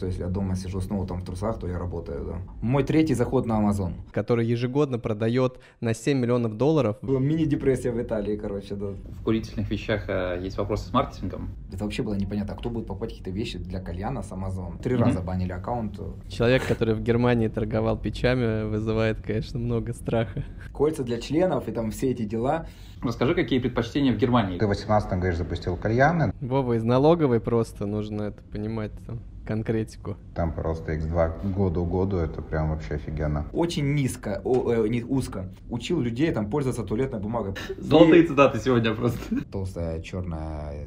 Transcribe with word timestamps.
То 0.00 0.06
есть 0.06 0.20
я 0.20 0.28
дома 0.28 0.54
сижу 0.54 0.80
снова 0.80 1.08
там 1.08 1.18
в 1.20 1.24
трусах, 1.24 1.58
то 1.58 1.66
я 1.66 1.76
работаю, 1.76 2.24
да. 2.24 2.38
Мой 2.60 2.84
третий 2.84 3.14
заход 3.14 3.46
на 3.46 3.54
Amazon. 3.54 3.94
Который 4.12 4.46
ежегодно 4.46 5.00
продает 5.00 5.58
на 5.80 5.92
7 5.92 6.16
миллионов 6.16 6.56
долларов. 6.56 6.98
Была 7.02 7.18
мини-депрессия 7.18 7.90
в 7.90 8.00
Италии, 8.00 8.36
короче, 8.36 8.76
да. 8.76 8.90
В 8.92 9.24
курительных 9.24 9.68
вещах 9.68 10.04
э, 10.08 10.38
есть 10.40 10.56
вопросы 10.56 10.88
с 10.88 10.92
маркетингом. 10.92 11.48
Это 11.72 11.82
вообще 11.82 12.04
было 12.04 12.14
непонятно, 12.14 12.54
кто 12.54 12.70
будет 12.70 12.86
покупать 12.86 13.10
какие-то 13.10 13.32
вещи 13.32 13.58
для 13.58 13.80
кальяна 13.80 14.22
с 14.22 14.30
Amazon. 14.30 14.80
Три 14.80 14.94
mm-hmm. 14.94 14.98
раза 15.00 15.20
банили 15.20 15.50
аккаунт. 15.50 15.98
Человек, 16.28 16.64
который 16.68 16.94
в 16.94 17.02
Германии 17.02 17.48
торговал 17.48 17.98
печами, 17.98 18.68
вызывает, 18.68 19.20
конечно, 19.20 19.58
много 19.58 19.92
страха. 19.94 20.44
Кольца 20.72 21.02
для 21.02 21.20
членов 21.20 21.66
и 21.66 21.72
там 21.72 21.90
все 21.90 22.12
эти 22.12 22.22
дела. 22.22 22.68
Расскажи, 23.02 23.34
какие 23.34 23.58
предпочтения 23.58 24.12
в 24.12 24.16
Германии? 24.16 24.60
Ты 24.60 24.66
в 24.66 24.68
18 24.68 25.10
говоришь, 25.10 25.38
запустил 25.38 25.76
кальяны. 25.76 26.32
Вова, 26.40 26.74
из 26.74 26.84
налоговой 26.84 27.40
просто 27.40 27.86
нужно 27.86 28.22
это 28.22 28.44
понимать. 28.44 28.92
Там 29.04 29.18
конкретику. 29.48 30.18
Там 30.34 30.52
просто 30.52 30.92
x2 30.92 31.54
году 31.54 31.86
году, 31.86 32.18
это 32.18 32.42
прям 32.42 32.68
вообще 32.68 32.96
офигенно. 32.96 33.46
Очень 33.52 33.94
низко, 33.94 34.42
о, 34.44 34.72
э, 34.72 34.88
не 34.88 35.02
узко. 35.02 35.48
Учил 35.70 36.02
людей 36.02 36.30
там 36.32 36.50
пользоваться 36.50 36.82
туалетной 36.82 37.18
бумагой. 37.18 37.54
Золотые 37.78 38.24
И... 38.24 38.26
цитаты 38.26 38.58
сегодня 38.58 38.94
просто. 38.94 39.18
Толстая 39.50 40.02
черная 40.02 40.86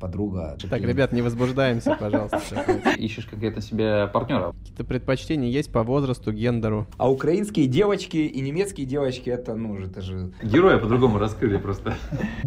подруга. 0.00 0.56
Так, 0.70 0.80
ребят, 0.80 1.12
не 1.12 1.20
возбуждаемся, 1.20 1.98
пожалуйста. 2.00 2.64
Ищешь 2.96 3.26
какие-то 3.26 3.60
себе 3.60 4.06
партнера? 4.06 4.52
Какие-то 4.52 4.84
предпочтения 4.84 5.50
есть 5.50 5.70
по 5.70 5.82
возрасту, 5.82 6.32
гендеру? 6.32 6.86
А 6.96 7.10
украинские 7.10 7.66
девочки 7.66 8.16
и 8.16 8.40
немецкие 8.40 8.86
девочки, 8.86 9.28
это, 9.28 9.54
ну, 9.54 9.76
это 9.76 10.00
же... 10.00 10.32
Героя 10.42 10.78
по-другому 10.78 11.18
раскрыли 11.18 11.58
просто. 11.58 11.94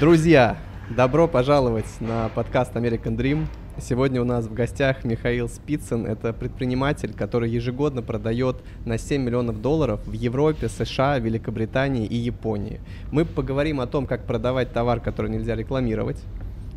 Друзья, 0.00 0.56
добро 0.96 1.26
пожаловать 1.26 1.86
на 1.98 2.28
подкаст 2.28 2.76
American 2.76 3.16
Dream. 3.16 3.46
Сегодня 3.80 4.22
у 4.22 4.24
нас 4.24 4.46
в 4.46 4.54
гостях 4.54 5.02
Михаил 5.02 5.48
Спицын. 5.48 6.06
Это 6.06 6.32
предприниматель, 6.32 7.12
который 7.12 7.50
ежегодно 7.50 8.00
продает 8.00 8.58
на 8.86 8.96
7 8.96 9.20
миллионов 9.20 9.60
долларов 9.60 10.00
в 10.06 10.12
Европе, 10.12 10.68
США, 10.68 11.18
Великобритании 11.18 12.06
и 12.06 12.14
Японии. 12.14 12.80
Мы 13.10 13.24
поговорим 13.24 13.80
о 13.80 13.88
том, 13.88 14.06
как 14.06 14.24
продавать 14.24 14.72
товар, 14.72 15.00
который 15.00 15.32
нельзя 15.32 15.56
рекламировать, 15.56 16.22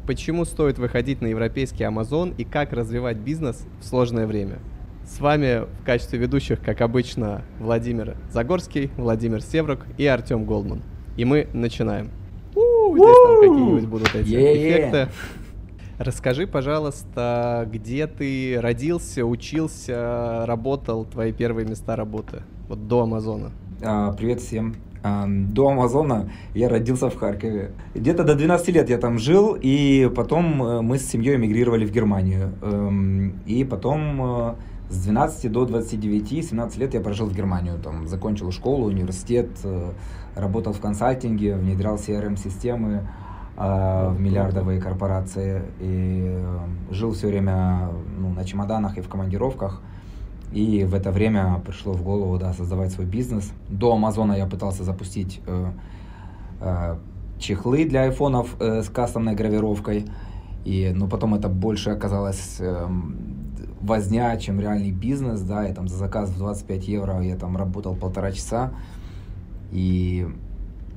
почему 0.08 0.44
стоит 0.44 0.80
выходить 0.80 1.22
на 1.22 1.28
европейский 1.28 1.84
Amazon 1.84 2.34
и 2.36 2.44
как 2.44 2.74
развивать 2.74 3.18
бизнес 3.18 3.68
в 3.82 3.86
сложное 3.86 4.26
время. 4.26 4.58
С 5.06 5.20
вами 5.20 5.68
в 5.80 5.86
качестве 5.86 6.18
ведущих, 6.18 6.60
как 6.60 6.82
обычно, 6.82 7.44
Владимир 7.60 8.18
Загорский, 8.32 8.90
Владимир 8.98 9.44
Севрук 9.44 9.82
и 10.00 10.08
Артем 10.08 10.46
Голдман. 10.46 10.82
И 11.18 11.26
мы 11.26 11.48
начинаем 11.54 12.10
здесь 12.98 13.18
там 13.26 13.40
какие-нибудь 13.40 13.88
будут 13.88 14.16
эти 14.16 14.30
эффекты. 14.30 15.10
Расскажи, 15.98 16.48
пожалуйста, 16.48 17.70
где 17.72 18.08
ты 18.08 18.60
родился, 18.60 19.24
учился, 19.24 20.46
работал, 20.48 21.06
твои 21.06 21.32
первые 21.32 21.68
места 21.68 21.96
работы, 21.96 22.42
вот 22.68 22.88
до 22.88 23.04
Амазона. 23.04 23.52
А, 23.84 24.12
привет 24.14 24.42
всем. 24.42 24.76
А, 25.04 25.26
до 25.28 25.70
Амазона 25.70 26.32
я 26.56 26.70
родился 26.70 27.10
в 27.10 27.18
Харькове. 27.18 27.72
Где-то 27.94 28.24
до 28.24 28.36
12 28.36 28.70
лет 28.70 28.90
я 28.90 28.98
там 28.98 29.20
жил, 29.20 29.56
и 29.60 30.10
потом 30.16 30.64
э, 30.64 30.82
мы 30.82 30.98
с 30.98 31.08
семьей 31.08 31.36
эмигрировали 31.36 31.86
в 31.86 31.92
Германию. 31.92 32.52
Эм, 32.62 33.40
и 33.46 33.64
потом 33.64 34.22
э, 34.22 34.54
с 34.92 35.04
12 35.04 35.52
до 35.52 35.66
29, 35.66 36.50
17 36.50 36.78
лет 36.78 36.94
я 36.94 37.02
прожил 37.02 37.28
в 37.28 37.34
Германию. 37.34 37.80
Там 37.80 38.08
закончил 38.08 38.52
школу, 38.52 38.88
университет, 38.88 39.50
э, 39.64 39.92
работал 40.36 40.74
в 40.74 40.82
консалтинге, 40.82 41.56
внедрял 41.56 41.96
CRM-системы 41.96 43.08
э, 43.58 44.10
в 44.10 44.20
миллиардовые 44.20 44.82
корпорации 44.82 45.62
и 45.80 46.36
э, 46.36 46.60
жил 46.92 47.14
все 47.14 47.28
время 47.28 47.90
ну, 48.20 48.34
на 48.34 48.44
чемоданах 48.44 48.98
и 48.98 49.02
в 49.02 49.08
командировках. 49.08 49.82
И 50.52 50.84
в 50.84 50.94
это 50.94 51.12
время 51.12 51.62
пришло 51.66 51.94
в 51.94 52.04
голову 52.04 52.38
да, 52.38 52.54
создавать 52.54 52.92
свой 52.92 53.08
бизнес. 53.08 53.54
До 53.70 53.94
Амазона 53.94 54.34
я 54.34 54.46
пытался 54.46 54.84
запустить 54.84 55.40
э, 55.48 55.72
э, 56.60 56.98
чехлы 57.40 57.86
для 57.86 58.04
айфонов 58.04 58.58
э, 58.60 58.82
с 58.84 58.90
кастомной 58.90 59.36
гравировкой. 59.36 60.06
И, 60.66 60.92
но 60.94 61.08
потом 61.08 61.34
это 61.34 61.48
больше 61.48 61.92
оказалось 61.92 62.58
э, 62.60 62.88
возня, 63.82 64.36
чем 64.38 64.60
реальный 64.60 64.92
бизнес. 64.92 65.42
Да, 65.42 65.64
я 65.64 65.74
там 65.74 65.88
за 65.88 65.98
заказ 65.98 66.30
в 66.30 66.38
25 66.38 66.88
евро 66.88 67.22
я 67.22 67.36
там 67.36 67.58
работал 67.58 67.96
полтора 67.96 68.32
часа. 68.32 68.72
И 69.72 70.28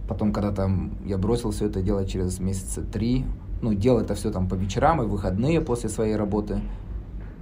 потом, 0.09 0.33
когда 0.33 0.53
там 0.53 0.93
я 1.05 1.19
бросил 1.19 1.50
все 1.50 1.67
это 1.67 1.83
делать 1.83 2.11
через 2.11 2.39
месяца 2.41 2.83
три, 2.83 3.25
ну, 3.62 3.73
делал 3.75 4.00
это 4.00 4.15
все 4.15 4.31
там 4.31 4.49
по 4.49 4.55
вечерам 4.55 5.03
и 5.03 5.06
выходные 5.06 5.61
после 5.61 5.89
своей 5.89 6.17
работы. 6.17 6.61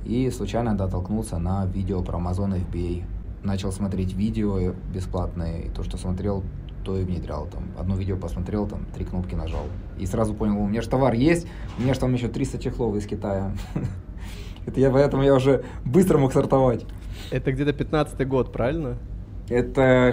И 0.05 0.31
случайно, 0.31 0.77
да, 0.77 0.89
толкнулся 0.89 1.39
на 1.39 1.67
видео 1.67 2.03
про 2.03 2.19
Amazon 2.19 2.61
FBA. 2.71 3.05
Начал 3.43 3.73
смотреть 3.73 4.15
видео 4.15 4.75
бесплатные, 4.93 5.67
и 5.67 5.69
то, 5.69 5.83
что 5.83 5.97
смотрел, 5.97 6.45
то 6.85 6.97
и 6.97 7.05
внедрял. 7.05 7.47
Там, 7.47 7.65
одно 7.79 7.97
видео 7.97 8.17
посмотрел, 8.17 8.67
там, 8.67 8.85
три 8.95 9.05
кнопки 9.05 9.35
нажал. 9.35 9.65
И 9.99 10.07
сразу 10.07 10.35
понял, 10.35 10.61
у 10.61 10.67
меня 10.67 10.83
же 10.83 10.89
товар 10.89 11.15
есть, 11.15 11.47
у 11.79 11.83
меня 11.83 11.95
же 11.95 12.01
там 12.01 12.13
еще 12.13 12.29
300 12.29 12.59
чехлов 12.59 12.97
из 12.97 13.07
Китая. 13.07 13.53
Это 14.67 14.81
я, 14.81 14.91
поэтому 14.91 15.23
я 15.23 15.35
уже 15.35 15.65
быстро 15.85 16.19
мог 16.19 16.33
сортовать. 16.33 16.85
Это 17.31 17.53
где-то 17.53 17.73
15 17.73 18.27
год, 18.29 18.53
правильно? 18.53 18.97
Это 19.49 20.13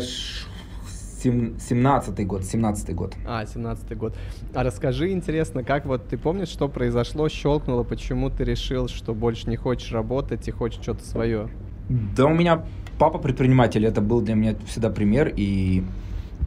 17-й 1.24 2.26
год, 2.26 2.42
17-й 2.42 2.94
год. 2.94 3.16
А, 3.28 3.44
17-й 3.44 3.96
год. 3.96 4.16
А 4.54 4.64
расскажи, 4.64 5.12
интересно, 5.12 5.64
как 5.64 5.86
вот 5.86 6.08
ты 6.08 6.18
помнишь, 6.18 6.50
что 6.50 6.68
произошло, 6.68 7.30
щелкнуло, 7.30 7.84
почему 7.84 8.30
ты 8.30 8.44
решил, 8.44 8.88
что 8.88 9.14
больше 9.14 9.50
не 9.50 9.56
хочешь 9.56 9.92
работать 9.92 10.48
и 10.48 10.52
хочешь 10.52 10.81
что-то 10.81 11.06
свое? 11.06 11.50
Да 11.90 12.26
у 12.26 12.34
меня 12.34 12.64
папа 12.98 13.18
предприниматель, 13.18 13.86
это 13.86 14.02
был 14.02 14.22
для 14.22 14.36
меня 14.36 14.56
всегда 14.68 14.90
пример, 14.90 15.34
и 15.36 15.84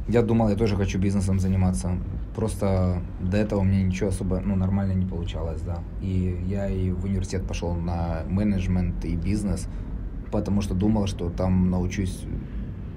я 0.09 0.23
думал, 0.23 0.49
я 0.49 0.57
тоже 0.57 0.77
хочу 0.77 0.99
бизнесом 0.99 1.39
заниматься. 1.41 1.93
Просто 2.35 3.03
до 3.21 3.37
этого 3.37 3.61
у 3.61 3.65
меня 3.65 3.83
ничего 3.83 4.09
особо, 4.09 4.41
ну, 4.41 4.57
нормально 4.57 4.93
не 4.93 5.05
получалось, 5.05 5.61
да. 5.63 5.81
И 6.01 6.39
я 6.47 6.69
и 6.69 6.91
в 6.91 7.05
университет 7.05 7.47
пошел 7.47 7.75
на 7.75 8.23
менеджмент 8.27 9.05
и 9.05 9.17
бизнес, 9.17 9.69
потому 10.31 10.63
что 10.63 10.75
думал, 10.75 11.07
что 11.07 11.29
там 11.29 11.71
научусь 11.71 12.25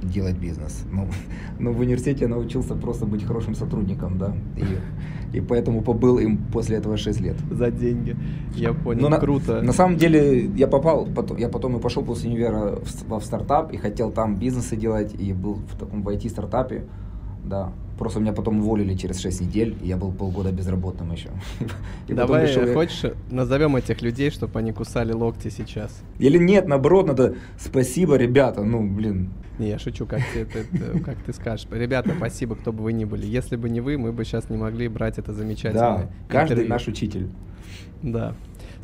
делать 0.01 0.37
бизнес. 0.37 0.83
Ну, 0.91 1.07
ну, 1.59 1.73
в 1.73 1.79
университете 1.79 2.25
я 2.25 2.29
научился 2.29 2.75
просто 2.75 3.05
быть 3.05 3.25
хорошим 3.25 3.55
сотрудником, 3.55 4.17
да, 4.17 4.33
и, 4.55 5.37
и 5.37 5.41
поэтому 5.41 5.81
побыл 5.81 6.17
им 6.17 6.37
после 6.37 6.77
этого 6.77 6.97
6 6.97 7.21
лет. 7.21 7.35
За 7.51 7.71
деньги, 7.71 8.15
я 8.55 8.73
понял, 8.73 9.09
Но 9.09 9.17
круто. 9.19 9.55
На, 9.55 9.61
на 9.63 9.73
самом 9.73 9.97
деле 9.97 10.45
я 10.55 10.67
попал, 10.67 11.05
потом, 11.05 11.37
я 11.37 11.49
потом 11.49 11.77
и 11.77 11.79
пошел 11.81 12.03
после 12.03 12.29
универа 12.29 12.75
в, 12.75 13.19
в 13.19 13.23
стартап 13.23 13.73
и 13.73 13.77
хотел 13.77 14.11
там 14.11 14.35
бизнесы 14.35 14.75
делать, 14.75 15.13
и 15.13 15.33
был 15.33 15.55
в 15.55 15.77
таком 15.77 16.03
в 16.03 16.09
IT-стартапе, 16.09 16.85
да, 17.43 17.73
Просто 17.97 18.19
меня 18.19 18.33
потом 18.33 18.59
уволили 18.59 18.93
через 18.95 19.19
6 19.19 19.41
недель, 19.41 19.77
и 19.81 19.87
я 19.87 19.97
был 19.97 20.11
полгода 20.11 20.51
безработным 20.51 21.11
еще. 21.13 21.29
И 22.07 22.13
Давай, 22.13 22.47
решил, 22.47 22.73
хочешь, 22.73 23.13
назовем 23.31 23.75
этих 23.75 24.01
людей, 24.01 24.29
чтобы 24.31 24.59
они 24.59 24.73
кусали 24.73 25.13
локти 25.13 25.49
сейчас? 25.49 26.01
Или 26.19 26.37
нет, 26.37 26.67
наоборот, 26.67 27.07
надо 27.07 27.35
спасибо, 27.57 28.15
ребята, 28.17 28.63
ну, 28.63 28.85
блин. 28.85 29.29
Не, 29.59 29.69
я 29.69 29.79
шучу, 29.79 30.05
как 30.05 30.19
ты, 30.33 30.41
это, 30.41 30.99
как 30.99 31.17
ты 31.23 31.31
скажешь. 31.31 31.67
Ребята, 31.71 32.13
спасибо, 32.17 32.55
кто 32.55 32.73
бы 32.73 32.83
вы 32.83 32.91
ни 32.91 33.05
были. 33.05 33.25
Если 33.25 33.55
бы 33.55 33.69
не 33.69 33.79
вы, 33.79 33.97
мы 33.97 34.11
бы 34.11 34.25
сейчас 34.25 34.49
не 34.49 34.57
могли 34.57 34.89
брать 34.89 35.17
это 35.17 35.31
замечательное 35.31 35.97
Да, 35.97 36.09
каждый 36.27 36.53
интервью. 36.53 36.69
наш 36.69 36.87
учитель. 36.87 37.29
Да. 38.01 38.35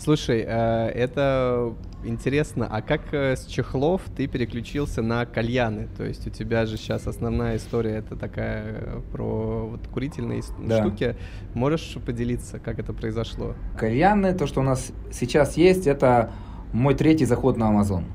Слушай, 0.03 0.43
э, 0.47 0.87
это 0.95 1.75
интересно, 2.03 2.67
а 2.67 2.81
как 2.81 3.13
э, 3.13 3.35
с 3.35 3.45
чехлов 3.45 4.01
ты 4.17 4.25
переключился 4.25 5.03
на 5.03 5.27
кальяны? 5.27 5.89
То 5.95 6.03
есть 6.03 6.25
у 6.25 6.31
тебя 6.31 6.65
же 6.65 6.77
сейчас 6.77 7.05
основная 7.05 7.57
история 7.57 7.97
это 7.97 8.15
такая 8.15 8.63
э, 8.65 9.01
про 9.11 9.67
вот 9.67 9.87
курительные 9.93 10.41
да. 10.57 10.79
штуки. 10.79 11.15
Можешь 11.53 11.97
поделиться, 12.03 12.57
как 12.57 12.79
это 12.79 12.93
произошло? 12.93 13.53
Кальяны, 13.77 14.33
то, 14.33 14.47
что 14.47 14.61
у 14.61 14.63
нас 14.63 14.91
сейчас 15.11 15.55
есть, 15.55 15.85
это 15.85 16.31
мой 16.73 16.95
третий 16.95 17.25
заход 17.25 17.57
на 17.57 17.65
Amazon. 17.65 18.05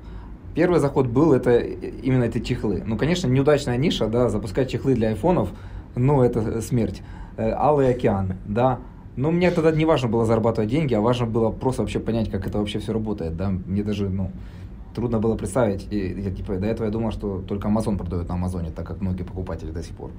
Первый 0.56 0.80
заход 0.80 1.06
был, 1.06 1.34
это 1.34 1.56
именно 1.56 2.24
эти 2.24 2.40
чехлы. 2.40 2.82
Ну, 2.84 2.98
конечно, 2.98 3.28
неудачная 3.28 3.76
ниша, 3.76 4.08
да, 4.08 4.28
запускать 4.28 4.68
чехлы 4.72 4.96
для 4.96 5.10
айфонов, 5.10 5.50
ну, 5.94 6.22
это 6.22 6.60
смерть. 6.62 7.02
Алый 7.38 7.90
океан, 7.90 8.38
да, 8.44 8.80
ну, 9.16 9.30
мне 9.30 9.50
тогда 9.50 9.72
не 9.72 9.84
важно 9.86 10.08
было 10.08 10.26
зарабатывать 10.26 10.70
деньги, 10.70 10.94
а 10.94 11.00
важно 11.00 11.26
было 11.26 11.50
просто 11.50 11.82
вообще 11.82 12.00
понять, 12.00 12.30
как 12.30 12.46
это 12.46 12.58
вообще 12.58 12.78
все 12.78 12.92
работает, 12.92 13.36
да. 13.36 13.48
Мне 13.48 13.82
даже, 13.82 14.10
ну, 14.10 14.30
трудно 14.94 15.18
было 15.18 15.36
представить. 15.36 15.86
И, 15.90 16.20
я, 16.20 16.30
типа, 16.30 16.56
до 16.56 16.66
этого 16.66 16.86
я 16.86 16.92
думал, 16.92 17.12
что 17.12 17.40
только 17.40 17.68
Amazon 17.68 17.96
продает 17.96 18.28
на 18.28 18.34
Амазоне, 18.34 18.70
так 18.70 18.86
как 18.86 19.00
многие 19.00 19.22
покупатели 19.22 19.70
до 19.70 19.82
сих 19.82 19.96
пор. 19.96 20.10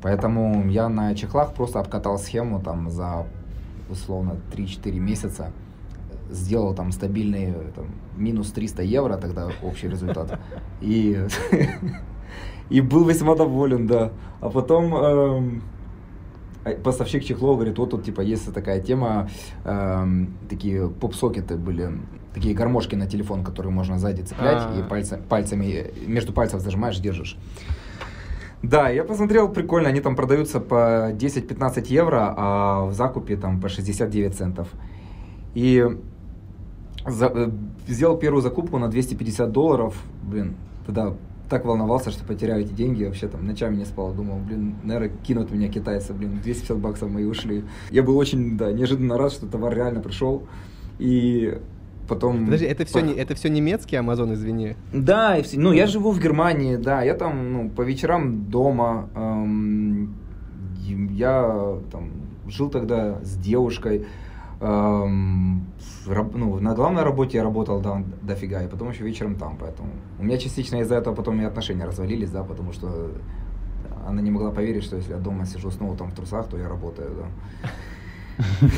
Поэтому 0.00 0.68
я 0.70 0.88
на 0.88 1.14
чехлах 1.14 1.54
просто 1.54 1.80
обкатал 1.80 2.18
схему 2.18 2.60
там 2.60 2.90
за 2.90 3.26
условно 3.90 4.36
3-4 4.52 4.98
месяца. 4.98 5.50
Сделал 6.30 6.74
там 6.74 6.92
стабильный 6.92 7.54
там, 7.74 7.86
минус 8.16 8.52
300 8.52 8.82
евро, 8.82 9.16
тогда 9.16 9.48
общий 9.62 9.88
результат. 9.88 10.38
И, 10.80 11.18
и 12.70 12.80
был 12.80 13.04
весьма 13.04 13.34
доволен, 13.34 13.86
да. 13.86 14.12
А 14.40 14.50
потом 14.50 14.94
эм, 14.94 15.62
поставщик 16.82 17.24
чехлов 17.24 17.56
говорит, 17.56 17.78
вот 17.78 17.90
тут 17.90 18.04
типа 18.04 18.20
есть 18.22 18.52
такая 18.54 18.80
тема, 18.80 19.28
эм, 19.64 20.34
такие 20.48 20.88
поп-сокеты 20.88 21.56
были, 21.56 21.90
такие 22.34 22.54
гармошки 22.54 22.94
на 22.94 23.06
телефон, 23.06 23.44
которые 23.44 23.72
можно 23.72 23.98
сзади 23.98 24.22
цеплять 24.22 24.62
А. 24.64 24.78
и 24.78 24.82
пальцы, 24.88 25.20
пальцами, 25.28 25.90
между 26.06 26.32
пальцев 26.32 26.60
зажимаешь, 26.60 26.98
держишь. 26.98 27.36
Да, 28.62 28.88
я 28.88 29.04
посмотрел, 29.04 29.50
прикольно, 29.50 29.90
они 29.90 30.00
там 30.00 30.16
продаются 30.16 30.58
по 30.58 31.10
10-15 31.12 31.84
евро, 31.88 32.34
а 32.36 32.84
в 32.86 32.94
закупе 32.94 33.36
там 33.36 33.60
по 33.60 33.68
69 33.68 34.34
центов. 34.34 34.68
И 35.54 35.86
за- 37.06 37.30
э, 37.34 37.50
сделал 37.86 38.16
первую 38.16 38.40
закупку 38.40 38.78
на 38.78 38.88
250 38.88 39.52
долларов, 39.52 39.94
блин, 40.22 40.54
тогда 40.86 41.12
так 41.48 41.64
волновался, 41.64 42.10
что 42.10 42.24
потеряю 42.24 42.62
эти 42.62 42.72
деньги, 42.72 43.04
вообще 43.04 43.28
там 43.28 43.46
ночами 43.46 43.76
не 43.76 43.84
спал, 43.84 44.12
думал, 44.12 44.38
блин, 44.38 44.76
наверное, 44.82 45.10
кинут 45.22 45.50
меня 45.50 45.68
китайцы, 45.68 46.12
блин, 46.14 46.40
250 46.42 46.78
баксов 46.78 47.10
мои 47.10 47.24
ушли. 47.24 47.64
Я 47.90 48.02
был 48.02 48.16
очень, 48.16 48.56
да, 48.56 48.72
неожиданно 48.72 49.18
рад, 49.18 49.32
что 49.32 49.46
товар 49.46 49.74
реально 49.74 50.00
пришел, 50.00 50.44
и 50.98 51.58
потом... 52.08 52.46
Подожди, 52.46 52.66
это 52.66 52.84
все, 52.84 53.00
не, 53.00 53.12
это 53.12 53.34
все 53.34 53.48
немецкий 53.50 53.96
Амазон, 53.96 54.32
извини. 54.34 54.76
да, 54.92 55.36
и 55.38 55.42
все- 55.42 55.58
ну 55.58 55.72
я 55.72 55.86
живу 55.86 56.10
в 56.12 56.20
Германии, 56.20 56.76
да, 56.76 57.02
я 57.02 57.14
там 57.14 57.52
ну, 57.52 57.70
по 57.70 57.82
вечерам 57.82 58.44
дома, 58.46 59.08
эм, 59.14 60.14
я 61.10 61.78
там 61.90 62.10
жил 62.48 62.68
тогда 62.70 63.20
с 63.22 63.36
девушкой, 63.36 64.06
эм, 64.60 65.66
ну, 66.06 66.60
на 66.60 66.74
главной 66.74 67.02
работе 67.02 67.38
я 67.38 67.44
работал 67.44 67.80
да, 67.80 68.02
дофига, 68.22 68.62
и 68.62 68.68
потом 68.68 68.90
еще 68.90 69.04
вечером 69.04 69.36
там, 69.36 69.56
поэтому 69.58 69.88
у 70.18 70.24
меня 70.24 70.38
частично 70.38 70.76
из-за 70.80 70.96
этого 70.96 71.14
потом 71.14 71.40
и 71.40 71.44
отношения 71.44 71.84
развалились, 71.84 72.30
да, 72.30 72.42
потому 72.42 72.72
что 72.72 73.10
она 74.06 74.20
не 74.22 74.30
могла 74.30 74.50
поверить, 74.50 74.84
что 74.84 74.96
если 74.96 75.12
я 75.12 75.18
дома 75.18 75.46
сижу 75.46 75.70
снова 75.70 75.96
там 75.96 76.10
в 76.10 76.14
трусах, 76.14 76.48
то 76.48 76.58
я 76.58 76.68
работаю, 76.68 77.10
да. 77.16 78.68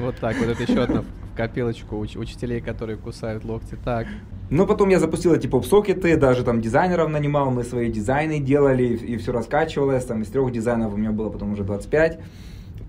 Вот 0.00 0.16
так, 0.20 0.36
вот 0.38 0.48
это 0.48 0.62
еще 0.62 0.82
одна 0.82 1.02
в 1.02 1.36
копилочку 1.36 1.96
уч- 1.96 2.18
учителей, 2.18 2.60
которые 2.60 2.96
кусают 2.96 3.44
локти. 3.44 3.76
Так, 3.84 4.06
Ну, 4.48 4.66
потом 4.66 4.88
я 4.90 4.98
запустил 5.00 5.34
эти 5.34 5.48
поп-сокеты, 5.48 6.16
даже 6.16 6.44
там 6.44 6.60
дизайнеров 6.60 7.10
нанимал, 7.10 7.50
мы 7.50 7.64
свои 7.64 7.90
дизайны 7.90 8.38
делали, 8.40 8.84
и, 8.84 9.16
все 9.16 9.32
раскачивалось, 9.32 10.04
там 10.04 10.22
из 10.22 10.28
трех 10.28 10.50
дизайнов 10.52 10.94
у 10.94 10.96
меня 10.96 11.10
было 11.10 11.30
потом 11.30 11.52
уже 11.52 11.64
25, 11.64 12.20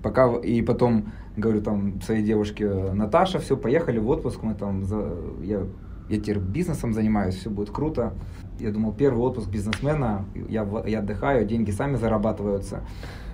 пока, 0.02 0.36
и 0.36 0.62
потом, 0.62 1.12
говорю 1.36 1.62
там 1.62 2.02
своей 2.02 2.24
девушке, 2.24 2.68
Наташа, 2.68 3.40
все, 3.40 3.58
поехали 3.58 4.00
в 4.00 4.10
отпуск, 4.10 4.44
мы 4.44 4.54
там, 4.54 4.84
за, 4.84 5.16
я, 5.44 5.64
я 6.10 6.20
теперь 6.20 6.40
бизнесом 6.40 6.94
занимаюсь, 6.94 7.36
все 7.36 7.50
будет 7.50 7.70
круто. 7.70 8.14
Я 8.60 8.72
думал, 8.72 8.94
первый 8.94 9.20
отпуск 9.20 9.50
бизнесмена, 9.50 10.26
я, 10.50 10.68
я 10.86 11.00
отдыхаю, 11.00 11.46
деньги 11.46 11.72
сами 11.72 11.96
зарабатываются. 11.96 12.82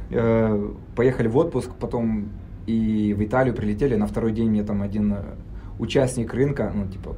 Э, 0.10 0.72
Поехали 0.96 1.28
в 1.28 1.38
отпуск, 1.38 1.72
потом 1.80 2.30
и 2.66 3.14
в 3.14 3.24
Италию 3.24 3.56
прилетели, 3.56 3.96
на 3.96 4.08
второй 4.08 4.32
день 4.32 4.50
мне 4.50 4.64
там 4.64 4.82
один 4.82 5.14
э, 5.14 5.24
участник 5.80 6.34
рынка, 6.34 6.72
ну, 6.74 6.88
типа, 6.88 7.16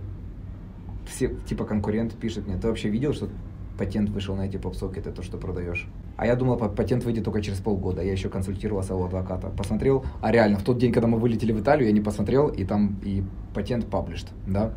все, 1.08 1.36
типа 1.48 1.66
конкурент 1.66 2.14
пишет 2.16 2.48
мне, 2.48 2.58
ты 2.58 2.68
вообще 2.68 2.90
видел, 2.90 3.14
что 3.14 3.30
патент 3.78 4.10
вышел 4.10 4.36
на 4.36 4.44
эти 4.44 4.58
попсокеты, 4.58 5.12
то, 5.12 5.22
что 5.22 5.38
продаешь? 5.38 5.88
А 6.18 6.26
я 6.26 6.36
думал, 6.36 6.58
па- 6.58 6.70
патент 6.70 7.04
выйдет 7.04 7.26
только 7.26 7.42
через 7.42 7.60
полгода. 7.60 8.02
Я 8.02 8.12
еще 8.12 8.30
консультировался 8.30 8.96
у 8.96 9.04
адвоката. 9.04 9.50
Посмотрел, 9.50 10.06
а 10.22 10.32
реально, 10.32 10.58
в 10.58 10.64
тот 10.64 10.78
день, 10.78 10.94
когда 10.94 11.08
мы 11.08 11.20
вылетели 11.20 11.52
в 11.52 11.60
Италию, 11.60 11.88
я 11.88 11.94
не 11.94 12.02
посмотрел, 12.02 12.48
и 12.48 12.64
там 12.64 12.98
и 13.04 13.24
патент 13.54 13.86
published, 13.86 14.28
да? 14.48 14.74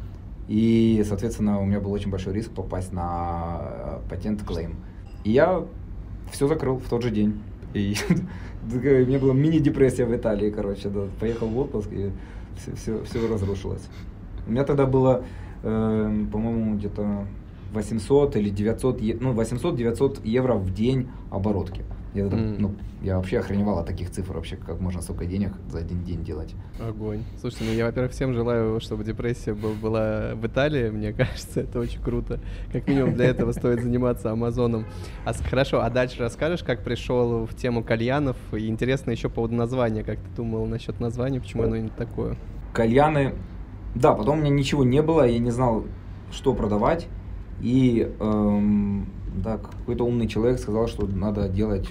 И, 0.49 1.05
соответственно, 1.06 1.61
у 1.61 1.64
меня 1.64 1.79
был 1.79 1.93
очень 1.93 2.11
большой 2.11 2.32
риск 2.32 2.50
попасть 2.50 2.93
на 2.93 3.61
э, 3.61 3.99
патент 4.08 4.43
клейм. 4.43 4.76
И 5.25 5.31
я 5.31 5.62
все 6.32 6.49
закрыл 6.49 6.79
в 6.79 6.88
тот 6.88 7.02
же 7.02 7.11
день. 7.11 7.40
И 7.75 7.94
у 8.73 8.76
меня 8.76 9.19
была 9.19 9.35
мини-депрессия 9.35 10.06
в 10.06 10.17
Италии, 10.17 10.50
короче, 10.50 10.88
да. 10.88 11.02
Поехал 11.20 11.49
в 11.49 11.58
отпуск, 11.58 11.88
и 11.93 12.11
все, 12.56 12.75
все, 12.75 13.05
все 13.05 13.29
разрушилось. 13.29 13.87
У 14.46 14.50
меня 14.50 14.64
тогда 14.64 14.87
было, 14.87 15.25
эм, 15.62 16.29
по-моему, 16.31 16.76
где-то 16.76 17.26
800 17.73 18.37
или 18.37 18.50
900, 18.50 19.00
е- 19.00 19.17
ну, 19.20 19.32
800-900 19.32 20.20
евро 20.25 20.55
в 20.55 20.73
день 20.73 21.09
оборотки. 21.31 21.85
Я, 22.15 22.25
М. 22.25 22.56
ну, 22.59 22.75
я 23.03 23.17
вообще 23.19 23.38
охреневал 23.38 23.79
от 23.79 23.87
таких 23.87 24.11
цифр 24.11 24.32
вообще, 24.32 24.56
как 24.56 24.81
можно 24.81 25.03
столько 25.03 25.26
денег 25.26 25.53
за 25.70 25.79
один 25.81 26.03
день 26.05 26.25
делать. 26.25 26.55
огонь. 26.81 27.23
Слушайте, 27.38 27.67
ну 27.67 27.73
я, 27.73 27.85
во-первых, 27.85 28.12
всем 28.12 28.32
желаю, 28.32 28.81
чтобы 28.81 29.05
депрессия 29.05 29.53
был, 29.53 29.75
была 29.75 30.35
в 30.35 30.47
Италии. 30.47 30.88
Мне 30.91 31.12
кажется, 31.12 31.61
это 31.61 31.79
очень 31.79 32.00
круто. 32.03 32.41
Как 32.73 32.88
минимум 32.88 33.15
для 33.15 33.26
этого 33.26 33.53
стоит 33.53 33.82
заниматься 33.82 34.32
Амазоном. 34.32 34.87
А, 35.26 35.32
хорошо, 35.35 35.82
а 35.82 35.91
дальше 35.91 36.19
расскажешь, 36.21 36.62
как 36.64 36.82
пришел 36.82 37.44
в 37.44 37.55
тему 37.55 37.85
кальянов? 37.85 38.37
И 38.55 38.67
интересно 38.69 39.11
еще 39.11 39.29
по 39.29 39.37
поводу 39.37 39.55
названия. 39.55 40.03
Как 40.03 40.19
ты 40.19 40.37
думал 40.37 40.67
насчет 40.67 40.99
названия, 41.00 41.41
почему 41.41 41.64
оно 41.64 41.76
не 41.76 41.91
такое? 41.91 42.37
кальяны. 42.73 43.35
Да, 43.94 44.12
потом 44.14 44.38
у 44.38 44.41
меня 44.43 44.50
ничего 44.50 44.85
не 44.85 45.03
было, 45.03 45.26
я 45.26 45.38
не 45.38 45.50
знал, 45.50 45.85
что 46.31 46.55
продавать. 46.55 47.09
И 47.61 48.11
эм, 48.21 49.07
да, 49.43 49.59
какой-то 49.59 50.05
умный 50.05 50.29
человек 50.29 50.59
сказал, 50.59 50.87
что 50.87 51.07
надо 51.07 51.49
делать 51.49 51.89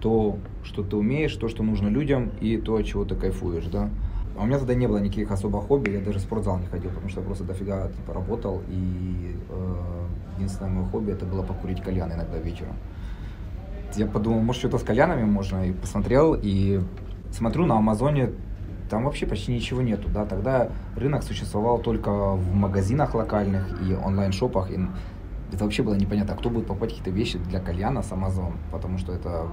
то, 0.00 0.38
что 0.64 0.82
ты 0.82 0.96
умеешь, 0.96 1.34
то, 1.36 1.48
что 1.48 1.62
нужно 1.62 1.88
людям, 1.88 2.30
и 2.40 2.56
то, 2.56 2.76
от 2.76 2.86
чего 2.86 3.04
ты 3.04 3.14
кайфуешь, 3.14 3.66
да. 3.66 3.90
А 4.38 4.42
у 4.42 4.46
меня 4.46 4.58
тогда 4.58 4.74
не 4.74 4.86
было 4.86 4.98
никаких 4.98 5.30
особо 5.30 5.60
хобби, 5.60 5.90
я 5.90 6.00
даже 6.00 6.18
в 6.18 6.22
спортзал 6.22 6.58
не 6.58 6.66
ходил, 6.66 6.90
потому 6.90 7.10
что 7.10 7.20
я 7.20 7.26
просто 7.26 7.44
дофига 7.44 7.88
типа, 7.88 8.14
работал, 8.14 8.62
и 8.68 9.36
э, 9.50 10.04
единственное 10.36 10.70
мое 10.70 10.86
хобби 10.86 11.12
это 11.12 11.26
было 11.26 11.42
покурить 11.42 11.82
кальян 11.82 12.10
иногда 12.12 12.38
вечером. 12.38 12.74
Я 13.96 14.06
подумал, 14.06 14.40
может, 14.40 14.60
что-то 14.60 14.78
с 14.78 14.82
кальянами 14.82 15.24
можно, 15.24 15.68
и 15.68 15.72
посмотрел, 15.72 16.38
и 16.40 16.80
смотрю 17.32 17.66
на 17.66 17.76
Амазоне, 17.76 18.30
там 18.90 19.04
вообще 19.04 19.24
почти 19.24 19.54
ничего 19.54 19.80
нету, 19.80 20.08
да, 20.08 20.26
тогда 20.26 20.68
рынок 20.96 21.22
существовал 21.22 21.78
только 21.78 22.10
в 22.10 22.54
магазинах 22.54 23.14
локальных 23.14 23.80
и 23.88 23.94
онлайн-шопах, 23.94 24.70
и 24.72 24.78
это 25.52 25.64
вообще 25.64 25.82
было 25.82 25.94
непонятно, 25.94 26.36
кто 26.36 26.50
будет 26.50 26.66
покупать 26.66 26.90
какие-то 26.90 27.10
вещи 27.10 27.38
для 27.38 27.60
кальяна 27.60 28.02
с 28.02 28.10
Amazon, 28.10 28.54
потому 28.72 28.98
что 28.98 29.12
это 29.12 29.48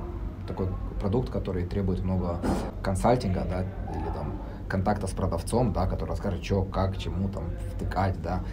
такой 0.48 0.68
продукт, 1.00 1.30
который 1.30 1.66
требует 1.66 2.04
много 2.04 2.40
консалтинга, 2.82 3.46
да, 3.50 3.62
или 3.94 4.12
там 4.14 4.34
контакта 4.68 5.08
с 5.08 5.12
продавцом, 5.12 5.72
да, 5.72 5.86
который 5.86 6.10
расскажет, 6.10 6.44
что, 6.44 6.64
как, 6.64 6.98
чему 6.98 7.30
там 7.30 7.44
втыкать, 7.76 8.22
да. 8.22 8.44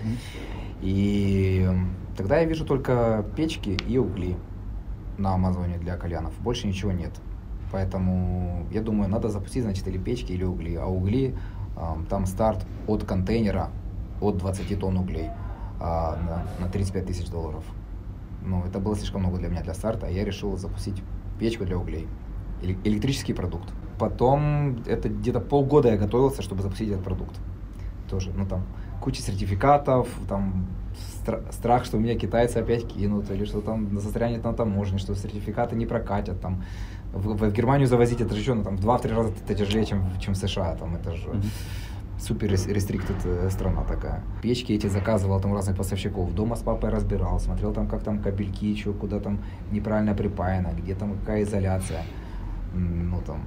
И 0.81 1.69
тогда 2.17 2.39
я 2.39 2.45
вижу 2.45 2.65
только 2.67 3.25
печки 3.37 3.71
и 3.89 3.99
угли 3.99 4.37
на 5.17 5.35
Амазоне 5.35 5.79
для 5.79 5.97
кальянов. 5.97 6.33
Больше 6.41 6.67
ничего 6.67 6.93
нет. 6.93 7.13
Поэтому 7.75 8.69
я 8.71 8.83
думаю, 8.83 9.11
надо 9.11 9.29
запустить, 9.31 9.65
значит, 9.65 9.89
или 9.89 9.99
печки, 9.99 10.31
или 10.31 10.45
угли. 10.45 10.77
А 10.77 10.87
угли, 10.87 11.35
ам, 11.77 12.07
там 12.09 12.25
старт 12.25 12.65
от 12.87 13.03
контейнера, 13.03 13.71
от 14.21 14.37
20 14.37 14.79
тонн 14.79 14.99
углей 14.99 15.31
а, 15.81 16.17
на, 16.61 16.67
на 16.67 16.71
35 16.71 17.07
тысяч 17.07 17.29
долларов. 17.29 17.65
Ну, 18.45 18.63
это 18.65 18.79
было 18.79 18.95
слишком 18.95 19.23
много 19.23 19.39
для 19.39 19.49
меня 19.49 19.63
для 19.63 19.75
старта, 19.75 20.07
я 20.07 20.25
решил 20.25 20.57
запустить 20.57 21.03
печку 21.41 21.65
для 21.65 21.77
углей. 21.77 22.07
Эле- 22.63 22.79
электрический 22.85 23.33
продукт. 23.33 23.73
Потом, 23.99 24.85
это 24.87 25.09
где-то 25.09 25.41
полгода 25.41 25.89
я 25.89 25.97
готовился, 25.97 26.43
чтобы 26.43 26.63
запустить 26.63 26.91
этот 26.91 27.03
продукт. 27.03 27.41
Тоже, 28.09 28.31
ну 28.37 28.47
там, 28.47 28.63
куча 29.01 29.21
сертификатов, 29.21 30.07
там 30.29 30.69
стра- 31.25 31.51
страх, 31.53 31.85
что 31.87 31.99
меня 31.99 32.17
китайцы 32.17 32.59
опять 32.59 32.87
кинут, 32.87 33.33
или 33.33 33.45
что 33.45 33.61
там 33.61 33.99
застрянет 33.99 34.45
на 34.45 34.53
таможне, 34.53 34.99
что 34.99 35.17
сертификаты 35.17 35.75
не 35.75 35.87
прокатят, 35.87 36.41
там, 36.41 36.63
в, 37.15 37.37
в 37.37 37.53
Германию 37.53 37.87
завозить, 37.87 38.21
это 38.21 38.35
же 38.35 38.41
еще, 38.41 38.55
ну, 38.55 38.63
там, 38.65 38.77
в 38.77 38.81
два-три 38.81 39.13
раза 39.15 39.31
это 39.45 39.55
тяжелее, 39.55 39.87
чем, 39.87 40.05
чем 40.21 40.35
в 40.35 40.37
США, 40.37 40.75
там, 40.77 40.97
это 40.97 41.15
же 41.15 41.29
Мгм. 41.29 41.43
супер 42.19 42.51
рестриктед 42.51 43.17
страна 43.53 43.83
такая. 43.85 44.23
Печки 44.43 44.73
эти 44.73 44.87
заказывал 44.89 45.41
там 45.41 45.53
у 45.53 45.55
разных 45.55 45.77
поставщиков, 45.77 46.33
дома 46.35 46.57
с 46.57 46.61
папой 46.61 46.91
разбирал, 46.91 47.39
смотрел 47.41 47.73
там, 47.73 47.87
как 47.89 48.03
там 48.03 48.19
кабельки, 48.23 48.75
что, 48.77 48.93
куда 48.93 49.21
там 49.21 49.39
неправильно 49.73 50.15
припаяно, 50.15 50.73
где 50.77 50.95
там 50.95 51.19
какая 51.19 51.43
изоляция, 51.43 52.03
ну, 52.75 53.21
там, 53.27 53.39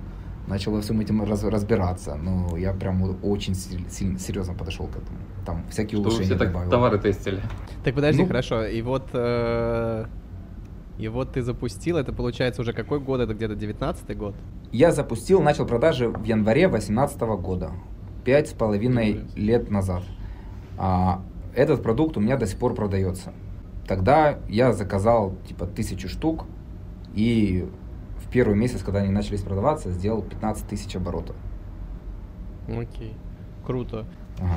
начал 0.47 0.71
во 0.71 0.79
всем 0.81 0.99
этим 1.01 1.23
раз- 1.23 1.43
разбираться, 1.43 2.15
ну, 2.15 2.55
я 2.55 2.71
прям 2.73 3.03
очень 3.23 3.53
сильно 3.55 4.17
серьезно 4.19 4.53
подошел 4.53 4.87
к 4.87 4.91
этому, 4.91 5.17
там 5.45 5.63
всякие 5.69 5.99
Что 5.99 6.01
улучшения 6.09 6.25
все 6.25 6.37
так 6.37 6.47
добавил. 6.53 6.69
товары 6.71 6.99
тестили. 6.99 7.41
Так 7.83 7.95
подожди, 7.95 8.21
Ну. 8.21 8.27
хорошо. 8.27 8.63
И 8.65 8.81
вот, 8.81 9.09
э, 9.13 10.05
и 10.97 11.07
вот 11.07 11.33
ты 11.33 11.43
запустил, 11.43 11.97
это 11.97 12.11
получается 12.11 12.61
уже 12.61 12.73
какой 12.73 12.99
год? 12.99 13.21
Это 13.21 13.33
где-то 13.33 13.55
19 13.55 14.17
год? 14.17 14.35
Я 14.71 14.91
запустил, 14.91 15.41
начал 15.41 15.65
продажи 15.65 16.09
в 16.09 16.23
январе 16.23 16.67
2018 16.67 17.19
года, 17.39 17.71
пять 18.25 18.49
с 18.49 18.53
половиной 18.53 19.21
лет 19.35 19.69
назад. 19.69 20.03
А, 20.77 21.21
этот 21.55 21.83
продукт 21.83 22.17
у 22.17 22.19
меня 22.19 22.37
до 22.37 22.47
сих 22.47 22.57
пор 22.57 22.73
продается. 22.73 23.33
Тогда 23.87 24.39
я 24.49 24.73
заказал 24.73 25.35
типа 25.47 25.65
тысячу 25.67 26.09
штук 26.09 26.45
и 27.13 27.69
в 28.17 28.29
первый 28.29 28.57
месяц, 28.57 28.83
когда 28.83 28.99
они 28.99 29.09
начались 29.09 29.41
продаваться, 29.41 29.91
сделал 29.91 30.21
15 30.21 30.67
тысяч 30.67 30.95
оборотов. 30.95 31.35
Окей. 32.67 33.13
Круто. 33.65 34.05
Ага. 34.39 34.55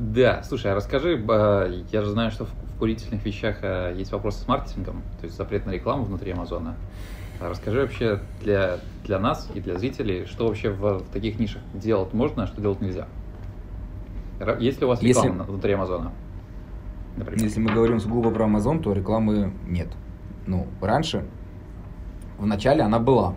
Да, 0.00 0.42
слушай, 0.44 0.72
а 0.72 0.74
расскажи, 0.74 1.22
я 1.92 2.02
же 2.02 2.08
знаю, 2.10 2.30
что 2.30 2.46
в 2.46 2.50
курительных 2.78 3.22
вещах 3.22 3.58
э, 3.60 3.92
есть 3.98 4.10
вопросы 4.12 4.42
с 4.42 4.48
маркетингом, 4.48 5.02
то 5.20 5.26
есть 5.26 5.36
запрет 5.36 5.66
на 5.66 5.72
рекламу 5.72 6.04
внутри 6.04 6.32
Амазона. 6.32 6.74
Расскажи 7.38 7.82
вообще 7.82 8.18
для, 8.42 8.78
для 9.04 9.18
нас 9.18 9.50
и 9.54 9.60
для 9.60 9.78
зрителей, 9.78 10.24
что 10.24 10.46
вообще 10.48 10.70
в, 10.70 11.00
в 11.00 11.10
таких 11.12 11.38
нишах 11.38 11.60
делать 11.74 12.14
можно, 12.14 12.44
а 12.44 12.46
что 12.46 12.62
делать 12.62 12.80
нельзя. 12.80 13.08
Есть 14.58 14.80
ли 14.80 14.86
у 14.86 14.88
вас 14.88 15.02
Если- 15.02 15.20
реклама 15.20 15.38
на- 15.40 15.44
внутри 15.44 15.72
Амазона? 15.74 16.12
Например. 17.16 17.42
Если 17.44 17.60
мы 17.60 17.70
говорим 17.70 18.00
сугубо 18.00 18.30
про 18.30 18.46
Amazon, 18.46 18.82
то 18.82 18.94
рекламы 18.94 19.52
нет. 19.68 19.88
Ну, 20.46 20.66
раньше, 20.80 21.26
в 22.38 22.46
начале 22.46 22.82
она 22.82 22.98
была, 22.98 23.34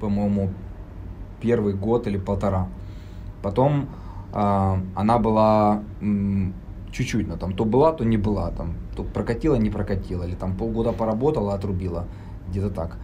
по-моему, 0.00 0.52
первый 1.40 1.74
год 1.74 2.06
или 2.06 2.16
полтора. 2.16 2.68
Потом 3.42 3.88
а, 3.88 4.05
она 4.36 5.18
была 5.18 5.82
чуть-чуть, 6.92 7.26
но 7.26 7.36
там 7.36 7.52
то 7.54 7.64
была, 7.64 7.92
то 7.92 8.04
не 8.04 8.16
была, 8.18 8.50
там 8.50 8.74
то 8.94 9.02
прокатила, 9.02 9.54
не 9.56 9.70
прокатила, 9.70 10.24
или 10.24 10.34
там 10.34 10.56
полгода 10.56 10.92
поработала, 10.92 11.54
отрубила, 11.54 12.06
где-то 12.48 12.70
так. 12.70 12.96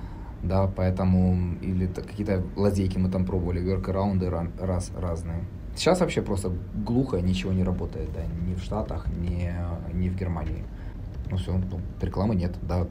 Да, 0.43 0.67
поэтому, 0.67 1.37
или 1.63 1.87
какие-то 1.87 2.43
лазейки 2.57 2.99
мы 2.99 3.09
там 3.11 3.25
пробовали, 3.25 3.61
воркараунды 3.61 4.27
ра- 4.27 4.51
раз, 4.61 4.91
разные. 4.99 5.45
Сейчас 5.77 6.01
вообще 6.01 6.21
просто 6.21 6.51
глухо, 6.75 7.21
ничего 7.21 7.53
не 7.53 7.65
работает, 7.65 8.09
да, 8.13 8.21
ни 8.47 8.55
в 8.55 8.63
Штатах, 8.63 9.07
ни, 9.07 9.51
ни 9.95 10.09
в 10.09 10.17
Германии. 10.17 10.65
Ну 11.31 11.37
все, 11.37 11.59
рекламы 12.03 12.35
нет, 12.35 12.55
да. 12.63 12.87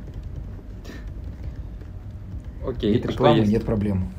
Окей, 2.67 2.93
нет 2.93 3.03
что 3.03 3.11
рекламы, 3.11 3.45
нет 3.45 3.65
проблем. 3.65 4.09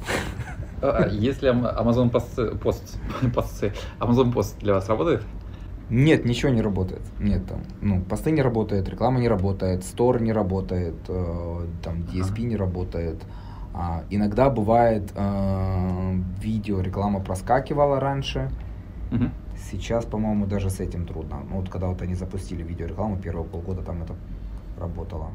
А, 0.83 1.05
а 1.05 1.09
Если 1.09 1.51
Amazon 1.51 2.11
пост, 2.11 2.39
пост, 2.61 2.99
посты, 3.35 3.73
Amazon 4.01 4.33
пост 4.33 4.59
для 4.59 4.75
вас 4.75 4.89
работает? 4.89 5.23
Нет, 5.91 6.25
ничего 6.25 6.51
не 6.51 6.62
работает. 6.62 7.03
Нет, 7.21 7.47
там, 7.47 7.62
ну, 7.81 8.01
посты 8.01 8.31
не 8.31 8.43
работают, 8.43 8.89
реклама 8.89 9.21
не 9.21 9.29
работает, 9.29 9.85
стор 9.85 10.23
не 10.23 10.33
работает, 10.33 10.95
э, 11.09 11.67
там, 11.83 12.01
DSP 12.01 12.45
не 12.45 12.57
работает. 12.57 13.23
А, 13.75 14.03
иногда 14.11 14.51
бывает 14.51 15.12
э, 15.15 16.15
видео, 16.41 16.81
реклама 16.81 17.21
проскакивала 17.21 18.01
раньше. 18.01 18.51
Мгм. 19.11 19.33
Сейчас, 19.71 20.05
по-моему, 20.05 20.47
даже 20.47 20.71
с 20.71 20.81
этим 20.81 21.07
трудно. 21.07 21.43
Ну, 21.49 21.57
вот 21.57 21.69
когда 21.69 21.87
вот 21.87 22.03
они 22.03 22.15
запустили 22.15 22.62
видеорекламу, 22.62 23.17
первые 23.17 23.47
полгода 23.47 23.83
там 23.83 24.03
это 24.03 24.15
работало. 24.79 25.31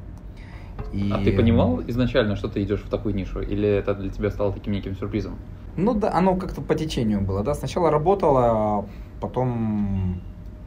И, 0.93 1.11
А 1.13 1.23
ты 1.23 1.31
понимал 1.31 1.81
изначально, 1.87 2.35
что 2.35 2.47
ты 2.47 2.63
идешь 2.63 2.81
в 2.81 2.89
такую 2.89 3.15
нишу? 3.15 3.41
Или 3.41 3.67
это 3.67 3.93
для 3.93 4.09
тебя 4.09 4.31
стало 4.31 4.53
таким 4.53 4.73
неким 4.73 4.95
сюрпризом? 4.95 5.35
Ну 5.75 5.93
да, 5.93 6.13
оно 6.13 6.35
как-то 6.35 6.61
по 6.61 6.75
течению 6.75 7.21
было, 7.21 7.43
да. 7.43 7.53
Сначала 7.53 7.91
работало, 7.91 8.45
а 8.45 8.85
потом 9.21 10.19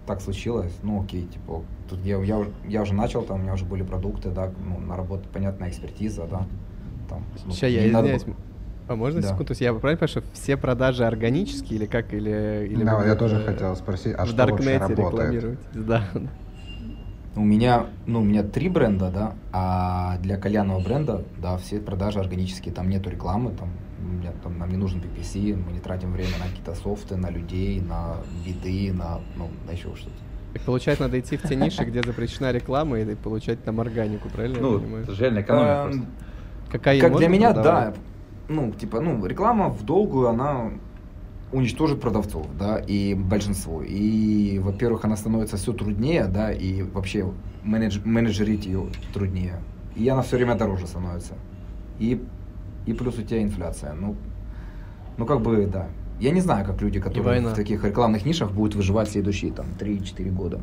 так 0.07 0.21
случилось. 0.21 0.73
Ну 0.83 1.02
окей, 1.02 1.23
типа, 1.26 1.62
тут 1.88 1.99
я, 2.05 2.23
я, 2.23 2.38
уже- 2.38 2.50
я 2.69 2.83
уже 2.83 2.95
начал, 2.95 3.23
там 3.23 3.40
у 3.40 3.43
меня 3.43 3.55
уже 3.55 3.64
были 3.64 3.83
продукты, 3.83 4.31
да, 4.31 4.50
ну, 4.64 4.79
на 4.87 4.97
работу, 4.97 5.25
понятная 5.33 5.69
экспертиза, 5.71 6.26
да. 6.31 6.47
Там, 7.09 7.25
ну, 7.47 7.52
Сейчас 7.52 7.71
я 7.71 7.90
надо 7.93 8.09
извиняюсь. 8.17 8.25
А 8.88 8.97
можно 8.97 9.21
Да. 9.23 9.29
секунду? 9.29 9.47
То 9.47 9.50
есть 9.52 9.61
я 9.61 9.73
правильно 9.73 9.99
понимаю, 9.99 10.09
что 10.09 10.23
все 10.33 10.57
продажи 10.57 11.05
органические 11.05 11.79
или 11.79 11.87
как? 11.87 12.12
Или, 12.12 12.69
или 12.71 12.85
Да, 12.85 13.07
я 13.07 13.14
тоже 13.14 13.38
хотел 13.40 13.76
спросить, 13.76 14.14
а 14.19 14.25
в 14.25 14.29
что 14.29 14.37
вообще 14.47 14.64
Даркнете 14.64 14.79
работает? 14.79 15.12
рекламируете? 15.12 15.62
Да. 15.75 16.05
У 17.37 17.43
меня, 17.43 17.87
ну, 18.07 18.21
у 18.21 18.25
меня 18.25 18.43
три 18.43 18.69
бренда, 18.69 19.11
да, 19.11 19.33
а 19.53 20.19
для 20.19 20.37
кальянного 20.37 20.81
бренда, 20.81 21.23
да, 21.41 21.57
все 21.59 21.79
продажи 21.79 22.19
органические, 22.19 22.75
там 22.75 22.89
нету 22.91 23.09
рекламы, 23.09 23.53
там, 23.53 23.69
у 24.05 24.13
меня, 24.13 24.33
там 24.43 24.59
нам 24.59 24.69
не 24.69 24.77
нужен 24.77 25.01
PPC, 25.01 25.55
мы 25.65 25.73
не 25.73 25.79
тратим 25.79 26.13
время 26.13 26.33
на 26.41 26.47
какие-то 26.47 26.75
софты, 26.75 27.17
на 27.17 27.31
людей, 27.31 27.81
на 27.81 28.17
виды, 28.45 28.93
на, 28.93 29.21
ну, 29.37 29.49
на 29.67 29.71
еще 29.73 29.95
что-то. 29.95 30.17
Так 30.55 30.63
получается, 30.63 31.05
надо 31.05 31.21
идти 31.21 31.37
в 31.37 31.43
те 31.49 31.55
ниши, 31.55 31.85
где 31.85 32.03
запрещена 32.03 32.51
реклама, 32.51 32.99
и 32.99 33.15
получать 33.15 33.63
там 33.63 33.79
органику, 33.79 34.29
правильно 34.29 34.57
я 34.57 34.63
Ну, 34.63 34.81
понимаю? 34.81 35.03
это 35.05 35.13
же 35.13 35.23
реально 35.23 35.41
экономия 35.43 35.75
Эм, 35.77 35.83
просто. 35.91 36.07
Какая 36.73 37.01
Как 37.01 37.17
для 37.17 37.29
меня, 37.29 37.53
да. 37.53 37.95
Ну, 38.49 38.73
типа, 38.73 39.01
ну, 39.01 39.25
реклама 39.25 39.69
в 39.69 39.85
долгую, 39.85 40.29
она 40.29 40.73
уничтожит 41.52 42.00
продавцов, 42.00 42.47
да, 42.59 42.78
и 42.78 43.14
большинство. 43.14 43.83
И, 43.83 44.59
во-первых, 44.59 45.04
она 45.04 45.16
становится 45.16 45.57
все 45.57 45.73
труднее, 45.73 46.26
да, 46.26 46.52
и 46.52 46.83
вообще 46.83 47.30
менедж, 47.64 47.99
менеджерить 48.04 48.66
ее 48.66 48.87
труднее. 49.12 49.61
И 49.97 50.09
она 50.09 50.23
все 50.23 50.37
время 50.37 50.54
дороже 50.54 50.87
становится. 50.87 51.35
И, 51.99 52.23
и 52.87 52.92
плюс 52.92 53.19
у 53.19 53.23
тебя 53.23 53.42
инфляция. 53.42 53.92
Ну, 53.95 54.16
ну, 55.16 55.26
как 55.26 55.40
бы, 55.40 55.66
да. 55.66 55.88
Я 56.21 56.30
не 56.33 56.40
знаю, 56.40 56.66
как 56.66 56.83
люди, 56.83 57.00
которые 57.00 57.40
в 57.40 57.54
таких 57.54 57.83
рекламных 57.83 58.26
нишах 58.26 58.52
будут 58.52 58.75
выживать 58.75 59.09
следующие 59.09 59.52
там 59.52 59.66
3-4 59.78 60.30
года. 60.30 60.61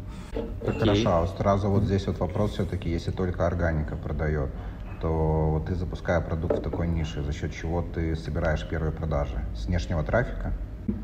Так 0.64 0.80
хорошо, 0.80 1.10
а 1.10 1.28
сразу 1.28 1.70
вот 1.70 1.84
здесь 1.84 2.06
вот 2.06 2.20
вопрос 2.20 2.52
все-таки, 2.52 2.90
если 2.92 3.12
только 3.12 3.46
органика 3.48 3.96
продает, 3.96 4.50
то 5.02 5.50
вот 5.52 5.66
ты 5.66 5.76
запуская 5.76 6.22
продукт 6.22 6.60
в 6.60 6.62
такой 6.62 6.88
нише, 6.88 7.24
за 7.24 7.34
счет 7.34 7.54
чего 7.54 7.82
ты 7.82 8.16
собираешь 8.16 8.68
первые 8.68 8.92
продажи? 8.92 9.44
С 9.56 9.66
внешнего 9.66 10.04
трафика? 10.04 10.54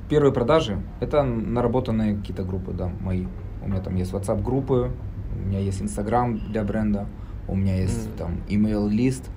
Первые 0.09 0.31
продажи– 0.31 0.79
это 1.01 1.23
наработанные 1.23 2.15
какие-то 2.15 2.43
группы, 2.43 2.71
да, 2.71 2.91
мои. 3.01 3.25
У 3.63 3.69
меня 3.69 3.81
там 3.81 3.95
есть 3.95 4.13
WhatsApp 4.13 4.41
группы, 4.41 4.91
у 5.35 5.47
меня 5.47 5.59
есть 5.59 5.81
Instagram 5.81 6.39
для 6.49 6.63
бренда, 6.63 7.07
у 7.47 7.55
меня 7.55 7.75
есть 7.77 8.07
Мгм. 8.07 8.17
там 8.17 8.31
email 8.47 8.89
лист, 8.89 9.29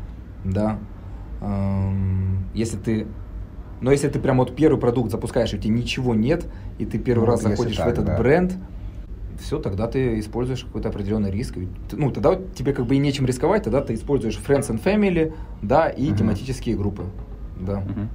да. 0.45 0.79
Эм, 1.41 2.45
Если 2.55 2.77
ты, 2.79 3.07
но 3.81 3.91
если 3.93 4.09
ты 4.09 4.19
прям 4.21 4.39
вот 4.39 4.55
первый 4.57 4.79
продукт 4.81 5.11
запускаешь, 5.11 5.53
и 5.53 5.57
у 5.57 5.61
тебя 5.61 5.75
ничего 5.75 6.15
нет, 6.15 6.47
и 6.79 6.87
ты 6.87 6.99
первый 6.99 7.25
Ну, 7.27 7.33
раз 7.33 7.43
заходишь 7.43 7.75
в 7.75 7.79
так, 7.79 7.89
этот 7.89 8.05
да. 8.07 8.17
бренд, 8.17 8.57
все, 9.41 9.59
тогда 9.59 9.87
ты 9.87 10.19
используешь 10.21 10.65
какой-то 10.65 10.89
определенный 10.89 11.31
риск. 11.31 11.57
Ну, 11.93 12.11
тогда 12.11 12.39
тебе 12.55 12.73
как 12.73 12.87
бы 12.87 12.95
и 12.95 12.99
нечем 12.99 13.27
рисковать, 13.27 13.65
тогда 13.65 13.83
ты 13.83 13.95
используешь 13.95 14.39
Friends 14.47 14.71
and 14.71 14.83
Family, 14.83 15.35
да, 15.61 15.89
и 15.89 16.09
Мгм. 16.09 16.17
тематические 16.17 16.77
группы, 16.77 17.05
да. 17.61 17.81
Мгм. 17.81 18.09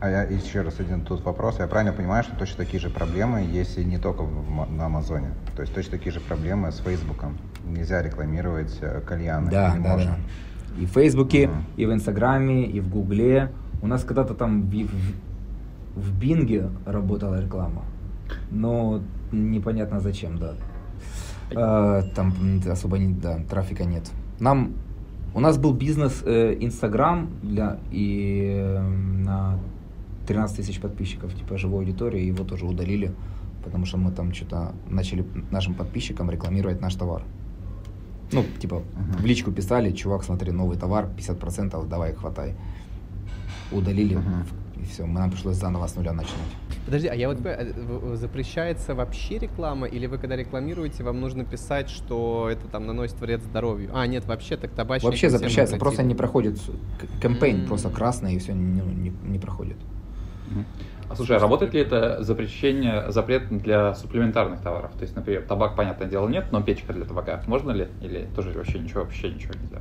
А 0.00 0.08
я 0.08 0.22
еще 0.22 0.62
раз 0.62 0.78
один 0.78 1.00
тут 1.00 1.24
вопрос. 1.24 1.58
Я 1.58 1.66
правильно 1.66 1.92
понимаю, 1.92 2.22
что 2.22 2.36
точно 2.36 2.64
такие 2.64 2.80
же 2.80 2.88
проблемы 2.88 3.40
есть 3.40 3.78
и 3.78 3.84
не 3.84 3.98
только 3.98 4.22
в 4.22 4.70
на 4.72 4.86
Амазоне? 4.86 5.30
То 5.56 5.62
есть 5.62 5.74
точно 5.74 5.92
такие 5.98 6.12
же 6.12 6.20
проблемы 6.20 6.70
с 6.70 6.78
Фейсбуком? 6.78 7.36
Нельзя 7.66 8.00
рекламировать 8.00 8.78
э, 8.80 9.00
кальяны? 9.00 9.50
Да, 9.50 9.74
да, 9.74 9.92
можно? 9.94 10.18
да. 10.76 10.80
И 10.80 10.86
в 10.86 10.90
Фейсбуке, 10.90 11.48
Мгм. 11.48 11.64
и 11.76 11.86
в 11.86 11.92
Инстаграме, 11.92 12.64
и 12.64 12.78
в 12.78 12.88
Гугле. 12.88 13.50
У 13.82 13.88
нас 13.88 14.04
когда-то 14.04 14.34
там 14.34 14.62
в, 14.62 14.70
в, 14.70 15.14
в 15.96 16.18
Бинге 16.20 16.70
работала 16.86 17.40
реклама. 17.40 17.82
Но 18.52 19.00
непонятно 19.32 19.98
зачем, 19.98 20.38
да. 20.38 20.54
А, 21.56 22.02
там 22.14 22.34
особо 22.70 22.98
не, 22.98 23.14
да, 23.14 23.40
трафика 23.50 23.84
нет. 23.84 24.08
Нам 24.38 24.74
у 25.34 25.40
нас 25.40 25.58
был 25.58 25.72
бизнес 25.72 26.22
э, 26.24 26.56
Инстаграм 26.60 27.28
для 27.42 27.78
и 27.90 28.60
э, 28.60 28.80
на 28.80 29.58
13 30.28 30.56
тысяч 30.58 30.78
подписчиков, 30.80 31.34
типа 31.34 31.56
живой 31.58 31.80
аудитории, 31.84 32.22
его 32.22 32.44
тоже 32.44 32.66
удалили, 32.66 33.12
потому 33.64 33.86
что 33.86 33.96
мы 33.96 34.12
там 34.12 34.34
что-то 34.34 34.72
начали 34.90 35.24
нашим 35.50 35.74
подписчикам 35.74 36.30
рекламировать 36.30 36.80
наш 36.82 36.94
товар. 36.94 37.22
Ну, 38.32 38.44
типа, 38.60 38.74
Мгм. 38.76 39.22
в 39.22 39.24
личку 39.24 39.50
писали, 39.52 39.90
чувак, 39.92 40.22
смотри, 40.24 40.52
новый 40.52 40.76
товар, 40.76 41.08
50%, 41.16 41.88
давай, 41.88 42.12
хватай. 42.12 42.54
Удалили, 43.72 44.16
Мгм. 44.16 44.44
и 44.82 44.84
все, 44.84 45.06
нам 45.06 45.30
пришлось 45.30 45.56
заново 45.56 45.86
с 45.86 45.96
нуля 45.96 46.12
начинать. 46.12 46.52
Подожди, 46.84 47.08
а 47.08 47.14
я 47.14 47.28
вот 47.28 47.38
э, 47.44 48.14
запрещается 48.16 48.94
вообще 48.94 49.38
реклама, 49.38 49.86
или 49.86 50.06
вы 50.06 50.18
когда 50.18 50.36
рекламируете, 50.36 51.04
вам 51.04 51.20
нужно 51.20 51.44
писать, 51.44 51.88
что 51.88 52.48
это 52.50 52.66
там 52.68 52.86
наносит 52.86 53.18
вред 53.20 53.42
здоровью? 53.42 53.90
А, 53.94 54.06
нет, 54.06 54.26
вообще 54.26 54.58
так 54.58 54.72
табачник 54.72 55.04
Вообще 55.10 55.30
запрещается, 55.30 55.78
просто 55.78 56.02
не 56.02 56.14
проходит 56.14 56.60
кампейн, 57.22 57.60
М. 57.62 57.66
просто 57.66 57.88
красный, 57.88 58.34
и 58.34 58.38
все 58.38 58.52
не, 58.52 58.80
не, 58.82 59.12
не 59.22 59.38
проходит. 59.38 59.76
А 61.08 61.16
слушай, 61.16 61.36
а 61.36 61.40
работает 61.40 61.72
ли 61.72 61.80
это 61.80 62.22
запрещение, 62.22 63.10
запрет 63.10 63.48
для 63.48 63.94
суплементарных 63.94 64.60
товаров? 64.60 64.92
То 64.92 65.02
есть, 65.02 65.16
например, 65.16 65.42
табак, 65.42 65.74
понятное 65.74 66.06
дело, 66.06 66.28
нет, 66.28 66.46
но 66.52 66.62
печка 66.62 66.92
для 66.92 67.06
табака 67.06 67.42
можно 67.46 67.70
ли? 67.70 67.88
Или 68.02 68.28
тоже 68.36 68.52
вообще 68.52 68.78
ничего, 68.78 69.02
вообще 69.02 69.30
ничего 69.30 69.54
нельзя? 69.54 69.78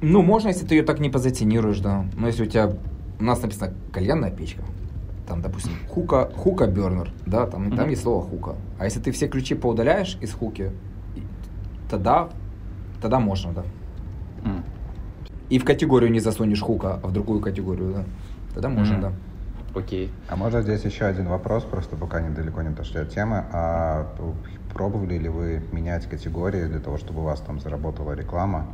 Ну, 0.00 0.22
можно, 0.22 0.48
если 0.48 0.66
ты 0.66 0.76
ее 0.76 0.82
так 0.82 0.98
не 0.98 1.10
позиционируешь, 1.10 1.80
да. 1.80 2.06
Но 2.16 2.26
если 2.26 2.44
у 2.44 2.46
тебя, 2.46 2.72
у 3.20 3.22
нас 3.22 3.42
написано 3.42 3.74
кальянная 3.92 4.30
печка, 4.30 4.62
там, 5.28 5.42
допустим, 5.42 5.72
хука, 5.88 6.30
хука 6.34 6.66
бернер, 6.66 7.10
да, 7.26 7.46
там, 7.46 7.76
там 7.76 7.88
есть 7.88 8.02
слово 8.02 8.22
хука. 8.22 8.56
А 8.78 8.84
если 8.86 9.00
ты 9.00 9.12
все 9.12 9.28
ключи 9.28 9.54
поудаляешь 9.54 10.16
из 10.20 10.32
хуки, 10.32 10.72
тогда, 11.90 12.30
тогда 13.00 13.20
можно, 13.20 13.52
да. 13.52 13.64
И 15.50 15.58
в 15.58 15.64
категорию 15.64 16.10
не 16.10 16.18
засунешь 16.18 16.62
хука, 16.62 16.98
а 17.02 17.06
в 17.06 17.12
другую 17.12 17.40
категорию, 17.40 17.92
да. 17.92 18.04
Тогда 18.54 18.68
можно, 18.70 19.00
да. 19.00 19.12
Окей. 19.74 20.12
А 20.28 20.36
можно 20.36 20.62
здесь 20.62 20.84
еще 20.84 21.06
один 21.06 21.28
вопрос, 21.28 21.64
просто 21.64 21.96
пока 21.96 22.20
недалеко 22.20 22.62
не 22.62 22.68
отошли 22.68 23.00
от 23.00 23.10
темы. 23.10 23.44
А 23.52 24.06
пробовали 24.72 25.18
ли 25.18 25.28
вы 25.28 25.62
менять 25.72 26.06
категории 26.06 26.66
для 26.66 26.80
того, 26.80 26.98
чтобы 26.98 27.20
у 27.20 27.24
вас 27.24 27.40
там 27.40 27.60
заработала 27.60 28.12
реклама, 28.12 28.66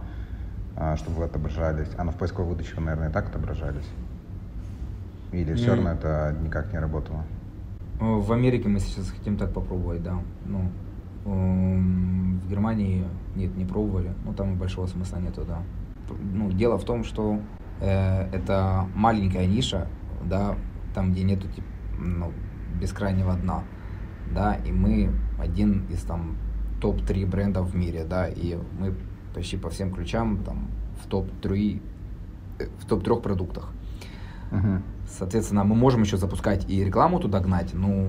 а, 0.76 0.96
чтобы 0.96 1.18
вы 1.18 1.24
отображались? 1.24 1.88
А, 1.96 2.04
ну 2.04 2.10
в 2.10 2.16
поисковой 2.16 2.50
выдаче 2.50 2.74
вы, 2.76 2.82
наверное, 2.82 3.10
и 3.10 3.12
так 3.12 3.28
отображались? 3.28 3.88
Или 5.32 5.54
все 5.54 5.72
М. 5.72 5.76
равно 5.76 5.92
это 5.92 6.36
никак 6.42 6.72
не 6.72 6.78
работало? 6.78 7.24
В 8.00 8.32
Америке 8.32 8.68
мы 8.68 8.80
сейчас 8.80 9.10
хотим 9.10 9.36
так 9.36 9.52
попробовать, 9.52 10.02
да. 10.02 10.18
Ну, 10.46 10.70
в 11.24 12.48
Германии 12.48 13.04
нет, 13.36 13.56
не 13.56 13.64
пробовали. 13.64 14.12
Ну, 14.24 14.32
там 14.32 14.52
и 14.52 14.56
большого 14.56 14.86
смысла 14.86 15.18
нету, 15.18 15.44
да. 15.46 15.58
Ну, 16.32 16.50
дело 16.50 16.78
в 16.78 16.84
том, 16.84 17.04
что 17.04 17.40
Э, 17.80 18.28
это 18.32 18.86
маленькая 18.94 19.46
ниша, 19.46 19.86
да, 20.24 20.56
там, 20.98 21.12
где 21.12 21.22
нету 21.22 21.46
типа, 21.46 21.68
ну, 22.00 22.32
бескрайнего 22.80 23.34
дна, 23.34 23.62
да, 24.34 24.54
и 24.54 24.72
мы 24.72 25.12
один 25.38 25.86
из 25.90 26.02
там 26.02 26.36
топ-3 26.80 27.24
брендов 27.24 27.70
в 27.70 27.76
мире, 27.76 28.04
да, 28.04 28.26
и 28.26 28.58
мы 28.80 28.96
почти 29.32 29.56
по 29.56 29.70
всем 29.70 29.94
ключам 29.94 30.42
там 30.42 30.66
в 31.00 31.06
топ-3 31.06 31.80
э, 32.58 32.66
в 32.80 32.86
топ-трех 32.86 33.22
продуктах. 33.22 33.70
Мгм. 34.50 34.82
Соответственно, 35.08 35.62
мы 35.62 35.76
можем 35.76 36.02
еще 36.02 36.16
запускать 36.16 36.68
и 36.68 36.84
рекламу 36.84 37.20
туда 37.20 37.38
гнать, 37.38 37.74
ну, 37.74 38.08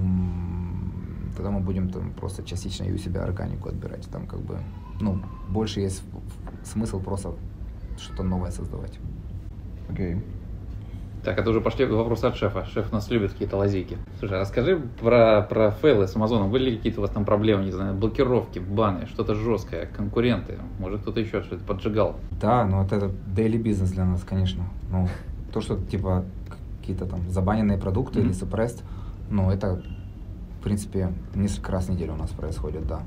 тогда 1.36 1.52
мы 1.52 1.60
будем 1.60 1.90
там 1.90 2.12
просто 2.14 2.42
частично 2.42 2.86
и 2.86 2.92
у 2.92 2.98
себя 2.98 3.24
органику 3.24 3.70
отбирать. 3.70 4.10
Там 4.10 4.26
как 4.26 4.40
бы, 4.40 4.58
ну, 5.00 5.22
больше 5.48 5.82
есть 5.82 6.02
смысл 6.64 7.00
просто 7.00 7.36
что-то 8.00 8.24
новое 8.24 8.50
создавать. 8.50 8.98
Окей. 9.92 10.24
Так, 11.24 11.38
это 11.38 11.50
уже 11.50 11.60
пошли 11.60 11.86
вопросы 11.86 12.26
от 12.26 12.36
шефа. 12.38 12.66
Шеф 12.66 12.92
нас 12.94 13.10
любит 13.10 13.34
какие-то 13.34 13.58
лазейки. 13.58 13.98
Слушай, 14.20 14.38
а 14.38 14.42
расскажи 14.42 14.78
про, 15.02 15.42
про 15.42 15.72
фейлы 15.72 16.08
с 16.08 16.16
Амазоном. 16.16 16.50
Были 16.50 16.70
ли 16.72 16.78
какие-то 16.78 17.00
у 17.00 17.02
вас 17.02 17.12
там 17.12 17.26
проблемы, 17.26 17.66
не 17.66 17.72
знаю, 17.72 17.94
блокировки, 17.94 18.60
баны, 18.60 19.06
что-то 19.08 19.36
жесткое, 19.36 19.86
конкуренты? 19.86 20.58
Может, 20.80 21.02
кто-то 21.02 21.20
еще 21.20 21.42
что-то 21.44 21.64
поджигал? 21.66 22.16
Да, 22.40 22.66
но 22.66 22.84
вот 22.84 22.94
это 22.94 23.12
daily 23.36 23.58
бизнес 23.58 23.92
для 23.92 24.06
нас, 24.06 24.24
конечно. 24.24 24.64
Ну, 24.90 25.10
то, 25.52 25.60
что 25.60 25.76
типа 25.78 26.24
какие-то 26.80 27.06
там 27.06 27.20
забаненные 27.30 27.78
продукты 27.78 28.20
или 28.22 28.30
Мгм. 28.30 28.38
suppressed, 28.38 28.82
ну, 29.30 29.52
это, 29.52 29.82
в 30.60 30.64
принципе, 30.64 31.12
несколько 31.36 31.74
раз 31.74 31.86
в 31.88 31.90
неделю 31.92 32.14
у 32.14 32.18
нас 32.18 32.30
происходит, 32.30 32.88
да. 32.88 33.02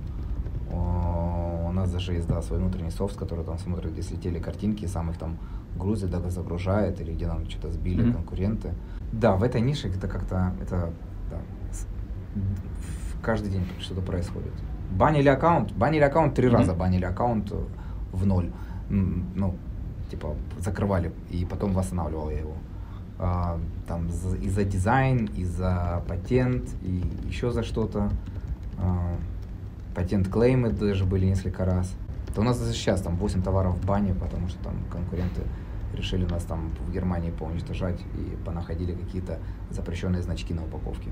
У 0.70 1.72
нас 1.72 1.90
даже 1.90 2.12
есть, 2.12 2.28
да, 2.28 2.42
свой 2.42 2.58
внутренний 2.58 2.90
софт, 2.90 3.16
который 3.16 3.44
там 3.44 3.58
смотрит, 3.58 3.92
где 3.92 4.02
слетели 4.02 4.38
картинки, 4.38 4.84
сам 4.86 5.10
их 5.10 5.16
там 5.18 5.38
грузит, 5.76 6.10
да, 6.10 6.20
загружает, 6.30 7.00
или 7.00 7.12
где 7.12 7.26
нам 7.26 7.48
что-то 7.48 7.70
сбили 7.70 8.02
Мгм. 8.02 8.12
конкуренты. 8.14 8.74
Да, 9.12 9.36
в 9.36 9.42
этой 9.42 9.60
нише 9.60 9.88
это 9.88 10.08
как-то, 10.08 10.52
это, 10.60 10.90
да, 11.30 11.38
каждый 13.22 13.50
день 13.50 13.64
что-то 13.80 14.00
происходит. 14.00 14.52
Банили 14.90 15.28
аккаунт, 15.28 15.72
банили 15.72 16.02
аккаунт 16.02 16.34
три 16.34 16.48
Мгм. 16.48 16.56
раза, 16.56 16.74
банили 16.74 17.04
аккаунт 17.04 17.50
э, 17.52 17.56
в 18.12 18.26
ноль. 18.26 18.50
Ну, 18.90 19.54
типа, 20.10 20.34
закрывали, 20.58 21.12
и 21.30 21.46
потом 21.46 21.72
восстанавливал 21.72 22.28
я 22.30 22.40
его. 22.40 22.54
А, 23.18 23.58
там 23.86 24.08
и 24.42 24.48
за 24.50 24.64
дизайн, 24.64 25.30
и 25.36 25.44
за 25.44 26.02
патент, 26.08 26.68
и 26.82 27.02
еще 27.26 27.50
за 27.52 27.62
что-то. 27.62 28.10
А, 28.78 29.16
патент 29.94 30.28
клеймы 30.28 30.70
даже 30.70 31.04
были 31.06 31.24
несколько 31.26 31.64
раз. 31.64 31.94
То 32.34 32.40
у 32.40 32.44
нас 32.44 32.58
даже 32.58 32.72
сейчас 32.72 33.02
там 33.02 33.16
8 33.16 33.42
товаров 33.42 33.76
в 33.76 33.86
бане, 33.86 34.14
потому 34.14 34.48
что 34.48 34.58
там 34.64 34.74
конкуренты 34.90 35.42
решили 35.94 36.24
нас 36.24 36.44
там 36.44 36.70
в 36.86 36.92
Германии 36.92 37.30
поуничтожать 37.30 38.00
и 38.14 38.36
понаходили 38.44 38.92
какие-то 38.94 39.38
запрещенные 39.70 40.22
значки 40.22 40.54
на 40.54 40.64
упаковке. 40.64 41.10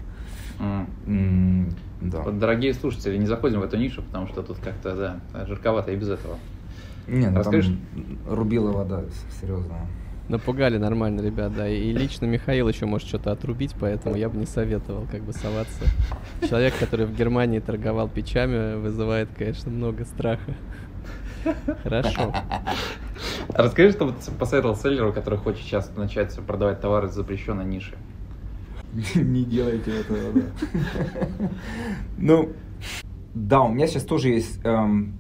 М. 0.59 0.87
М, 1.07 1.75
Да. 2.01 2.23
Вот, 2.23 2.39
дорогие 2.39 2.73
слушатели, 2.73 3.19
не 3.19 3.27
заходим 3.27 3.61
в 3.61 3.63
эту 3.63 3.77
нишу, 3.77 4.03
потому 4.03 4.27
что 4.27 4.43
тут 4.43 4.59
как-то, 4.59 5.21
да, 5.33 5.47
жарковато 5.47 5.93
и 5.93 5.97
без 5.97 6.09
этого. 6.09 6.37
Не, 7.07 7.29
ну 7.29 7.39
Расскажешь? 7.39 7.67
там 7.67 8.35
рубила 8.35 8.73
вода, 8.73 9.03
серьезно. 9.41 9.75
Напугали 10.29 10.79
нормально, 10.79 11.23
ребят, 11.23 11.55
да. 11.57 11.69
И 11.69 11.93
лично 11.93 12.25
Михаил 12.25 12.69
еще 12.69 12.87
может 12.87 13.09
что-то 13.09 13.33
отрубить, 13.33 13.75
поэтому 13.79 14.15
я 14.15 14.29
бы 14.29 14.39
не 14.39 14.47
советовал 14.47 15.05
как 15.11 15.23
бы 15.23 15.33
соваться. 15.33 15.83
Человек, 16.49 16.73
который 16.79 17.07
в 17.07 17.15
Германии 17.17 17.59
торговал 17.59 18.09
печами, 18.09 18.77
вызывает, 18.81 19.29
конечно, 19.37 19.73
много 19.73 20.05
страха. 20.05 20.55
Хорошо. 21.83 22.33
А 23.53 23.63
Расскажи, 23.63 23.93
что 23.93 24.07
бы 24.07 24.13
ты 24.13 24.31
посоветовал 24.33 24.77
селлеру, 24.77 25.13
который 25.13 25.39
хочет 25.39 25.63
сейчас 25.63 25.91
начать 25.97 26.35
продавать 26.47 26.81
товары 26.81 27.09
из 27.09 27.15
запрещенной 27.15 27.65
ниши. 27.65 27.97
Не 29.15 29.45
делайте 29.45 30.01
этого, 30.01 30.19
да. 30.35 31.49
Ну, 32.19 32.53
да, 33.35 33.63
у 33.63 33.73
меня 33.73 33.87
сейчас 33.87 34.05
тоже 34.05 34.31
есть 34.31 34.61
эм, 34.65 35.19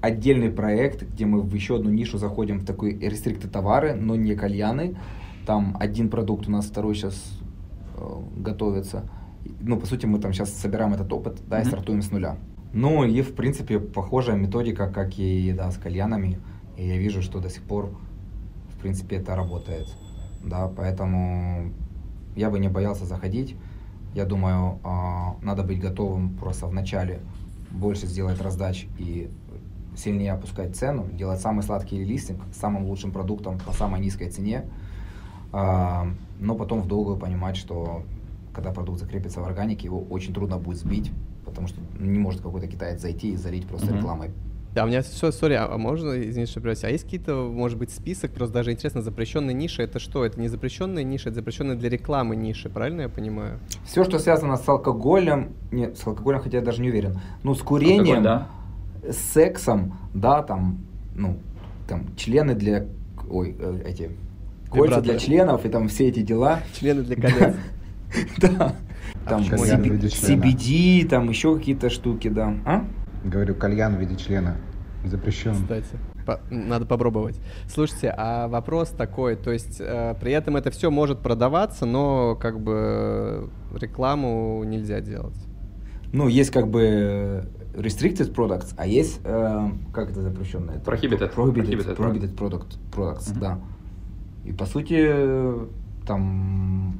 отдельный 0.00 0.50
проект, 0.50 1.02
где 1.02 1.26
мы 1.26 1.42
в 1.42 1.54
еще 1.54 1.76
одну 1.76 1.90
нишу 1.90 2.18
заходим 2.18 2.60
в 2.60 2.64
такой 2.64 2.98
рестрикты 2.98 3.48
товары, 3.48 3.94
но 3.94 4.16
не 4.16 4.34
кальяны. 4.34 4.96
Там 5.46 5.76
один 5.78 6.08
продукт 6.08 6.48
у 6.48 6.50
нас, 6.50 6.66
второй 6.66 6.94
сейчас 6.94 7.40
готовится. 8.36 9.08
Ну, 9.60 9.78
по 9.78 9.86
сути, 9.86 10.06
мы 10.06 10.18
там 10.18 10.32
сейчас 10.32 10.52
собираем 10.52 10.92
этот 10.94 11.12
опыт, 11.12 11.40
да, 11.46 11.60
и 11.60 11.64
стартуем 11.64 12.02
с 12.02 12.10
нуля. 12.10 12.36
Ну, 12.72 13.04
и, 13.04 13.20
в 13.20 13.34
принципе, 13.34 13.78
похожая 13.78 14.36
методика, 14.36 14.88
как 14.88 15.18
и, 15.18 15.52
да, 15.52 15.70
с 15.70 15.76
кальянами. 15.76 16.40
И 16.76 16.86
я 16.86 16.96
вижу, 16.96 17.20
что 17.22 17.40
до 17.40 17.50
сих 17.50 17.62
пор, 17.62 17.90
в 18.74 18.80
принципе, 18.80 19.16
это 19.16 19.36
работает. 19.36 19.86
Да, 20.42 20.68
поэтому 20.68 21.70
я 22.34 22.50
бы 22.50 22.58
не 22.58 22.68
боялся 22.68 23.04
заходить. 23.04 23.56
Я 24.14 24.24
думаю, 24.24 24.78
а, 24.84 25.36
надо 25.42 25.62
быть 25.62 25.80
готовым 25.80 26.34
просто 26.36 26.66
в 26.66 26.72
начале 26.72 27.20
больше 27.70 28.06
сделать 28.06 28.40
раздач 28.40 28.86
и 28.98 29.30
сильнее 29.96 30.32
опускать 30.32 30.76
цену, 30.76 31.06
делать 31.12 31.40
самый 31.40 31.62
сладкий 31.62 32.02
листинг 32.02 32.40
самым 32.54 32.86
лучшим 32.86 33.12
продуктом 33.12 33.58
по 33.58 33.72
самой 33.72 34.00
низкой 34.00 34.30
цене, 34.30 34.64
А, 35.54 36.08
но 36.40 36.54
потом 36.54 36.80
в 36.80 36.88
долгую 36.88 37.18
понимать, 37.18 37.56
что 37.56 38.04
когда 38.54 38.72
продукт 38.72 39.00
закрепится 39.00 39.40
в 39.40 39.44
органике, 39.44 39.84
его 39.84 40.00
очень 40.00 40.32
трудно 40.32 40.56
будет 40.56 40.78
сбить, 40.78 41.12
потому 41.44 41.66
что 41.68 41.80
не 41.98 42.18
может 42.18 42.40
какой-то 42.40 42.66
китаец 42.66 43.00
зайти 43.00 43.32
и 43.32 43.36
залить 43.36 43.66
просто 43.66 43.88
Мгм. 43.88 43.96
рекламой. 43.98 44.30
Да, 44.74 44.84
у 44.84 44.86
меня 44.86 45.02
все, 45.02 45.30
сори, 45.32 45.52
а 45.52 45.66
а 45.70 45.76
можно, 45.76 46.18
извините, 46.18 46.50
что 46.50 46.62
прервусь, 46.62 46.84
а 46.84 46.88
есть 46.88 47.04
какие-то, 47.04 47.34
может 47.52 47.76
быть, 47.76 47.90
список, 47.90 48.32
просто 48.32 48.54
даже 48.54 48.72
интересно, 48.72 49.02
запрещенные 49.02 49.52
ниши, 49.52 49.82
это 49.82 49.98
что? 49.98 50.24
Это 50.24 50.40
не 50.40 50.48
запрещенные 50.48 51.04
ниши, 51.04 51.28
это 51.28 51.36
запрещенные 51.36 51.76
для 51.76 51.90
рекламы 51.90 52.36
ниши, 52.36 52.70
правильно 52.70 53.02
я 53.02 53.08
понимаю? 53.10 53.58
Все, 53.84 54.02
что 54.02 54.18
связано 54.18 54.56
с 54.56 54.66
алкоголем, 54.66 55.52
нет, 55.70 55.98
с 55.98 56.06
алкоголем, 56.06 56.40
хотя 56.40 56.58
я 56.58 56.64
даже 56.64 56.80
не 56.80 56.88
уверен, 56.88 57.20
ну, 57.42 57.54
с 57.54 57.60
курением, 57.60 58.26
Алкоголь, 58.26 58.46
да. 59.02 59.12
с 59.12 59.18
сексом, 59.18 59.98
да, 60.14 60.42
там, 60.42 60.78
ну, 61.14 61.36
там, 61.86 62.06
члены 62.16 62.54
для, 62.54 62.86
ой, 63.30 63.54
э, 63.58 63.82
эти, 63.86 64.10
кольца 64.70 65.02
для 65.02 65.18
членов 65.18 65.66
и 65.66 65.68
там 65.68 65.88
все 65.88 66.08
эти 66.08 66.22
дела. 66.22 66.60
Члены 66.72 67.02
для 67.02 67.16
колец. 67.16 67.56
Да. 68.38 68.74
А 69.26 69.30
Там 69.30 69.42
в 69.44 69.52
CB 69.52 69.88
виде 69.88 70.08
члена. 70.08 70.42
CBD, 70.42 71.08
там 71.08 71.28
еще 71.28 71.56
какие-то 71.56 71.90
штуки, 71.90 72.28
да. 72.28 72.54
А? 72.64 72.84
Говорю, 73.24 73.54
кальян 73.54 73.96
в 73.96 74.00
виде 74.00 74.16
члена 74.16 74.56
запрещен. 75.04 75.54
Кстати, 75.54 75.86
по- 76.26 76.40
надо 76.50 76.86
попробовать. 76.86 77.40
Слушайте, 77.68 78.12
а 78.16 78.48
вопрос 78.48 78.90
такой, 78.90 79.36
то 79.36 79.50
есть 79.52 79.76
э, 79.80 80.14
при 80.20 80.32
этом 80.32 80.56
это 80.56 80.70
все 80.70 80.90
может 80.90 81.20
продаваться, 81.20 81.86
но 81.86 82.34
как 82.36 82.60
бы 82.60 83.48
рекламу 83.74 84.62
нельзя 84.64 85.00
делать. 85.00 85.36
Ну, 86.12 86.28
есть 86.28 86.50
как 86.50 86.68
бы 86.68 87.48
restricted 87.74 88.34
products, 88.34 88.74
а 88.76 88.86
есть, 88.86 89.20
э, 89.24 89.68
как 89.92 90.10
это 90.10 90.22
запрещенное? 90.22 90.76
Prohibited. 90.78 91.34
Prohibited, 91.34 91.96
Prohibited 91.96 91.96
prohibited 91.96 92.34
product, 92.36 92.78
products, 92.94 93.30
Мгм. 93.30 93.40
да. 93.40 93.58
И 94.44 94.52
по 94.52 94.66
сути, 94.66 95.08
там, 96.06 96.98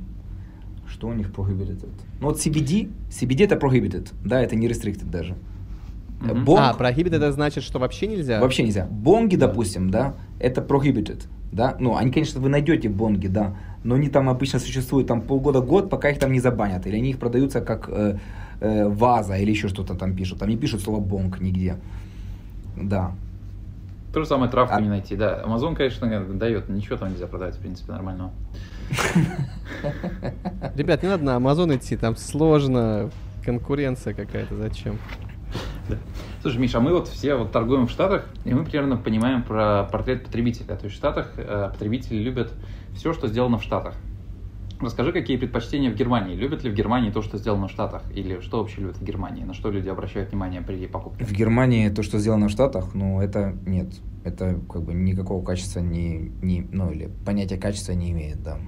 что 0.89 1.09
у 1.09 1.13
них 1.13 1.31
prohibited? 1.31 1.89
Ну 2.21 2.27
вот 2.29 2.39
CBD, 2.39 2.91
CBD 3.11 3.45
это 3.45 3.57
prohibited, 3.57 4.09
да, 4.25 4.41
это 4.43 4.57
не 4.57 4.69
restricted 4.69 5.11
даже. 5.11 5.35
Э, 6.23 6.33
Мгм. 6.33 6.45
Бонг 6.45 6.61
А, 6.61 6.77
prohibited 6.79 7.17
это 7.17 7.33
значит, 7.33 7.65
что 7.65 7.79
вообще 7.79 8.07
нельзя? 8.07 8.41
вообще 8.41 8.63
нельзя. 8.63 8.87
Бонги, 8.91 9.37
Да. 9.37 9.47
допустим, 9.49 9.91
да, 9.91 10.15
это 10.39 10.61
prohibited, 10.61 11.23
да. 11.51 11.77
Ну, 11.81 11.97
они, 11.97 12.11
конечно, 12.13 12.41
вы 12.41 12.49
найдете 12.49 12.89
бонги, 12.89 13.27
да, 13.27 13.57
но 13.85 13.97
они 13.97 14.09
там 14.09 14.29
обычно 14.29 14.59
существуют 14.61 15.09
там 15.09 15.21
полгода-год, 15.23 15.91
пока 15.91 16.11
их 16.11 16.19
там 16.19 16.31
не 16.33 16.41
забанят. 16.41 16.87
Или 16.87 16.97
они 16.97 17.11
их 17.11 17.19
продаются 17.19 17.61
как 17.61 17.89
э, 17.89 18.19
э, 18.61 18.89
ваза 18.89 19.37
или 19.37 19.51
еще 19.51 19.69
что-то 19.69 19.95
там 19.95 20.15
пишут. 20.15 20.39
Там 20.39 20.49
не 20.49 20.57
пишут 20.57 20.83
слово 20.83 21.01
бонг 21.01 21.41
нигде. 21.41 21.77
Да. 22.81 23.13
То 24.13 24.21
же 24.21 24.27
самое 24.27 24.51
травку 24.51 24.75
А- 24.77 24.81
не 24.81 24.89
найти, 24.89 25.17
да. 25.17 25.43
Амазон, 25.43 25.75
конечно, 25.75 26.07
дает, 26.35 26.69
ничего 26.69 26.97
там 26.97 27.11
нельзя 27.11 27.27
продать, 27.27 27.57
в 27.57 27.61
принципе, 27.61 27.93
нормального. 27.93 28.33
Ребят, 30.77 31.03
не 31.03 31.09
надо 31.09 31.25
на 31.25 31.37
Amazon 31.37 31.75
идти, 31.77 31.97
там 31.97 32.17
сложно, 32.17 33.11
конкуренция 33.45 34.13
какая-то, 34.13 34.57
зачем? 34.57 34.99
Да. 35.89 35.97
Слушай, 36.43 36.59
Миша, 36.59 36.79
а 36.79 36.81
мы 36.81 36.93
вот 36.93 37.09
все 37.09 37.37
вот 37.37 37.53
торгуем 37.53 37.87
в 37.87 37.91
Штатах, 37.91 38.27
и 38.45 38.53
мы 38.53 38.65
примерно 38.65 38.97
понимаем 38.97 39.43
про 39.43 39.85
портрет 39.91 40.25
потребителя. 40.25 40.77
То 40.77 40.85
есть 40.85 40.95
в 40.95 40.99
Штатах 40.99 41.33
э, 41.37 41.71
потребители 41.73 42.19
любят 42.19 42.53
все, 42.95 43.13
что 43.13 43.29
сделано 43.29 43.59
в 43.59 43.63
Штатах. 43.63 43.95
Расскажи, 44.83 45.13
какие 45.13 45.37
предпочтения 45.37 45.91
в 45.91 45.95
Германии? 45.95 46.35
Любят 46.35 46.65
ли 46.65 46.71
в 46.71 46.75
Германии 46.75 47.11
то, 47.11 47.23
что 47.23 47.39
сделано 47.39 47.69
в 47.69 47.71
Штатах? 47.71 48.03
Или 48.15 48.41
что 48.41 48.59
вообще 48.59 48.81
любят 48.81 48.97
в 48.97 49.05
Германии? 49.05 49.45
На 49.45 49.55
что 49.55 49.71
люди 49.71 49.89
обращают 49.89 50.31
внимание 50.31 50.61
при 50.61 50.87
покупке? 50.87 51.25
В 51.25 51.33
Германии 51.33 51.89
то, 51.89 52.03
что 52.03 52.19
сделано 52.19 52.49
в 52.49 52.51
Штатах, 52.51 52.95
ну, 52.95 53.21
это 53.21 53.55
нет. 53.65 53.89
Это 54.25 54.59
как 54.69 54.83
бы 54.83 54.93
никакого 54.93 55.45
качества 55.45 55.81
не, 55.81 56.33
не 56.43 56.67
ну, 56.73 56.91
или 56.91 57.11
понятия 57.25 57.59
качества 57.59 57.93
не 57.93 58.11
имеет, 58.11 58.43
да. 58.43 58.59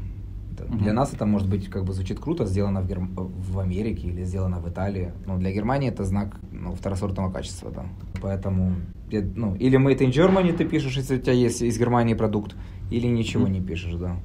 Это- 0.52 0.64
Мгм. 0.66 0.78
Для 0.84 0.92
нас 0.92 1.12
это, 1.12 1.26
может 1.26 1.48
быть, 1.48 1.68
как 1.68 1.84
бы 1.84 1.92
звучит 1.92 2.20
круто, 2.20 2.46
сделано 2.46 2.80
в, 2.80 2.86
Герм- 2.86 3.12
в 3.16 3.58
Америке 3.58 4.06
или 4.06 4.22
сделано 4.22 4.60
в 4.60 4.68
Италии. 4.68 5.12
Но 5.26 5.36
для 5.36 5.50
Германии 5.52 5.88
это 5.88 6.04
знак 6.04 6.36
ну, 6.52 6.74
второсортного 6.74 7.32
качества, 7.32 7.72
да. 7.72 7.86
Поэтому 8.22 8.76
ну, 9.10 9.56
или 9.56 9.78
Made 9.78 9.98
in 9.98 10.12
Germany 10.12 10.52
ты 10.52 10.64
пишешь, 10.64 10.96
если 10.96 11.16
у 11.16 11.20
тебя 11.20 11.32
есть 11.32 11.62
из 11.62 11.76
Германии 11.76 12.14
продукт, 12.14 12.54
или 12.90 13.08
ничего 13.08 13.46
mm. 13.46 13.50
не 13.50 13.60
пишешь, 13.60 13.94
да. 13.94 14.16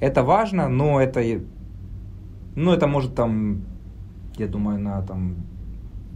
Это 0.00 0.22
важно, 0.22 0.68
но 0.68 1.00
это, 1.00 1.20
ну, 2.54 2.72
это 2.72 2.86
может 2.86 3.14
там, 3.14 3.62
я 4.36 4.46
думаю, 4.46 4.78
на 4.78 5.02
там 5.02 5.36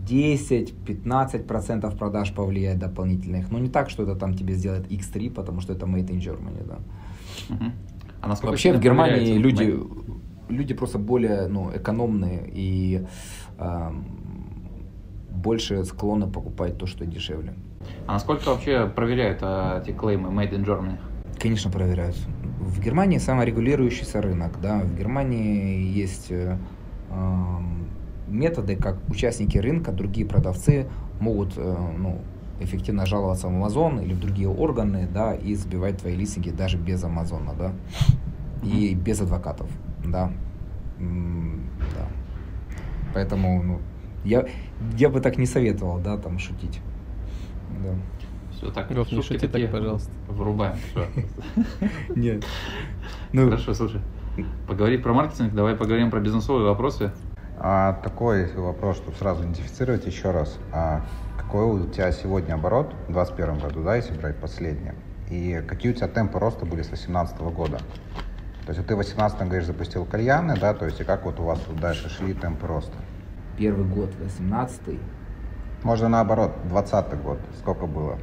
10-15% 0.07 1.97
продаж 1.97 2.33
повлияет 2.33 2.79
дополнительных. 2.79 3.51
Но 3.51 3.59
не 3.59 3.69
так, 3.69 3.91
что 3.91 4.03
это 4.03 4.17
там 4.17 4.35
тебе 4.35 4.55
сделает 4.55 4.91
X3, 4.91 5.31
потому 5.31 5.61
что 5.61 5.73
это 5.73 5.87
Made 5.87 6.09
in 6.09 6.19
Germany, 6.19 6.67
да. 6.67 6.79
Угу. 7.55 7.65
А 8.21 8.29
насколько 8.29 8.53
Вообще 8.53 8.73
в 8.73 8.81
Германии 8.81 9.37
люди, 9.37 9.77
люди 10.49 10.75
просто 10.75 10.99
более 10.99 11.49
ну, 11.49 11.71
экономные 11.75 12.49
и 12.53 13.07
э, 13.59 13.91
больше 15.31 15.85
склонны 15.85 16.29
покупать 16.29 16.79
то, 16.79 16.87
что 16.87 17.05
дешевле. 17.05 17.55
А 18.07 18.13
насколько 18.13 18.51
вообще 18.51 18.87
проверяют 18.87 19.41
э, 19.43 19.83
эти 19.83 19.93
клеймы 19.93 20.29
Made 20.29 20.53
in 20.53 20.65
Germany? 20.65 20.99
Конечно, 21.41 21.71
проверяют. 21.71 22.17
В 22.63 22.81
Германии 22.81 23.19
саморегулирующийся 23.19 24.23
рынок, 24.23 24.61
да, 24.63 24.79
в 24.79 24.97
Германии 24.97 25.83
есть 25.83 26.29
э, 26.31 26.57
методы, 28.29 28.77
как 28.77 28.99
участники 29.09 29.59
рынка, 29.59 29.91
другие 29.91 30.25
продавцы 30.25 30.87
могут 31.19 31.55
э, 31.57 31.77
ну, 31.99 32.21
эффективно 32.61 33.05
жаловаться 33.05 33.49
в 33.49 33.51
Amazon 33.51 34.01
или 34.05 34.15
в 34.15 34.21
другие 34.21 34.49
органы, 34.49 35.09
да, 35.13 35.35
и 35.35 35.57
сбивать 35.57 35.99
твои 35.99 36.15
листинги 36.15 36.51
даже 36.51 36.79
без 36.79 37.03
Амазона, 37.03 37.53
да, 37.59 37.73
и 38.63 38.95
без 38.95 39.21
адвокатов, 39.21 39.69
да, 40.05 40.31
да. 41.01 42.07
Поэтому, 43.13 43.61
ну, 43.61 43.81
я, 44.25 44.47
я 44.97 45.09
бы 45.09 45.21
так 45.21 45.37
не 45.37 45.47
советовал, 45.47 45.99
да, 45.99 46.17
там 46.17 46.39
шутить, 46.39 46.81
да. 47.83 47.95
Все, 48.63 48.71
так, 48.71 48.93
Гоф, 48.93 49.11
не 49.11 49.23
шути 49.23 49.49
так, 49.49 49.73
пожалуйста. 49.73 50.09
Вырубаем. 50.29 50.77
Нет. 52.15 52.45
Ну, 53.33 53.47
Хорошо, 53.47 53.75
слушай. 53.75 54.01
Поговорить 54.69 55.03
про 55.03 55.13
маркетинг, 55.13 55.53
давай 55.53 55.75
поговорим 55.75 56.13
про 56.13 56.21
бизнесовые 56.21 56.69
вопросы. 56.69 57.11
А, 57.59 57.95
такой 58.05 58.55
вопрос, 58.55 58.99
чтобы 58.99 59.17
сразу 59.17 59.43
идентифицировать 59.43 60.07
еще 60.07 60.31
раз. 60.31 60.61
А, 60.73 61.05
какой 61.37 61.65
у 61.65 61.89
тебя 61.89 62.13
сегодня 62.13 62.55
оборот 62.55 62.95
в 63.09 63.13
2021 63.13 63.59
году, 63.59 63.83
да, 63.83 63.97
если 63.97 64.15
брать 64.15 64.37
последнее? 64.37 64.95
И 65.29 65.61
какие 65.67 65.91
у 65.91 65.95
тебя 65.97 66.07
темпы 66.07 66.39
роста 66.39 66.65
были 66.65 66.83
с 66.83 66.89
2018 66.89 67.41
года? 67.41 67.79
То 68.65 68.69
есть 68.69 68.79
вот 68.79 68.87
ты 68.87 68.95
в 68.95 68.99
2018 68.99 69.41
говоришь, 69.41 69.67
запустил 69.67 70.05
кальяны, 70.05 70.57
да, 70.57 70.73
то 70.73 70.85
есть 70.85 71.01
и 71.01 71.05
как 71.05 71.25
вот 71.25 71.41
у 71.41 71.43
вас 71.43 71.61
вот 71.67 71.81
дальше 71.81 72.09
шли 72.09 72.33
темпы 72.33 72.69
роста? 72.69 72.97
Первый 73.59 73.87
год, 73.87 74.11
18 74.21 75.01
Можно 75.83 76.09
наоборот, 76.09 76.53
20 76.69 77.21
год, 77.23 77.41
сколько 77.59 77.87
было? 77.87 78.19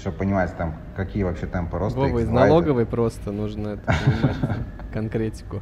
Чтобы 0.00 0.16
понимать, 0.16 0.56
там, 0.56 0.76
какие 0.96 1.24
вообще 1.24 1.46
темпы 1.46 1.76
роста. 1.78 2.00
Вова, 2.00 2.20
из 2.20 2.28
налоговой 2.28 2.86
просто 2.86 3.32
нужно 3.32 3.68
это 3.68 3.82
понимать, 3.84 4.36
конкретику. 4.94 5.60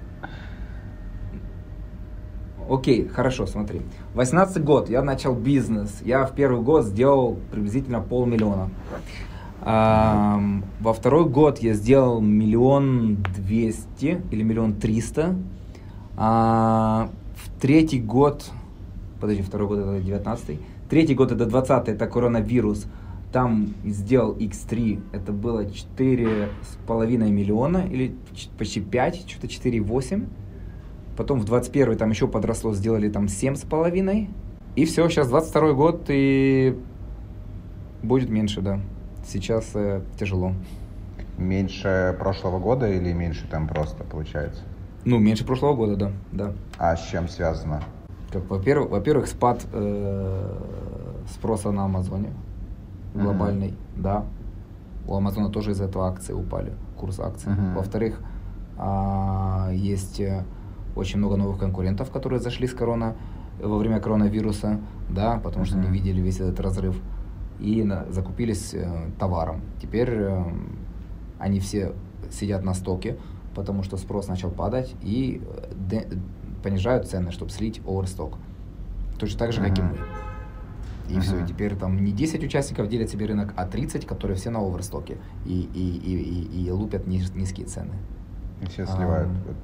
Окей, 2.70 3.09
хорошо, 3.09 3.46
смотри. 3.46 3.83
18 4.14 4.62
год, 4.62 4.90
я 4.90 5.03
начал 5.03 5.35
бизнес. 5.35 6.03
Я 6.05 6.24
в 6.24 6.35
первый 6.35 6.62
год 6.62 6.85
сделал 6.85 7.37
приблизительно 7.51 8.01
полмиллиона. 8.01 8.70
А, 9.62 10.40
во 10.79 10.92
второй 10.92 11.29
год 11.29 11.59
я 11.59 11.72
сделал 11.72 12.20
миллион 12.20 13.16
двести 13.37 14.22
или 14.31 14.42
миллион 14.44 14.74
триста. 14.74 15.35
А, 16.16 17.09
в 17.35 17.61
третий 17.61 18.01
год, 18.01 18.51
подожди, 19.20 19.42
второй 19.42 19.66
год 19.66 19.79
это 19.79 20.01
19 20.01 20.61
Третий 20.88 21.14
год 21.14 21.33
это 21.33 21.44
20 21.44 21.88
это 21.88 22.07
коронавирус. 22.07 22.87
Там 23.32 23.74
сделал 23.84 24.34
X3, 24.36 25.02
это 25.12 25.32
было 25.32 25.66
4,5 25.66 27.30
миллиона 27.30 27.86
или 27.90 28.16
почти 28.56 28.80
5, 28.80 29.28
что-то 29.28 29.46
4,8. 29.46 30.26
Потом 31.16 31.40
в 31.40 31.44
21 31.44 31.98
там 31.98 32.10
еще 32.10 32.26
подросло, 32.26 32.74
сделали 32.74 33.10
там 33.10 33.26
7,5. 33.26 34.28
И 34.76 34.84
все, 34.86 35.08
сейчас 35.08 35.28
22 35.28 35.72
год 35.72 36.04
и 36.08 36.78
будет 38.02 38.30
меньше, 38.30 38.62
да. 38.62 38.80
Сейчас 39.26 39.72
э, 39.74 40.00
тяжело. 40.18 40.54
Меньше 41.36 42.16
прошлого 42.18 42.58
года 42.58 42.88
или 42.90 43.12
меньше 43.12 43.46
там 43.50 43.68
просто 43.68 44.04
получается? 44.04 44.62
Ну, 45.04 45.18
меньше 45.18 45.44
прошлого 45.44 45.74
года, 45.74 45.96
да. 45.96 46.12
да. 46.32 46.52
А 46.78 46.96
с 46.96 47.06
чем 47.08 47.28
связано? 47.28 47.82
Как, 48.32 48.48
во-первых, 48.48 48.90
во-первых, 48.90 49.26
спад 49.26 49.66
э, 49.72 50.54
спроса 51.30 51.72
на 51.72 51.84
Амазоне 51.84 52.30
глобальный, 53.22 53.68
uh-huh. 53.68 54.02
да. 54.02 54.24
У 55.07 55.14
Амазона 55.14 55.48
тоже 55.50 55.70
из-за 55.70 55.85
этого 55.85 56.07
акции 56.07 56.33
упали, 56.33 56.72
курс 56.96 57.18
акций. 57.20 57.52
Uh-huh. 57.52 57.74
Во-вторых, 57.74 58.20
э, 58.78 59.70
есть 59.74 60.20
э, 60.20 60.44
очень 60.96 61.18
много 61.18 61.37
новых 61.37 61.59
конкурентов, 61.59 62.11
которые 62.11 62.40
зашли 62.40 62.66
с 62.66 62.74
корона 62.74 63.16
во 63.61 63.78
время 63.78 64.00
коронавируса, 64.00 64.81
да, 65.09 65.40
потому 65.42 65.64
что 65.64 65.76
не 65.78 65.88
видели 65.88 66.20
весь 66.20 66.40
этот 66.40 66.61
разрыв 66.61 67.00
и 67.59 67.83
на, 67.83 68.04
закупились 68.11 68.74
э, 68.74 69.11
товаром. 69.18 69.62
Теперь 69.83 70.11
э, 70.11 70.44
они 71.38 71.61
все 71.61 71.92
сидят 72.31 72.62
на 72.62 72.74
стоке, 72.74 73.16
потому 73.54 73.83
что 73.83 73.96
спрос 73.96 74.28
начал 74.28 74.50
падать 74.50 74.94
и 75.02 75.42
э, 75.44 75.72
де, 75.88 76.09
понижают 76.62 77.09
цены, 77.09 77.33
чтобы 77.33 77.50
слить 77.50 77.81
оверсток. 77.87 78.35
Точно 79.18 79.38
так 79.38 79.52
же, 79.52 79.61
как 79.61 79.78
и 79.78 79.83
мы. 79.83 79.96
И 81.08 81.14
uh-huh. 81.14 81.20
все, 81.20 81.46
теперь 81.46 81.74
там 81.74 82.04
не 82.04 82.12
10 82.12 82.44
участников 82.44 82.88
делят 82.88 83.08
себе 83.08 83.26
рынок, 83.26 83.54
а 83.56 83.66
30, 83.66 84.06
которые 84.06 84.36
все 84.36 84.50
на 84.50 84.60
оверстоке 84.60 85.16
и, 85.46 85.68
и, 85.74 85.96
и, 85.96 86.62
и, 86.62 86.66
и 86.66 86.70
лупят 86.70 87.06
низ, 87.06 87.34
низкие 87.34 87.66
цены. 87.66 87.94
И 88.60 88.66
все 88.66 88.86
сливают. 88.86 89.28
А, 89.28 89.54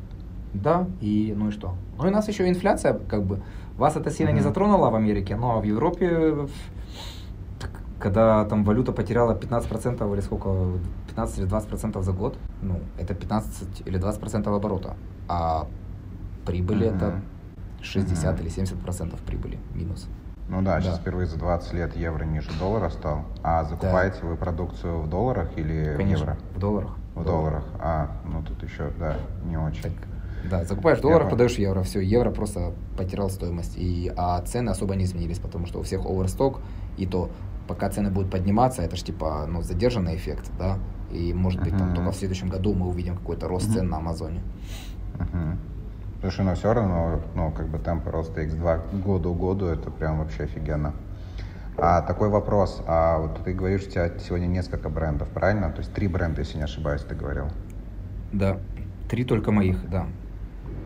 да, 0.55 0.87
и 1.01 1.35
ну 1.37 1.49
и 1.49 1.51
что? 1.51 1.75
Ну 1.99 2.07
и 2.07 2.09
у 2.09 2.13
нас 2.13 2.29
еще 2.29 2.49
инфляция, 2.49 2.95
как 2.95 3.25
бы, 3.25 3.43
вас 3.77 3.97
это 3.97 4.11
сильно 4.11 4.31
uh-huh. 4.31 4.35
не 4.35 4.41
затронуло 4.41 4.91
в 4.91 4.95
Америке, 4.95 5.37
но 5.37 5.61
в 5.61 5.65
Европе, 5.65 6.49
когда 7.99 8.45
там 8.45 8.65
валюта 8.65 8.93
потеряла 8.93 9.37
15% 9.37 10.15
или 10.15 10.21
сколько, 10.21 10.79
15 11.09 11.39
или 11.39 11.49
20% 11.49 12.03
за 12.03 12.13
год, 12.13 12.39
ну, 12.63 12.81
это 12.99 13.15
15 13.15 13.83
или 13.87 14.01
20% 14.01 14.57
оборота, 14.57 14.97
а 15.29 15.67
прибыли 16.47 16.87
uh-huh. 16.87 16.97
это 16.97 17.21
60 17.83 18.39
uh-huh. 18.39 18.41
или 18.41 18.51
70% 18.51 19.19
прибыли 19.27 19.59
минус. 19.75 20.09
Ну 20.49 20.63
да, 20.63 20.77
да, 20.77 20.81
сейчас 20.81 20.99
впервые 20.99 21.27
за 21.27 21.39
20 21.39 21.73
лет 21.73 21.97
евро 21.97 22.25
ниже 22.25 22.51
доллара 22.59 22.91
стал. 22.91 23.25
А 23.43 23.65
закупаете 23.65 24.19
да. 24.21 24.29
вы 24.29 24.37
продукцию 24.37 25.01
в 25.01 25.09
долларах 25.09 25.57
или 25.57 25.95
Конечно, 25.97 26.27
в 26.27 26.29
евро? 26.29 26.39
в 26.55 26.59
долларах. 26.59 26.91
В, 27.15 27.21
в 27.21 27.25
долларах. 27.25 27.65
А, 27.81 28.11
ну 28.25 28.43
тут 28.43 28.63
еще, 28.63 28.91
да, 28.99 29.17
не 29.45 29.57
очень. 29.57 29.83
Так, 29.83 29.93
да, 30.51 30.65
закупаешь 30.65 30.99
в 30.99 31.03
долларах, 31.03 31.29
продаешь 31.29 31.55
евро. 31.55 31.83
Все, 31.83 32.01
евро 32.01 32.31
просто 32.31 32.73
потерял 32.97 33.31
стоимость. 33.31 33.77
И, 33.77 34.13
а 34.17 34.41
цены 34.43 34.71
особо 34.71 34.95
не 34.95 35.05
изменились, 35.05 35.39
потому 35.39 35.67
что 35.67 35.81
у 35.81 35.83
всех 35.83 36.05
оверсток, 36.05 36.61
и 36.99 37.07
то 37.07 37.31
пока 37.67 37.89
цены 37.89 38.11
будут 38.11 38.31
подниматься, 38.31 38.83
это 38.83 38.97
же 38.97 39.05
типа 39.05 39.47
ну, 39.49 39.63
задержанный 39.63 40.17
эффект, 40.17 40.51
да. 40.59 40.79
И 41.11 41.33
может 41.33 41.63
быть 41.63 41.73
uh-huh. 41.73 41.79
там 41.79 41.95
только 41.95 42.13
в 42.13 42.17
следующем 42.17 42.49
году 42.49 42.75
мы 42.75 42.89
увидим 42.89 43.17
какой-то 43.17 43.49
рост 43.49 43.69
uh-huh. 43.69 43.75
цен 43.75 43.89
на 43.89 43.99
Амазоне. 43.99 44.43
Uh-huh. 45.15 45.57
Потому 46.25 46.33
что, 46.33 46.43
ну, 46.43 46.55
все 46.55 46.73
равно, 46.73 47.21
ну, 47.35 47.51
как 47.51 47.69
бы 47.69 47.79
темпы 47.79 48.11
роста 48.11 48.41
X2 48.41 49.03
году 49.03 49.35
году, 49.35 49.67
это 49.67 49.91
прям 49.91 50.21
вообще 50.21 50.45
офигенно. 50.45 50.95
А 51.77 52.01
такой 52.01 52.31
вопрос, 52.31 52.83
а 52.87 53.19
вот 53.19 53.45
ты 53.45 53.53
говоришь, 53.53 53.83
у 53.83 53.91
тебя 53.91 54.11
сегодня 54.19 54.47
несколько 54.47 54.89
брендов, 54.89 55.29
правильно? 55.29 55.71
То 55.71 55.81
есть 55.81 55.93
три 55.93 56.09
бренда, 56.09 56.41
если 56.41 56.57
не 56.57 56.63
ошибаюсь, 56.63 57.03
ты 57.03 57.15
говорил. 57.15 57.49
Да, 58.33 58.57
три 59.07 59.25
только 59.25 59.53
моих, 59.53 59.87
да. 59.91 60.07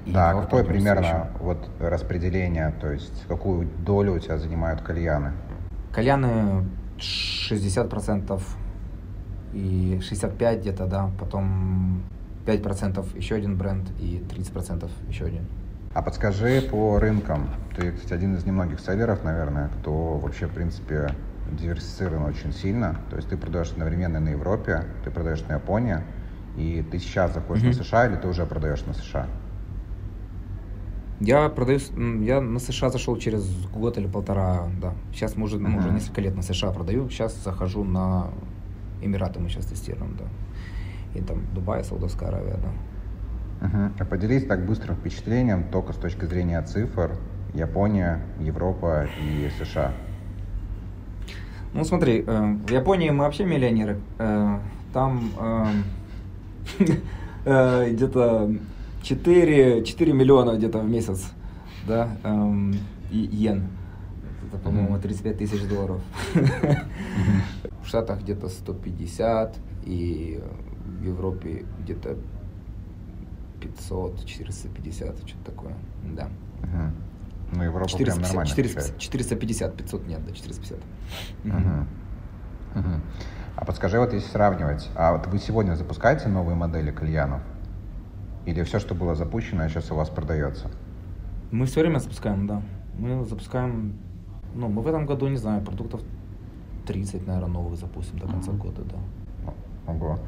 И 0.07 0.11
да, 0.11 0.33
какое 0.33 0.64
примерно 0.64 1.05
еще. 1.05 1.27
вот 1.38 1.70
распределение, 1.79 2.74
то 2.81 2.90
есть 2.90 3.24
какую 3.29 3.68
долю 3.87 4.14
у 4.14 4.18
тебя 4.18 4.38
занимают 4.38 4.81
кальяны? 4.81 5.35
Кальяны 5.92 6.64
60% 6.98 8.42
и 9.53 10.01
65 10.03 10.59
где-то, 10.59 10.87
да, 10.87 11.11
потом 11.16 12.03
5% 12.48 13.16
еще 13.16 13.34
один 13.34 13.56
бренд 13.56 13.90
и 14.00 14.24
30% 14.28 14.90
еще 15.08 15.26
один. 15.26 15.46
А 15.94 16.02
подскажи 16.02 16.62
по 16.62 16.98
рынкам. 16.98 17.48
Ты, 17.76 17.92
кстати, 17.92 18.14
один 18.14 18.37
из 18.37 18.44
немногих 18.44 18.80
селлеров, 18.80 19.24
наверное, 19.24 19.68
кто 19.80 20.18
вообще, 20.18 20.46
в 20.46 20.52
принципе, 20.52 21.11
диверсифицирован 21.52 22.24
очень 22.24 22.52
сильно. 22.52 22.96
То 23.11 23.16
есть 23.16 23.28
ты 23.28 23.37
продаешь 23.37 23.72
одновременно 23.72 24.20
на 24.20 24.30
Европе, 24.30 24.84
ты 25.04 25.11
продаешь 25.11 25.42
на 25.48 25.54
Японии, 25.54 25.98
и 26.56 26.84
ты 26.90 26.98
сейчас 26.98 27.34
заходишь 27.34 27.64
mm-hmm. 27.64 27.78
на 27.78 27.84
США 27.84 28.06
или 28.06 28.16
ты 28.16 28.28
уже 28.28 28.46
продаешь 28.46 28.84
на 28.87 28.94
США? 28.94 29.26
Я 31.20 31.48
продаю, 31.48 31.80
я 32.22 32.40
на 32.40 32.61
США 32.61 32.90
зашел 32.90 33.16
через 33.16 33.44
год 33.66 33.98
или 33.98 34.06
полтора, 34.06 34.68
да. 34.80 34.94
Сейчас 35.12 35.37
мы 35.37 35.46
уже, 35.46 35.56
uh-huh. 35.56 35.66
ну, 35.66 35.78
уже 35.78 35.90
несколько 35.90 36.20
лет 36.20 36.37
на 36.37 36.42
США 36.42 36.70
продаю. 36.70 37.11
Сейчас 37.11 37.37
захожу 37.42 37.82
на 37.82 38.28
Эмираты, 39.02 39.40
мы 39.40 39.48
сейчас 39.48 39.66
тестируем, 39.66 40.16
да. 40.16 40.24
И 41.18 41.20
там 41.20 41.42
Дубай, 41.54 41.85
Саудовская 41.85 42.28
Аравия, 42.28 42.59
да. 42.62 43.66
Uh-huh. 43.66 43.92
А 43.98 44.04
поделись 44.04 44.46
так 44.46 44.64
быстрым 44.64 44.96
впечатлением 44.96 45.64
только 45.64 45.92
с 45.92 45.96
точки 45.96 46.24
зрения 46.26 46.62
цифр 46.62 47.16
Япония, 47.54 48.20
Европа 48.38 49.09
и 49.20 49.50
США. 49.59 49.92
Ну 51.74 51.85
смотри, 51.85 52.24
э, 52.26 52.57
в 52.66 52.70
Японии 52.70 53.11
мы 53.11 53.24
вообще 53.24 53.44
миллионеры. 53.44 53.98
Э, 54.18 54.59
там 54.92 55.31
э, 55.40 55.66
э, 57.44 57.90
где-то 57.90 58.50
4, 59.02 59.85
4 59.85 60.12
миллиона 60.12 60.57
где-то 60.57 60.78
в 60.78 60.88
месяц, 60.88 61.33
да, 61.87 62.09
эм, 62.22 62.76
и 63.11 63.18
йен. 63.18 63.64
Это, 64.46 64.59
по-моему, 64.59 64.98
35 64.98 65.38
тысяч 65.38 65.62
долларов. 65.68 66.00
В 67.83 67.87
Штатах 67.88 68.20
где-то 68.20 68.48
150, 68.48 69.57
и 69.85 70.40
в 70.98 71.04
Европе 71.04 71.64
где-то 71.80 72.16
500, 73.61 74.24
450, 74.24 75.18
что-то 75.26 75.44
такое, 75.44 75.74
да. 76.04 76.28
Мгм. 76.62 76.92
Ну, 77.52 77.62
Европа 77.62 77.88
прям 77.96 78.20
450, 78.20 78.22
нормально 78.22 78.50
450, 78.50 78.82
качает. 78.82 78.98
450, 79.00 79.76
500 79.76 80.06
нет, 80.06 80.26
да, 80.26 80.32
450. 80.32 80.78
Мгм. 81.44 81.56
Мгм. 81.56 81.87
Мгм. 82.74 83.02
А 83.56 83.64
подскажи, 83.64 83.98
вот 83.98 84.12
если 84.12 84.28
сравнивать, 84.28 84.90
а 84.94 85.12
вот 85.16 85.26
вы 85.26 85.38
сегодня 85.38 85.74
запускаете 85.74 86.28
новые 86.28 86.54
модели 86.56 86.90
кальянов? 86.90 87.40
Или 88.46 88.62
все, 88.62 88.78
что 88.78 88.94
было 88.94 89.14
запущено, 89.14 89.66
сейчас 89.68 89.90
у 89.90 89.94
вас 89.94 90.08
продается? 90.08 90.70
Мы 91.50 91.66
все 91.66 91.80
время 91.80 91.98
запускаем, 91.98 92.46
да. 92.46 92.62
Мы 92.98 93.24
запускаем, 93.24 93.94
ну, 94.54 94.68
мы 94.68 94.82
в 94.82 94.87
этом 94.87 95.06
году, 95.06 95.28
не 95.28 95.37
знаю, 95.37 95.62
продуктов 95.62 96.02
30, 96.87 97.26
наверное, 97.26 97.50
новых 97.50 97.78
запустим 97.78 98.18
до 98.18 98.26
конца 98.26 98.52
Мгм. 98.52 98.61
года, 98.61 98.82
да. 98.84 99.52
Ого. 99.92 100.18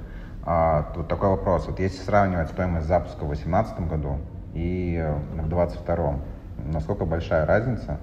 А, 0.45 0.91
тут 0.95 1.09
такой 1.09 1.29
вопрос. 1.31 1.67
Вот 1.67 1.79
если 1.81 2.03
сравнивать 2.03 2.49
стоимость 2.49 2.87
запуска 2.87 3.25
в 3.25 3.29
2018 3.29 3.81
году 3.89 4.19
и 4.55 4.97
э, 4.97 5.15
в 5.15 5.49
2022, 5.49 6.15
насколько 6.73 7.05
большая 7.05 7.47
разница? 7.47 7.99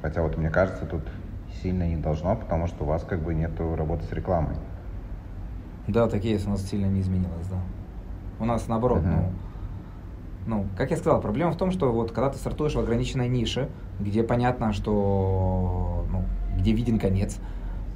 Хотя 0.00 0.22
вот 0.22 0.36
мне 0.36 0.50
кажется, 0.50 0.86
тут 0.86 1.02
сильно 1.62 1.86
не 1.86 1.96
должно, 1.96 2.34
потому 2.34 2.66
что 2.66 2.84
у 2.84 2.86
вас 2.86 3.04
как 3.04 3.20
бы 3.20 3.34
нету 3.34 3.76
работы 3.76 4.04
с 4.04 4.12
рекламой. 4.12 4.56
Да, 5.86 6.08
так 6.08 6.24
и 6.24 6.30
есть, 6.30 6.46
у 6.46 6.50
нас 6.50 6.62
сильно 6.62 6.86
не 6.86 7.00
изменилось, 7.00 7.46
да. 7.48 7.58
У 8.40 8.44
нас 8.44 8.66
наоборот, 8.68 9.02
Мгм. 9.02 9.12
ну, 9.12 9.32
ну, 10.46 10.66
как 10.76 10.90
я 10.90 10.96
сказал, 10.96 11.20
проблема 11.20 11.52
в 11.52 11.56
том, 11.56 11.70
что 11.70 11.92
вот 11.92 12.10
когда 12.12 12.30
ты 12.30 12.38
стартуешь 12.38 12.74
в 12.74 12.78
ограниченной 12.80 13.28
нише, 13.28 13.68
где 14.00 14.22
понятно, 14.22 14.72
что, 14.72 16.04
ну, 16.10 16.24
где 16.56 16.72
виден 16.72 16.98
конец, 16.98 17.38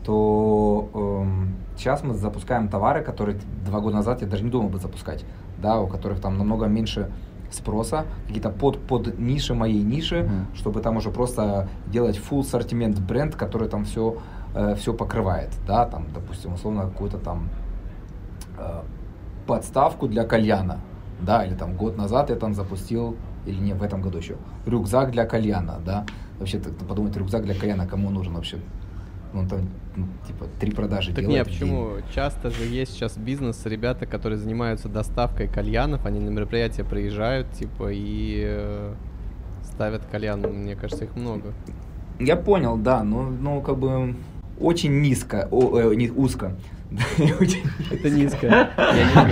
то 0.06 0.88
эм, 0.94 1.56
сейчас 1.76 2.04
мы 2.04 2.14
запускаем 2.14 2.68
товары, 2.68 3.02
которые 3.02 3.38
два 3.66 3.80
года 3.80 3.96
назад 3.96 4.22
я 4.22 4.28
даже 4.28 4.44
не 4.44 4.50
думал 4.50 4.68
бы 4.68 4.78
запускать, 4.78 5.24
да, 5.58 5.80
у 5.80 5.88
которых 5.88 6.20
там 6.20 6.38
намного 6.38 6.66
меньше 6.66 7.10
спроса, 7.50 8.04
какие-то 8.26 8.50
под, 8.50 8.78
под 8.78 9.18
ниши 9.18 9.54
моей 9.54 9.82
ниши, 9.82 10.22
Мгм. 10.22 10.46
чтобы 10.54 10.80
там 10.80 10.96
уже 10.96 11.10
просто 11.10 11.68
делать 11.88 12.18
full 12.18 12.40
ассортимент 12.40 13.00
бренд, 13.00 13.34
который 13.34 13.68
там 13.68 13.84
все, 13.84 14.16
все 14.76 14.94
покрывает, 14.94 15.50
да, 15.66 15.86
там, 15.86 16.06
допустим, 16.14 16.54
условно 16.54 16.82
какую-то 16.82 17.18
там 17.18 17.48
э, 18.58 18.82
подставку 19.46 20.06
для 20.06 20.24
кальяна, 20.24 20.78
да, 21.20 21.44
или 21.44 21.54
там 21.54 21.76
год 21.76 21.96
назад 21.96 22.30
я 22.30 22.36
там 22.36 22.54
запустил, 22.54 23.16
или 23.44 23.58
не, 23.60 23.74
в 23.74 23.82
этом 23.82 24.02
году 24.02 24.18
еще, 24.18 24.36
рюкзак 24.66 25.10
для 25.10 25.24
кальяна, 25.26 25.80
да, 25.84 26.04
вообще 26.38 26.58
ты, 26.58 26.70
ты 26.70 26.84
подумать, 26.84 27.16
рюкзак 27.16 27.44
для 27.44 27.54
кальяна 27.54 27.86
кому 27.86 28.10
нужен 28.10 28.34
вообще? 28.34 28.58
Ну, 29.36 29.46
там, 29.46 29.68
ну, 29.96 30.06
типа, 30.26 30.46
три 30.58 30.70
продажи 30.70 31.12
Так 31.12 31.20
делает 31.20 31.46
нет, 31.46 31.46
в 31.46 31.50
день. 31.50 31.68
почему? 31.68 31.90
Часто 32.14 32.50
же 32.50 32.64
есть 32.64 32.92
сейчас 32.92 33.18
бизнес, 33.18 33.66
ребята, 33.66 34.06
которые 34.06 34.38
занимаются 34.38 34.88
доставкой 34.88 35.46
кальянов, 35.46 36.06
они 36.06 36.20
на 36.20 36.30
мероприятия 36.30 36.84
приезжают, 36.84 37.52
типа, 37.52 37.90
и 37.92 38.44
э, 38.46 38.94
ставят 39.62 40.06
кальян. 40.06 40.40
Мне 40.40 40.74
кажется, 40.74 41.04
их 41.04 41.14
много. 41.16 41.52
Я 42.18 42.36
понял, 42.36 42.78
да, 42.78 43.04
но, 43.04 43.24
ну, 43.24 43.60
как 43.60 43.76
бы, 43.76 44.16
очень 44.58 45.02
низко, 45.02 45.48
о, 45.50 45.80
э, 45.80 45.94
не, 45.94 46.08
узко. 46.10 46.56
Это 47.90 48.08
низко. 48.08 48.46
Я 48.46 49.04
не 49.04 49.24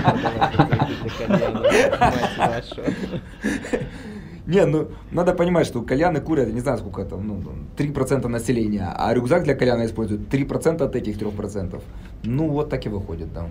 Не, 4.46 4.66
ну, 4.66 4.88
надо 5.10 5.32
понимать, 5.34 5.66
что 5.66 5.80
кальяны 5.82 6.20
курят, 6.20 6.48
я 6.48 6.52
не 6.54 6.60
знаю, 6.60 6.78
сколько 6.78 7.04
там, 7.04 7.26
ну, 7.26 7.42
там, 7.42 7.66
3% 7.78 8.28
населения, 8.28 8.92
а 8.94 9.14
рюкзак 9.14 9.44
для 9.44 9.54
кальяна 9.54 9.86
используют 9.86 10.28
3% 10.34 10.82
от 10.82 10.96
этих 10.96 11.16
3%. 11.16 11.80
Ну, 12.24 12.48
вот 12.50 12.68
так 12.68 12.84
и 12.86 12.88
выходит, 12.90 13.32
да. 13.32 13.46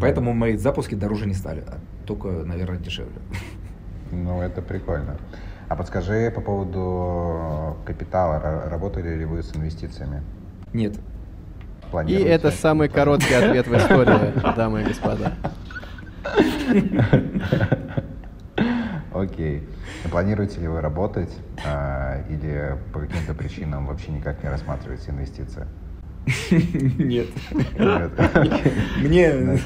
Поэтому 0.00 0.32
мои 0.32 0.56
запуски 0.56 0.94
дороже 0.94 1.26
не 1.26 1.34
стали, 1.34 1.62
а 1.66 1.78
только, 2.06 2.28
наверное, 2.28 2.78
дешевле. 2.78 3.12
Ну, 4.10 4.40
это 4.40 4.62
прикольно. 4.62 5.16
А 5.68 5.76
подскажи 5.76 6.30
по 6.34 6.40
поводу 6.40 7.76
капитала. 7.84 8.40
Ра- 8.42 8.70
Работали 8.70 9.16
ли 9.18 9.26
вы 9.26 9.42
с 9.42 9.54
инвестициями? 9.54 10.22
Нет. 10.72 10.94
И 12.06 12.14
это 12.14 12.50
самый 12.50 12.88
короткий 12.88 13.34
ответ 13.34 13.66
в 13.66 13.74
истории, 13.76 14.32
дамы 14.56 14.80
и 14.80 14.84
господа. 14.84 15.32
Окей. 19.18 19.62
А 20.04 20.08
Планируете 20.08 20.60
ли 20.60 20.68
вы 20.68 20.80
работать 20.80 21.30
а, 21.66 22.22
или 22.28 22.76
по 22.92 23.00
каким-то 23.00 23.34
причинам 23.34 23.86
вообще 23.86 24.12
никак 24.12 24.42
не 24.42 24.48
рассматриваете 24.50 25.10
инвестиции? 25.10 25.66
Нет. 26.98 27.26
Нет. 27.78 28.12
Мне... 29.02 29.58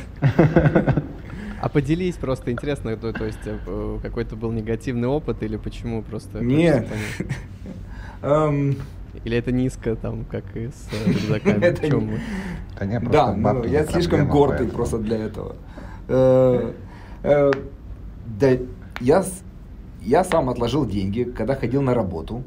А 1.60 1.68
поделись, 1.68 2.16
просто 2.16 2.50
интересно, 2.50 2.96
то, 2.96 3.12
то 3.12 3.24
есть 3.24 3.38
э, 3.44 3.98
какой-то 4.02 4.34
был 4.34 4.50
негативный 4.50 5.06
опыт 5.06 5.44
или 5.44 5.56
почему 5.56 6.02
просто? 6.02 6.40
Нет. 6.40 6.88
Эм, 8.22 8.74
Или 9.24 9.36
это 9.36 9.52
низко, 9.52 9.94
там, 9.94 10.24
как 10.24 10.44
и 10.56 10.68
с 10.68 10.88
э, 10.92 11.08
рюкзаками? 11.12 11.64
Это 11.64 11.86
чем 11.88 12.10
не-? 12.10 12.20
Да 12.78 12.84
нет, 12.84 13.10
Да, 13.10 13.26
просто 13.32 13.52
ну, 13.52 13.64
я 13.64 13.86
слишком 13.86 14.26
гордый 14.28 14.58
поэтому. 14.58 14.76
просто 14.76 14.98
для 14.98 15.18
этого. 15.18 15.54
Э, 16.08 16.72
Да, 17.22 18.48
я, 19.02 19.24
я 20.00 20.24
сам 20.24 20.48
отложил 20.48 20.86
деньги, 20.86 21.24
когда 21.24 21.54
ходил 21.54 21.82
на 21.82 21.94
работу, 21.94 22.42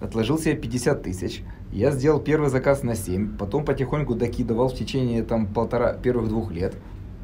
отложил 0.00 0.38
себе 0.38 0.56
50 0.56 1.02
тысяч. 1.02 1.42
Я 1.70 1.90
сделал 1.90 2.18
первый 2.18 2.48
заказ 2.48 2.82
на 2.82 2.94
7, 2.94 3.36
потом 3.36 3.64
потихоньку 3.64 4.14
докидывал 4.14 4.68
в 4.68 4.74
течение 4.74 5.22
там 5.22 5.46
полтора, 5.46 5.92
первых 5.92 6.28
двух 6.28 6.50
лет. 6.50 6.74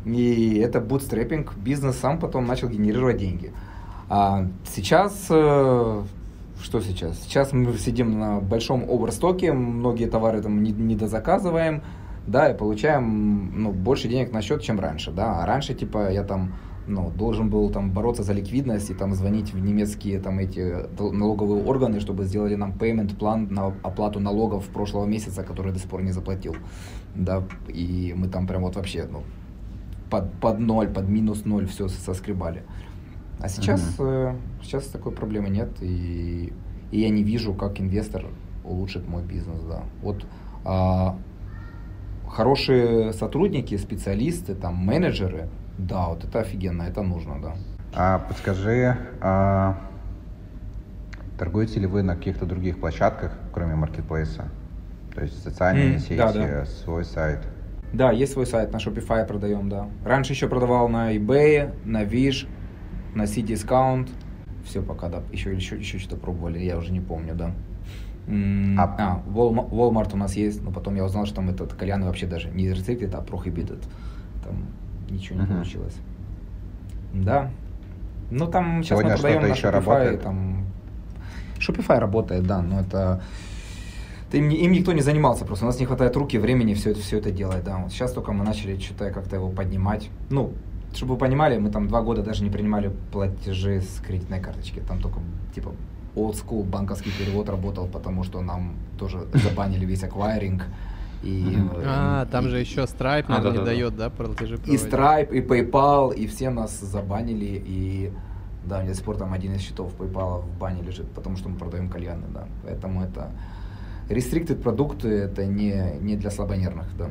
И 0.04 0.58
это 0.58 0.80
бутстрепинг, 0.80 1.56
бизнес 1.56 1.96
сам 1.96 2.18
потом 2.18 2.46
начал 2.46 2.68
генерировать 2.68 3.16
деньги. 3.16 3.52
А 4.10 4.46
сейчас, 4.66 5.26
э, 5.30 6.02
что 6.62 6.80
сейчас? 6.82 7.18
Сейчас 7.22 7.54
мы 7.54 7.72
сидим 7.78 8.18
на 8.18 8.40
большом 8.40 8.84
оверстоке, 8.84 9.54
многие 9.54 10.06
товары 10.06 10.42
там 10.42 10.62
не, 10.62 10.72
не 10.72 10.94
дозаказываем, 10.94 11.82
да, 12.26 12.50
и 12.50 12.56
получаем 12.56 13.62
ну, 13.62 13.72
больше 13.72 14.08
денег 14.08 14.30
на 14.32 14.42
счет, 14.42 14.60
чем 14.60 14.78
раньше, 14.78 15.10
да. 15.10 15.42
А 15.42 15.46
раньше, 15.46 15.72
типа, 15.72 16.12
я 16.12 16.22
там 16.22 16.52
ну, 16.86 17.10
должен 17.10 17.50
был 17.50 17.70
там 17.70 17.90
бороться 17.90 18.22
за 18.22 18.32
ликвидность 18.32 18.90
и 18.90 18.94
там 18.94 19.14
звонить 19.14 19.52
в 19.52 19.58
немецкие 19.58 20.20
там 20.20 20.38
эти 20.38 20.86
налоговые 20.98 21.64
органы, 21.64 22.00
чтобы 22.00 22.24
сделали 22.24 22.54
нам 22.56 22.72
payment 22.72 23.16
план 23.16 23.48
на 23.50 23.66
оплату 23.82 24.20
налогов 24.20 24.66
прошлого 24.66 25.06
месяца, 25.06 25.42
который 25.42 25.72
до 25.72 25.78
сих 25.78 25.88
пор 25.88 26.02
не 26.02 26.12
заплатил, 26.12 26.56
да. 27.14 27.42
И 27.68 28.14
мы 28.16 28.28
там 28.28 28.46
прям 28.46 28.62
вот 28.62 28.76
вообще, 28.76 29.06
ну, 29.10 29.22
под, 30.10 30.32
под 30.40 30.58
ноль, 30.58 30.88
под 30.88 31.08
минус 31.08 31.44
ноль 31.44 31.66
все 31.66 31.88
соскребали. 31.88 32.62
А 33.40 33.48
сейчас, 33.48 33.96
э, 33.98 34.34
сейчас 34.62 34.84
такой 34.86 35.12
проблемы 35.12 35.48
нет, 35.48 35.70
и, 35.80 36.52
и 36.90 37.00
я 37.00 37.10
не 37.10 37.22
вижу, 37.22 37.52
как 37.54 37.80
инвестор 37.80 38.26
улучшит 38.64 39.08
мой 39.08 39.22
бизнес, 39.22 39.60
да. 39.68 39.82
Вот 40.02 40.24
а, 40.64 41.18
хорошие 42.34 43.12
сотрудники, 43.12 43.76
специалисты, 43.76 44.54
там, 44.54 44.74
менеджеры, 44.74 45.48
да, 45.78 46.08
вот 46.08 46.24
это 46.24 46.40
офигенно, 46.40 46.82
это 46.82 47.02
нужно, 47.02 47.40
да. 47.40 47.54
А 47.94 48.18
подскажи, 48.18 48.96
а, 49.20 49.78
торгуете 51.38 51.80
ли 51.80 51.86
вы 51.86 52.02
на 52.02 52.16
каких-то 52.16 52.44
других 52.44 52.80
площадках, 52.80 53.32
кроме 53.52 53.74
маркетплейса? 53.76 54.48
То 55.14 55.22
есть 55.22 55.42
социальные 55.42 55.94
М, 55.94 55.98
сети, 56.00 56.16
да, 56.16 56.32
да. 56.32 56.64
свой 56.66 57.04
сайт? 57.04 57.38
Да, 57.92 58.10
есть 58.10 58.32
свой 58.32 58.46
сайт, 58.46 58.72
на 58.72 58.78
Shopify 58.78 59.24
продаем, 59.24 59.68
да. 59.68 59.86
Раньше 60.04 60.32
еще 60.32 60.48
продавал 60.48 60.88
на 60.88 61.14
eBay, 61.16 61.72
на 61.84 62.02
Wish, 62.02 62.48
на 63.14 63.26
C-Discount. 63.28 64.08
Все 64.64 64.82
пока, 64.82 65.08
да. 65.08 65.22
Еще, 65.30 65.54
еще, 65.54 65.76
еще 65.76 65.98
что-то 65.98 66.16
пробовали, 66.16 66.58
я 66.58 66.76
уже 66.76 66.90
не 66.90 67.00
помню, 67.00 67.34
да. 67.36 67.52
А- 68.26 68.96
А, 68.98 69.22
Walmart, 69.30 69.70
Walmart 69.70 70.14
у 70.14 70.16
нас 70.16 70.34
есть, 70.36 70.62
но 70.62 70.70
потом 70.70 70.94
я 70.94 71.04
узнал, 71.04 71.26
что 71.26 71.36
там 71.36 71.50
этот 71.50 71.74
кальян 71.74 72.02
вообще 72.04 72.26
даже 72.26 72.48
не 72.48 72.66
restricted, 72.68 73.14
а 73.14 73.22
prohibited. 73.22 73.82
Там 74.42 74.64
ничего 75.10 75.36
не 75.40 75.44
Мгм. 75.44 75.54
получилось. 75.54 75.96
Да. 77.12 77.50
Ну 78.30 78.46
там 78.46 78.82
сейчас 78.82 78.98
Сегодня 78.98 79.12
мы 79.12 79.18
продаем 79.18 79.42
на 79.42 79.46
еще 79.46 79.66
Shopify, 79.68 79.70
работает? 79.72 80.22
там... 80.22 80.66
Shopify 81.58 81.98
работает, 81.98 82.46
да, 82.46 82.62
но 82.62 82.80
это... 82.80 83.22
это 84.28 84.36
им, 84.38 84.48
им 84.48 84.72
никто 84.72 84.92
не 84.92 85.02
занимался, 85.02 85.44
просто 85.44 85.66
у 85.66 85.68
нас 85.68 85.78
не 85.78 85.86
хватает 85.86 86.16
руки, 86.16 86.38
времени 86.38 86.74
все 86.74 86.90
это, 86.90 87.00
все 87.00 87.18
это 87.18 87.30
делать, 87.30 87.62
да. 87.64 87.78
Вот 87.78 87.92
сейчас 87.92 88.12
только 88.12 88.32
мы 88.32 88.44
начали 88.44 88.78
что-то 88.78 89.10
как-то 89.10 89.36
его 89.36 89.50
поднимать. 89.50 90.08
Ну, 90.30 90.52
чтобы 90.94 91.14
вы 91.14 91.18
понимали, 91.18 91.58
мы 91.58 91.70
там 91.70 91.88
два 91.88 92.00
года 92.02 92.22
даже 92.22 92.42
не 92.42 92.50
принимали 92.50 92.90
платежи 93.12 93.80
с 93.80 94.00
кредитной 94.00 94.40
карточки. 94.40 94.80
Там 94.88 95.00
только, 95.00 95.20
типа, 95.54 95.72
old 96.16 96.34
school 96.34 96.62
банковский 96.64 97.10
перевод 97.18 97.48
работал, 97.48 97.86
потому 97.86 98.24
что 98.24 98.40
нам 98.40 98.74
тоже 98.98 99.26
забанили 99.34 99.84
весь 99.84 100.02
аквайринг. 100.04 100.64
И, 101.22 101.56
э, 101.56 101.82
А, 101.86 102.24
и- 102.26 102.30
там 102.30 102.48
же 102.48 102.58
еще 102.60 102.82
Stripe, 102.82 103.24
А, 103.28 103.32
наверное, 103.32 103.58
не 103.60 103.64
дает, 103.64 103.96
да, 103.96 104.10
платежи 104.10 104.58
и? 104.66 104.76
Stripe, 104.76 105.32
и 105.34 105.40
PayPal, 105.40 106.14
и 106.14 106.26
все 106.26 106.50
нас 106.50 106.78
забанили, 106.80 107.62
и 107.66 108.12
да, 108.66 108.78
у 108.78 108.80
меня 108.80 108.90
до 108.90 108.96
сих 108.96 109.04
пор 109.04 109.16
там 109.16 109.32
один 109.32 109.54
из 109.54 109.60
счетов 109.62 109.92
PayPal 109.98 110.42
в 110.42 110.58
бане 110.58 110.82
лежит, 110.82 111.10
потому 111.12 111.36
что 111.36 111.48
мы 111.48 111.56
продаем 111.58 111.88
кальяны, 111.88 112.24
да. 112.32 112.44
Поэтому 112.62 113.02
это 113.02 113.30
restricted 114.08 114.56
продукты, 114.56 115.08
это 115.08 115.46
не, 115.46 115.98
не 116.00 116.16
для 116.16 116.30
слабонервных, 116.30 116.86
да. 116.98 117.08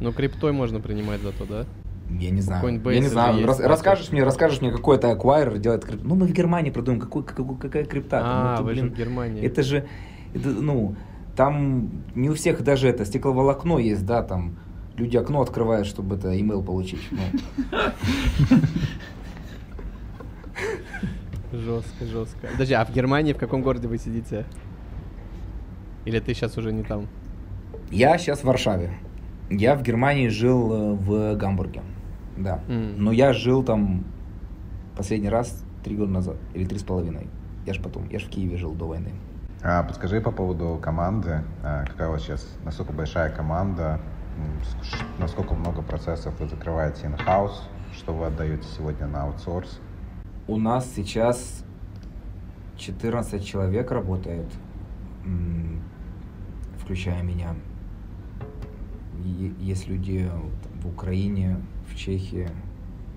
Ну, 0.00 0.12
криптой 0.12 0.52
можно 0.52 0.80
принимать 0.80 1.20
зато, 1.20 1.44
да? 1.44 1.66
Я 2.18 2.30
не 2.30 2.40
знаю. 2.40 2.64
Coinbase 2.66 2.94
я 2.94 3.00
не 3.00 3.06
знаю. 3.08 3.46
Рас- 3.46 3.60
расскажешь 3.60 4.10
мне, 4.10 4.24
расскажешь 4.24 4.60
мне, 4.60 4.72
какой 4.72 4.96
это 4.96 5.10
аквайрер 5.12 5.58
делает 5.58 5.84
крипту. 5.84 6.06
Ну, 6.08 6.14
мы 6.16 6.26
в 6.26 6.32
Германии 6.32 6.70
продаем, 6.70 6.98
какой, 6.98 7.22
какой, 7.22 7.56
какая 7.56 7.84
крипта? 7.84 8.20
А, 8.22 8.54
Это, 8.54 8.62
вы 8.64 8.74
же 8.74 8.82
блин, 8.82 8.94
в 8.94 8.96
Германии. 8.98 9.42
Это 9.42 9.62
же, 9.62 9.86
это, 10.34 10.48
ну, 10.48 10.96
там 11.36 11.90
не 12.14 12.28
у 12.30 12.34
всех 12.34 12.62
даже 12.62 12.88
это 12.88 13.04
стекловолокно 13.04 13.78
есть, 13.78 14.04
да, 14.04 14.22
там 14.22 14.58
люди 14.96 15.16
окно 15.16 15.40
открывают, 15.40 15.86
чтобы 15.86 16.16
это 16.16 16.38
имейл 16.38 16.62
получить. 16.62 17.00
Ну, 17.10 17.20
Жестко, 21.52 22.04
жестко. 22.06 22.46
Подожди, 22.52 22.74
а 22.74 22.84
в 22.84 22.92
Германии 22.92 23.32
в 23.32 23.36
каком 23.38 23.62
городе 23.62 23.88
вы 23.88 23.98
сидите? 23.98 24.44
Или 26.04 26.20
ты 26.20 26.32
сейчас 26.34 26.56
уже 26.56 26.72
не 26.72 26.82
там? 26.84 27.08
Я 27.90 28.18
сейчас 28.18 28.40
в 28.40 28.44
Варшаве. 28.44 28.92
Я 29.50 29.74
в 29.74 29.82
Германии 29.82 30.28
жил 30.28 30.72
э, 30.72 30.92
в 30.94 31.34
Гамбурге. 31.34 31.82
Да. 32.42 32.60
М. 32.68 33.02
Но 33.02 33.12
я 33.12 33.32
жил 33.32 33.62
там 33.62 34.04
последний 34.96 35.28
раз 35.28 35.62
три 35.84 35.96
года 35.96 36.12
назад. 36.12 36.36
Или 36.54 36.64
три 36.64 36.78
с 36.78 36.82
половиной. 36.82 37.28
Я 37.66 37.74
ж 37.74 37.80
потом, 37.82 38.08
я 38.08 38.18
ж 38.18 38.24
в 38.24 38.28
Киеве 38.30 38.56
жил 38.56 38.72
до 38.72 38.86
войны. 38.88 39.12
А, 39.62 39.82
подскажи 39.82 40.20
по 40.20 40.30
поводу 40.30 40.78
команды. 40.82 41.42
А, 41.62 41.84
какая 41.84 42.08
у 42.08 42.12
вас 42.12 42.22
сейчас, 42.22 42.46
насколько 42.64 42.92
большая 42.92 43.30
команда, 43.30 44.00
насколько 45.18 45.54
много 45.54 45.82
процессов 45.82 46.38
вы 46.40 46.48
закрываете 46.48 47.06
in-house, 47.06 47.62
что 47.92 48.14
вы 48.14 48.26
отдаете 48.26 48.64
сегодня 48.76 49.06
на 49.06 49.24
аутсорс? 49.24 49.80
У 50.46 50.56
нас 50.56 50.90
сейчас 50.96 51.64
14 52.78 53.44
человек 53.44 53.90
работает, 53.90 54.46
включая 56.78 57.22
меня. 57.22 57.54
Есть 59.58 59.86
люди 59.86 60.30
в 60.82 60.88
Украине, 60.88 61.58
в 61.90 61.96
Чехии, 61.96 62.48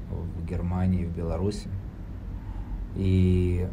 в 0.09 0.45
Германии, 0.45 1.05
в 1.05 1.15
Беларуси. 1.15 1.69
И 2.95 3.67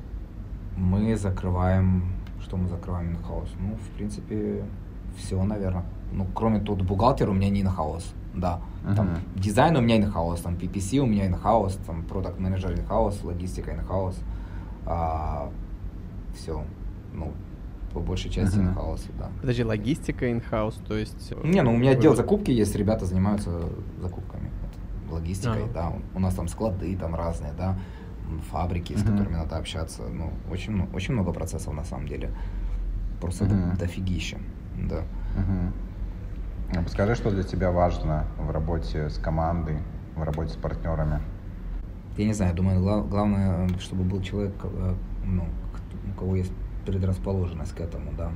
мы 0.77 1.17
закрываем, 1.17 2.05
что 2.43 2.57
мы 2.57 2.69
закрываем 2.69 3.13
in-house? 3.13 3.51
Ну, 3.61 3.75
в 3.77 3.97
принципе, 3.97 4.65
все, 5.17 5.43
наверное. 5.43 5.85
Ну, 6.13 6.27
кроме 6.35 6.61
тут 6.61 6.83
бухгалтера 6.83 7.31
у 7.31 7.35
меня 7.35 7.51
не 7.51 7.63
in-house, 7.63 8.13
да. 8.35 8.61
Там 8.97 9.07
Мгм. 9.07 9.19
дизайн 9.37 9.77
у 9.77 9.81
меня 9.81 9.99
in-house, 10.01 10.43
там 10.43 10.55
PPC 10.55 10.99
у 11.01 11.07
меня 11.07 11.29
in-house, 11.29 11.79
там 11.87 12.03
продукт 12.03 12.39
менеджер 12.41 12.73
in-house, 12.73 13.25
логистика 13.25 13.71
in-house. 13.73 14.17
все, 16.35 16.65
ну, 17.13 17.33
по 17.93 18.01
большей 18.01 18.31
части 18.31 18.57
Мгм. 18.59 18.69
in-house, 18.79 19.11
да. 19.19 19.29
Подожди, 19.41 19.63
логистика 19.65 20.27
in-house, 20.31 20.77
то 20.87 20.97
есть... 20.97 21.33
э, 21.33 21.41
Не, 21.47 21.63
ну 21.63 21.75
у 21.75 21.77
меня 21.77 21.91
отдел 21.93 22.15
закупки 22.17 22.51
есть, 22.51 22.75
ребята 22.77 23.05
занимаются 23.05 23.51
закупками, 24.01 24.50
логистикой, 25.11 25.65
Ага. 25.65 25.73
да. 25.75 25.93
У 26.15 26.21
нас 26.21 26.35
там 26.35 26.49
склады 26.49 26.97
там 26.97 27.15
разные, 27.15 27.53
да, 27.53 27.77
фабрики, 28.51 28.97
с 28.97 29.03
которыми 29.03 29.35
надо 29.35 29.57
общаться. 29.57 30.03
Ну, 30.09 30.31
очень, 30.51 30.73
ну, 30.73 30.89
очень 30.95 31.15
много 31.15 31.33
процессов 31.33 31.75
на 31.75 31.85
самом 31.85 32.07
деле. 32.09 32.31
Просто 33.21 33.45
до- 33.47 33.77
дофигища, 33.79 34.39
да. 34.89 35.03
А 36.77 36.83
Подскажи, 36.83 37.15
что 37.17 37.31
для 37.31 37.43
тебя 37.43 37.71
важно 37.73 38.27
в 38.39 38.51
работе 38.51 39.09
с 39.11 39.19
командой, 39.19 39.79
в 40.17 40.23
работе 40.23 40.53
с 40.53 40.57
партнерами? 40.57 41.21
Я 42.17 42.27
не 42.27 42.33
знаю, 42.33 42.55
думаю, 42.55 42.81
гла- 42.81 43.03
главное, 43.03 43.67
э, 43.67 43.79
чтобы 43.79 44.05
был 44.05 44.21
человек, 44.23 44.55
э, 44.63 44.95
ну, 45.25 45.45
у 46.15 46.19
кого 46.19 46.37
есть 46.37 46.53
предрасположенность 46.87 47.73
к 47.75 47.81
этому, 47.81 48.13
да. 48.17 48.31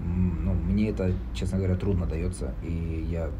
Ну, 0.00 0.52
мне 0.54 0.90
это, 0.90 1.12
честно 1.34 1.58
говоря, 1.58 1.74
трудно 1.76 2.06
дается, 2.06 2.54
и 2.62 3.06
я 3.10 3.30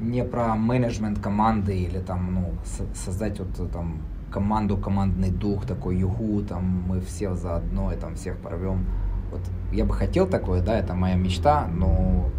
не 0.00 0.24
про 0.24 0.54
менеджмент 0.56 1.18
команды 1.18 1.76
или 1.78 1.98
там, 1.98 2.34
ну, 2.34 2.54
со- 2.64 2.94
создать 2.94 3.38
вот 3.38 3.58
э, 3.58 3.66
там 3.72 3.98
команду, 4.30 4.76
командный 4.76 5.30
дух 5.30 5.66
такой, 5.66 5.96
юху, 5.98 6.42
там, 6.42 6.84
мы 6.86 7.00
все 7.00 7.34
заодно, 7.34 7.92
и 7.92 7.96
там 7.96 8.14
всех 8.14 8.38
порвем. 8.38 8.86
Вот 9.30 9.40
я 9.72 9.84
бы 9.84 9.94
хотел 9.94 10.26
такое, 10.26 10.62
да, 10.62 10.78
это 10.78 10.94
моя 10.94 11.14
мечта, 11.16 11.66
но 11.66 12.30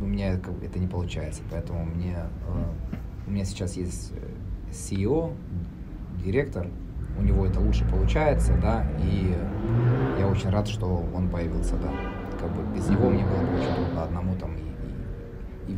у 0.00 0.04
меня 0.06 0.38
как 0.38 0.54
бы 0.54 0.64
это 0.66 0.78
не 0.78 0.86
получается, 0.86 1.42
поэтому 1.50 1.84
мне, 1.84 2.16
э, 2.16 2.64
у 3.26 3.30
меня 3.30 3.44
сейчас 3.44 3.76
есть 3.76 4.12
э, 4.12 4.70
CEO, 4.72 5.32
директор, 6.24 6.66
у 7.18 7.22
него 7.22 7.46
это 7.46 7.60
лучше 7.60 7.84
получается, 7.88 8.54
да, 8.60 8.86
и 9.02 9.36
я 10.18 10.26
очень 10.26 10.50
рад, 10.50 10.66
что 10.66 11.04
он 11.14 11.28
появился, 11.28 11.76
да. 11.76 11.90
Как 12.40 12.50
бы 12.52 12.62
без 12.76 12.88
него 12.88 13.08
мне 13.08 13.24
было 13.24 13.36
бы 13.40 13.56
очень 13.58 13.74
трудно 13.74 14.02
одному 14.04 14.33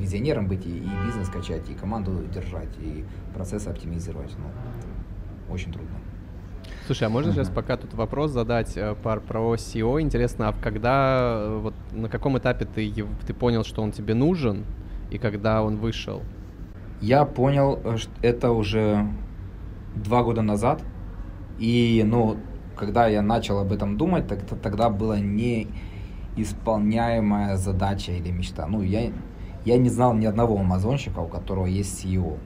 визионером 0.06 0.46
быть, 0.46 0.64
и, 0.66 0.78
и 0.78 0.88
бизнес 1.04 1.28
качать, 1.28 1.68
и 1.68 1.74
команду 1.74 2.22
держать, 2.32 2.68
и 2.80 3.04
процессы 3.34 3.68
оптимизировать, 3.68 4.32
ну, 4.38 4.46
очень 5.52 5.72
трудно. 5.72 5.96
Слушай, 6.86 7.04
а 7.04 7.10
можно 7.10 7.32
сейчас 7.32 7.50
пока 7.50 7.76
тут 7.76 7.94
вопрос 7.94 8.30
задать 8.30 8.76
э, 8.76 8.94
пар- 9.02 9.20
про 9.20 9.54
SEO? 9.54 10.00
Интересно, 10.00 10.48
а 10.48 10.52
когда, 10.52 11.38
э, 11.38 11.58
вот 11.62 11.74
на 11.92 12.08
каком 12.08 12.38
этапе 12.38 12.64
ты, 12.64 12.92
ты 13.26 13.34
понял, 13.34 13.64
что 13.64 13.82
он 13.82 13.90
тебе 13.92 14.14
нужен, 14.14 14.64
и 15.10 15.18
когда 15.18 15.62
он 15.62 15.76
вышел? 15.76 16.22
Я 17.00 17.24
понял, 17.24 17.80
э, 17.84 17.96
что 17.96 18.12
это 18.22 18.52
уже 18.52 19.06
два 19.96 20.22
года 20.22 20.42
назад. 20.42 20.82
И, 21.58 22.04
ну, 22.06 22.36
когда 22.76 23.08
я 23.08 23.22
начал 23.22 23.58
об 23.58 23.72
этом 23.72 23.96
думать, 23.96 24.28
так, 24.28 24.44
тогда 24.62 24.88
была 24.88 25.18
неисполняемая 25.18 27.56
задача 27.56 28.12
или 28.12 28.30
мечта. 28.30 28.68
Ну, 28.68 28.82
я, 28.82 29.10
я 29.66 29.76
не 29.78 29.90
знал 29.90 30.14
ни 30.14 30.24
одного 30.24 30.58
амазонщика, 30.58 31.18
у 31.18 31.26
которого 31.26 31.66
есть 31.66 32.04
CEO. 32.04 32.38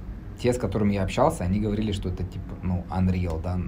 Те, 0.42 0.54
с 0.54 0.58
которыми 0.58 0.94
я 0.94 1.02
общался, 1.02 1.44
они 1.44 1.60
говорили, 1.60 1.92
что 1.92 2.08
это 2.08 2.24
типа, 2.24 2.54
ну, 2.62 2.84
unreal, 2.90 3.42
да, 3.42 3.60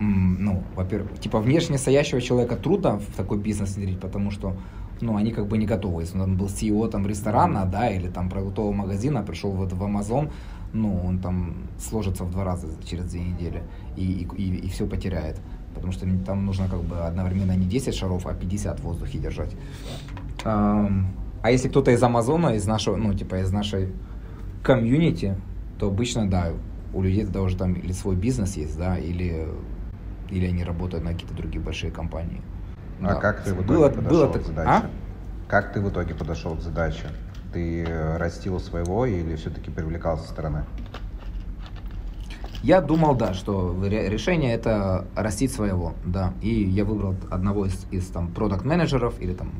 м, 0.00 0.36
ну, 0.44 0.62
во-первых, 0.76 1.18
типа 1.18 1.40
внешне 1.40 1.78
стоящего 1.78 2.20
человека 2.20 2.56
трудно 2.56 2.98
в 2.98 3.16
такой 3.16 3.38
бизнес 3.38 3.76
внедрить, 3.76 3.98
потому 3.98 4.30
что, 4.30 4.54
ну, 5.00 5.16
они 5.16 5.32
как 5.32 5.48
бы 5.48 5.56
не 5.56 5.64
готовы. 5.64 6.02
Если 6.02 6.18
он 6.18 6.36
был 6.36 6.46
CEO 6.46 6.88
там 6.88 7.06
ресторана, 7.06 7.64
да, 7.64 7.88
или 7.90 8.08
там 8.08 8.28
продуктового 8.28 8.72
магазина, 8.72 9.22
пришел 9.22 9.50
вот 9.50 9.72
в 9.72 9.82
Amazon, 9.82 10.30
ну, 10.74 11.02
он 11.02 11.20
там 11.20 11.54
сложится 11.78 12.24
в 12.24 12.30
два 12.30 12.44
раза 12.44 12.68
через 12.84 13.06
две 13.06 13.22
недели 13.22 13.62
и, 13.96 14.28
и, 14.36 14.68
все 14.68 14.86
потеряет. 14.86 15.40
Потому 15.74 15.92
что 15.92 16.06
там 16.26 16.44
нужно 16.44 16.68
как 16.68 16.82
бы 16.82 16.98
одновременно 16.98 17.52
не 17.56 17.66
10 17.66 17.94
шаров, 17.94 18.26
а 18.26 18.34
50 18.34 18.80
в 18.80 18.84
воздухе 18.84 19.18
держать. 19.18 19.56
А 21.42 21.50
если 21.50 21.68
кто-то 21.68 21.90
из 21.90 22.02
Амазона, 22.02 22.54
из 22.54 22.66
нашего, 22.66 22.96
ну, 22.96 23.14
типа 23.14 23.36
из 23.36 23.52
нашей 23.52 23.92
комьюнити, 24.62 25.36
то 25.78 25.86
обычно, 25.88 26.28
да, 26.28 26.48
у 26.92 27.02
людей 27.02 27.24
тогда 27.24 27.42
уже 27.42 27.56
там 27.56 27.74
или 27.74 27.92
свой 27.92 28.16
бизнес 28.16 28.56
есть, 28.56 28.76
да, 28.76 28.98
или, 28.98 29.46
или 30.30 30.46
они 30.46 30.64
работают 30.64 31.04
на 31.04 31.12
какие-то 31.12 31.34
другие 31.34 31.62
большие 31.62 31.92
компании. 31.92 32.42
А 33.00 33.14
Да. 33.14 33.14
как 33.16 33.42
ты 33.42 33.54
в 33.54 33.58
итоге 33.62 33.68
было, 33.68 33.88
подошел 33.88 34.26
было 34.28 34.38
к 34.38 34.42
задаче? 34.46 34.70
А? 34.70 34.90
Как 35.46 35.72
ты 35.72 35.80
в 35.80 35.88
итоге 35.88 36.14
подошел 36.14 36.56
к 36.56 36.60
задаче? 36.60 37.06
Ты 37.52 37.84
э, 37.84 38.16
растил 38.16 38.58
своего 38.60 39.06
или 39.06 39.36
все-таки 39.36 39.70
привлекал 39.70 40.18
со 40.18 40.28
стороны? 40.28 40.64
Я 42.62 42.80
думал, 42.80 43.14
да, 43.14 43.34
что 43.34 43.76
ре- 43.84 44.08
решение 44.08 44.52
это 44.52 45.06
растить 45.14 45.52
своего, 45.52 45.94
да. 46.04 46.34
И 46.42 46.64
я 46.64 46.84
выбрал 46.84 47.14
одного 47.30 47.66
из, 47.66 47.86
из 47.92 48.08
там 48.08 48.28
продукт 48.28 48.64
менеджеров 48.64 49.14
или 49.20 49.32
там 49.32 49.52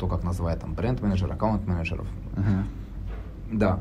кто 0.00 0.06
как 0.08 0.24
называет 0.24 0.60
там 0.60 0.72
бренд 0.72 1.02
менеджер, 1.02 1.30
аккаунт 1.30 1.66
менеджеров, 1.66 2.06
Мгм. 2.34 2.64
да. 3.58 3.80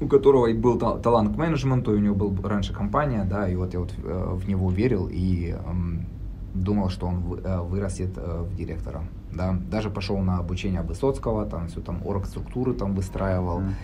У 0.00 0.06
которого 0.06 0.46
и 0.46 0.54
был 0.54 0.78
та- 0.78 0.96
талант 0.98 1.34
к 1.34 1.36
менеджменту, 1.38 1.92
и 1.92 1.96
у 1.96 2.00
него 2.00 2.14
был 2.14 2.48
раньше 2.48 2.72
компания, 2.72 3.24
да, 3.24 3.48
и 3.48 3.56
вот 3.56 3.74
я 3.74 3.80
вот 3.80 3.92
э, 3.98 4.34
в 4.36 4.48
него 4.48 4.70
верил 4.70 5.08
и 5.10 5.56
эм, 5.66 6.06
думал, 6.54 6.88
что 6.88 7.06
он 7.08 7.16
вы- 7.16 7.40
э, 7.44 7.60
вырастет 7.62 8.10
э, 8.16 8.44
в 8.48 8.54
директора, 8.56 9.02
да. 9.32 9.56
Даже 9.70 9.90
пошел 9.90 10.18
на 10.18 10.38
обучение 10.38 10.82
Высоцкого, 10.82 11.44
там 11.46 11.66
все 11.66 11.80
там 11.80 12.00
орг-структуры 12.06 12.72
там 12.74 12.94
выстраивал 12.94 13.58
Мгм. 13.60 13.74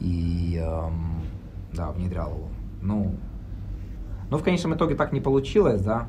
и 0.00 0.60
эм, 0.62 1.22
да, 1.72 1.90
внедрял 1.90 2.28
его. 2.34 2.48
Ну, 2.82 3.14
но 4.30 4.36
в 4.36 4.42
конечном 4.42 4.74
итоге 4.74 4.94
так 4.94 5.12
не 5.12 5.20
получилось, 5.22 5.80
да. 5.80 6.06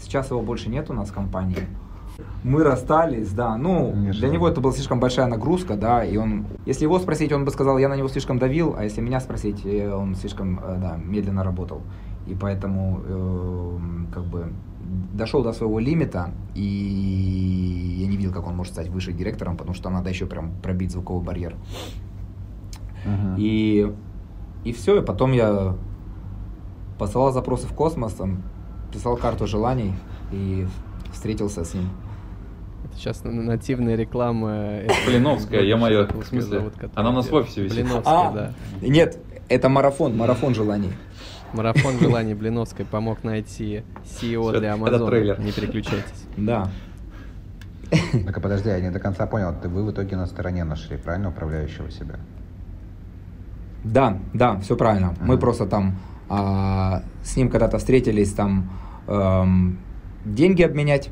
Сейчас 0.00 0.30
его 0.30 0.40
больше 0.40 0.70
нет 0.70 0.88
у 0.90 0.94
нас 0.94 1.10
в 1.10 1.12
компании. 1.12 1.66
Мы 2.42 2.62
расстались, 2.62 3.32
да. 3.32 3.56
Ну, 3.56 3.92
Не 3.94 4.10
для 4.10 4.28
него 4.28 4.48
это 4.48 4.60
была 4.60 4.72
слишком 4.72 5.00
большая 5.00 5.26
нагрузка, 5.26 5.76
да, 5.76 6.04
и 6.04 6.16
он, 6.16 6.46
если 6.66 6.84
его 6.84 6.98
спросить, 6.98 7.32
он 7.32 7.44
бы 7.44 7.50
сказал, 7.50 7.78
я 7.78 7.88
на 7.88 7.96
него 7.96 8.08
слишком 8.08 8.38
давил, 8.38 8.74
а 8.78 8.84
если 8.84 9.00
меня 9.00 9.20
спросить, 9.20 9.64
э, 9.64 9.92
он 9.92 10.14
слишком, 10.14 10.58
э, 10.58 10.78
да, 10.80 10.96
медленно 11.02 11.42
работал. 11.42 11.82
И 12.26 12.34
поэтому, 12.34 13.00
эм, 13.06 14.08
как 14.12 14.24
бы, 14.24 14.52
дошел 15.12 15.42
до 15.42 15.52
своего 15.52 15.78
лимита, 15.78 16.30
и 16.54 17.98
я 18.00 18.06
не 18.06 18.16
видел, 18.16 18.32
как 18.32 18.46
он 18.46 18.56
может 18.56 18.72
стать 18.72 18.88
выше 18.88 19.12
директором, 19.12 19.56
потому 19.56 19.74
что 19.74 19.90
надо 19.90 20.10
еще 20.10 20.26
прям 20.26 20.52
пробить 20.62 20.92
звуковой 20.92 21.22
барьер. 21.22 21.56
Мгм. 23.04 23.36
И, 23.38 23.92
и 24.64 24.72
все, 24.72 25.00
и 25.00 25.04
потом 25.04 25.32
я 25.32 25.76
посылал 26.98 27.32
запросы 27.32 27.66
в 27.66 27.72
космос, 27.72 28.12
там, 28.14 28.42
писал 28.92 29.16
карту 29.16 29.46
желаний 29.46 29.94
и 30.32 30.66
встретился 31.12 31.64
с 31.64 31.74
ним. 31.74 31.88
Сейчас 32.96 33.22
нативная 33.24 33.96
реклама. 33.96 34.50
э, 34.52 34.88
Блиновская, 35.06 35.62
ё-моё, 35.62 36.06
как 36.06 36.16
в 36.16 36.26
смысле? 36.26 36.70
Она 36.94 37.10
у 37.10 37.12
нас 37.12 37.28
в 37.28 37.34
офисе 37.34 37.62
висит. 37.62 37.76
Блиновская, 37.76 38.14
А, 38.14 38.32
да. 38.32 38.52
Нет, 38.80 39.18
это 39.48 39.68
марафон, 39.68 40.16
марафон 40.16 40.54
желаний. 40.54 40.92
Марафон 41.52 41.98
желаний 42.00 42.34
Блиновской 42.34 42.84
помог 42.84 43.24
найти 43.24 43.82
CEO 44.04 44.58
для 44.58 44.76
трейлер. 44.76 45.40
Не 45.40 45.52
переключайтесь. 45.52 46.24
Да. 46.36 46.68
Так, 48.24 48.36
а 48.36 48.40
подожди, 48.40 48.70
я 48.70 48.80
не 48.80 48.90
до 48.90 48.98
конца 48.98 49.26
понял. 49.26 49.54
Ты 49.62 49.68
вы 49.68 49.84
в 49.84 49.90
итоге 49.92 50.16
на 50.16 50.26
стороне 50.26 50.64
нашли, 50.64 50.96
правильно, 50.96 51.28
управляющего 51.28 51.90
себя? 51.90 52.16
Да, 53.84 54.18
да, 54.32 54.58
все 54.60 54.76
правильно. 54.76 55.14
Мы 55.20 55.38
просто 55.38 55.66
там 55.66 55.98
а, 56.28 57.02
с 57.22 57.36
ним 57.36 57.50
когда-то 57.50 57.78
встретились, 57.78 58.32
там 58.32 58.70
эм, 59.06 59.78
деньги 60.24 60.62
обменять, 60.62 61.10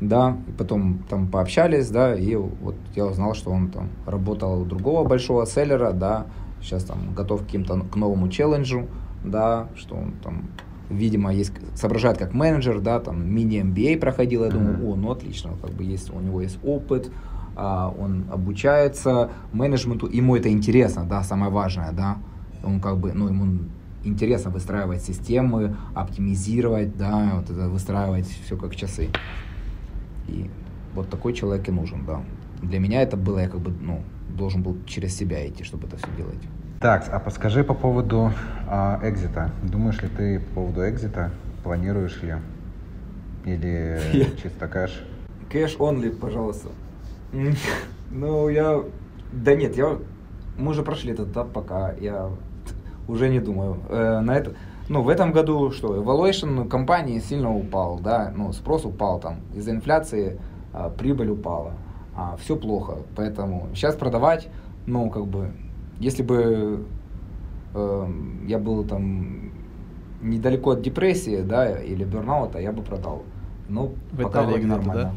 да, 0.00 0.36
и 0.48 0.52
потом 0.52 1.00
там 1.08 1.28
пообщались, 1.28 1.90
да, 1.90 2.14
и 2.14 2.34
вот 2.34 2.76
я 2.94 3.06
узнал, 3.06 3.34
что 3.34 3.50
он 3.50 3.68
там 3.68 3.88
работал 4.06 4.62
у 4.62 4.64
другого 4.64 5.06
большого 5.06 5.46
селлера, 5.46 5.92
да, 5.92 6.26
сейчас 6.60 6.84
там 6.84 7.14
готов 7.14 7.42
к 7.42 7.46
каким-то 7.46 7.80
к 7.80 7.96
новому 7.96 8.28
челленджу, 8.28 8.86
да, 9.24 9.68
что 9.76 9.96
он 9.96 10.12
там, 10.22 10.48
видимо, 10.88 11.32
есть, 11.32 11.52
соображает 11.74 12.18
как 12.18 12.32
менеджер, 12.32 12.80
да, 12.80 12.98
там 13.00 13.28
мини-MBA 13.30 13.98
проходил, 13.98 14.44
я 14.44 14.50
думаю, 14.50 14.78
о, 14.88 14.96
ну 14.96 15.10
отлично, 15.10 15.50
как 15.60 15.72
бы 15.72 15.84
есть, 15.84 16.10
у 16.14 16.20
него 16.20 16.40
есть 16.40 16.58
опыт, 16.64 17.10
а, 17.56 17.94
он 17.98 18.24
обучается 18.30 19.30
менеджменту, 19.52 20.06
ему 20.06 20.36
это 20.36 20.50
интересно, 20.50 21.04
да, 21.04 21.22
самое 21.22 21.52
важное, 21.52 21.92
да, 21.92 22.16
он 22.64 22.80
как 22.80 22.98
бы, 22.98 23.12
ну, 23.12 23.28
ему 23.28 23.58
интересно 24.02 24.50
выстраивать 24.50 25.02
системы, 25.02 25.76
оптимизировать, 25.94 26.96
да, 26.96 27.32
вот 27.34 27.50
это 27.50 27.68
выстраивать 27.68 28.26
все 28.26 28.56
как 28.56 28.74
часы. 28.74 29.10
И 30.30 30.50
вот 30.94 31.08
такой 31.10 31.32
человек 31.32 31.68
и 31.68 31.72
нужен, 31.72 32.04
да. 32.06 32.22
Для 32.62 32.78
меня 32.78 33.02
это 33.02 33.16
было, 33.16 33.40
я 33.40 33.48
как 33.48 33.60
бы, 33.60 33.70
ну, 33.70 34.02
должен 34.28 34.62
был 34.62 34.76
через 34.86 35.16
себя 35.16 35.46
идти, 35.46 35.64
чтобы 35.64 35.86
это 35.86 35.96
все 35.96 36.06
делать. 36.16 36.38
Так, 36.80 37.08
а 37.12 37.18
подскажи 37.18 37.64
по 37.64 37.74
поводу 37.74 38.32
а, 38.68 39.00
экзита. 39.02 39.50
Думаешь 39.62 40.00
ли 40.02 40.08
ты 40.08 40.40
по 40.40 40.54
поводу 40.54 40.88
экзита? 40.88 41.30
Планируешь 41.62 42.22
ли? 42.22 42.36
Или 43.44 44.00
чисто 44.42 44.68
кэш? 44.68 45.04
Кэш 45.50 45.76
only, 45.76 46.10
пожалуйста. 46.10 46.68
Ну, 48.12 48.48
я... 48.48 48.82
Да 49.32 49.54
нет, 49.54 49.76
я... 49.76 49.98
Мы 50.58 50.72
уже 50.72 50.82
прошли 50.82 51.12
этот 51.12 51.30
этап, 51.30 51.52
пока 51.52 51.92
я 52.00 52.28
уже 53.06 53.28
не 53.28 53.38
думаю. 53.38 53.76
Э, 53.88 54.18
на 54.20 54.36
это... 54.36 54.54
Ну, 54.90 55.02
в 55.02 55.08
этом 55.08 55.30
году 55.30 55.70
что, 55.70 55.94
evaluation 55.94 56.68
компании 56.68 57.20
сильно 57.20 57.54
упал, 57.54 58.00
да, 58.00 58.32
ну, 58.36 58.52
спрос 58.52 58.84
упал 58.84 59.20
там, 59.20 59.36
из-за 59.54 59.70
инфляции 59.70 60.40
а, 60.72 60.90
прибыль 60.90 61.30
упала, 61.30 61.74
а, 62.16 62.36
все 62.42 62.56
плохо, 62.56 62.96
поэтому 63.14 63.68
сейчас 63.72 63.94
продавать, 63.94 64.48
ну, 64.86 65.08
как 65.08 65.28
бы, 65.28 65.52
если 66.00 66.24
бы 66.24 66.84
эм, 67.72 68.44
я 68.48 68.58
был 68.58 68.82
там 68.82 69.52
недалеко 70.22 70.70
от 70.72 70.82
депрессии, 70.82 71.40
да, 71.40 71.70
или 71.70 72.02
бернаута, 72.02 72.58
я 72.58 72.72
бы 72.72 72.82
продал. 72.82 73.22
Ну, 73.68 73.94
В 74.10 74.20
пока 74.20 74.42
вроде 74.42 74.66
нормально. 74.66 75.14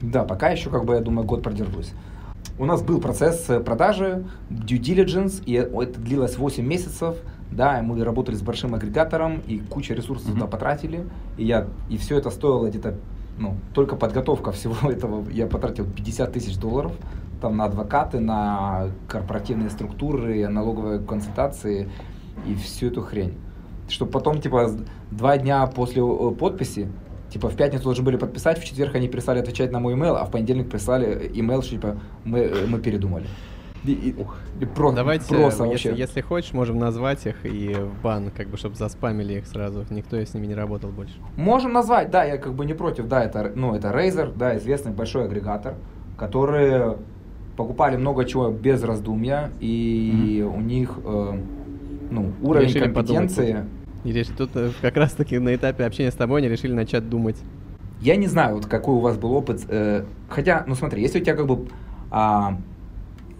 Да, 0.00 0.24
пока 0.24 0.48
еще, 0.48 0.70
как 0.70 0.86
бы, 0.86 0.94
я 0.94 1.00
думаю, 1.00 1.26
год 1.26 1.42
продержусь. 1.42 1.92
У 2.58 2.64
нас 2.64 2.80
был 2.80 2.98
процесс 2.98 3.50
э, 3.50 3.60
продажи, 3.60 4.24
due 4.48 4.80
diligence, 4.80 5.44
и 5.44 5.52
это 5.52 6.00
длилось 6.00 6.38
8 6.38 6.66
месяцев, 6.66 7.16
да, 7.52 7.78
и 7.78 7.82
мы 7.82 8.02
работали 8.02 8.34
с 8.34 8.42
большим 8.42 8.74
агрегатором, 8.74 9.40
и 9.46 9.58
куча 9.58 9.94
ресурсов 9.94 10.28
Мгм. 10.28 10.34
туда 10.34 10.46
потратили, 10.46 11.04
и, 11.36 11.44
я, 11.44 11.66
и 11.88 11.96
все 11.96 12.18
это 12.18 12.30
стоило 12.30 12.68
где-то, 12.68 12.96
ну, 13.38 13.56
только 13.74 13.96
подготовка 13.96 14.52
всего 14.52 14.90
этого, 14.90 15.28
я 15.30 15.46
потратил 15.46 15.86
50 15.86 16.32
тысяч 16.32 16.56
долларов, 16.58 16.92
там, 17.40 17.56
на 17.56 17.64
адвокаты, 17.64 18.20
на 18.20 18.88
корпоративные 19.08 19.68
структуры, 19.70 20.46
налоговые 20.48 21.00
консультации 21.00 21.88
и 22.46 22.54
всю 22.54 22.86
эту 22.86 23.02
хрень. 23.02 23.34
Чтобы 23.88 24.12
потом, 24.12 24.40
типа, 24.40 24.70
два 25.10 25.36
дня 25.38 25.66
после 25.66 26.02
э, 26.02 26.30
подписи, 26.38 26.88
типа, 27.30 27.48
в 27.48 27.56
пятницу 27.56 27.84
должны 27.84 28.04
были 28.04 28.16
подписать, 28.16 28.58
в 28.58 28.64
четверг 28.64 28.94
они 28.94 29.08
перестали 29.08 29.40
отвечать 29.40 29.72
на 29.72 29.80
мой 29.80 29.94
имейл, 29.94 30.16
а 30.16 30.24
в 30.24 30.30
понедельник 30.30 30.70
прислали 30.70 31.30
имейл, 31.34 31.62
что, 31.62 31.72
типа, 31.72 31.98
мы, 32.24 32.38
э, 32.38 32.66
мы 32.66 32.78
передумали. 32.78 33.26
И, 33.84 33.92
и- 33.92 34.14
и 34.60 34.64
про- 34.64 34.92
Давайте, 34.92 35.26
просто 35.28 35.64
если, 35.64 35.88
вообще. 35.88 36.00
если 36.02 36.20
хочешь, 36.20 36.52
можем 36.52 36.78
назвать 36.78 37.26
их 37.26 37.44
и 37.44 37.74
в 37.74 38.00
бан, 38.02 38.30
как 38.30 38.48
бы, 38.48 38.56
чтобы 38.56 38.76
заспамили 38.76 39.34
их 39.38 39.46
сразу. 39.46 39.84
Никто 39.90 40.16
с 40.16 40.34
ними 40.34 40.46
не 40.46 40.54
работал 40.54 40.90
больше. 40.90 41.14
Можем 41.36 41.72
назвать, 41.72 42.10
да, 42.10 42.22
я 42.24 42.38
как 42.38 42.54
бы 42.54 42.64
не 42.64 42.74
против, 42.74 43.08
да, 43.08 43.24
это, 43.24 43.50
ну, 43.54 43.74
это 43.74 43.88
Razer, 43.88 44.32
да, 44.36 44.56
известный 44.58 44.92
большой 44.92 45.24
агрегатор, 45.24 45.74
которые 46.16 46.96
покупали 47.56 47.96
много 47.96 48.24
чего 48.24 48.50
без 48.50 48.82
раздумья, 48.84 49.50
и 49.60 50.46
у 50.48 50.60
них, 50.60 50.98
э, 51.04 51.32
ну, 52.10 52.32
уровень 52.42 52.68
Решили 52.68 52.88
подумать 52.88 53.34
компетенции, 53.34 53.64
И 54.04 54.10
реш- 54.12 54.32
тут 54.36 54.50
э, 54.54 54.70
как 54.80 54.96
раз-таки 54.96 55.38
на 55.38 55.54
этапе 55.54 55.84
общения 55.84 56.10
с 56.10 56.14
тобой 56.14 56.40
они 56.40 56.48
решили 56.48 56.72
начать 56.72 57.08
думать. 57.08 57.36
Я 58.00 58.16
не 58.16 58.26
знаю, 58.26 58.56
вот 58.56 58.66
какой 58.66 58.94
у 58.94 58.98
вас 59.00 59.16
был 59.16 59.32
опыт. 59.32 59.64
э, 59.68 60.04
хотя, 60.28 60.64
ну 60.66 60.74
смотри, 60.74 61.02
если 61.02 61.20
у 61.20 61.22
тебя 61.24 61.34
как 61.36 61.46
бы 61.46 61.66
а, 62.10 62.58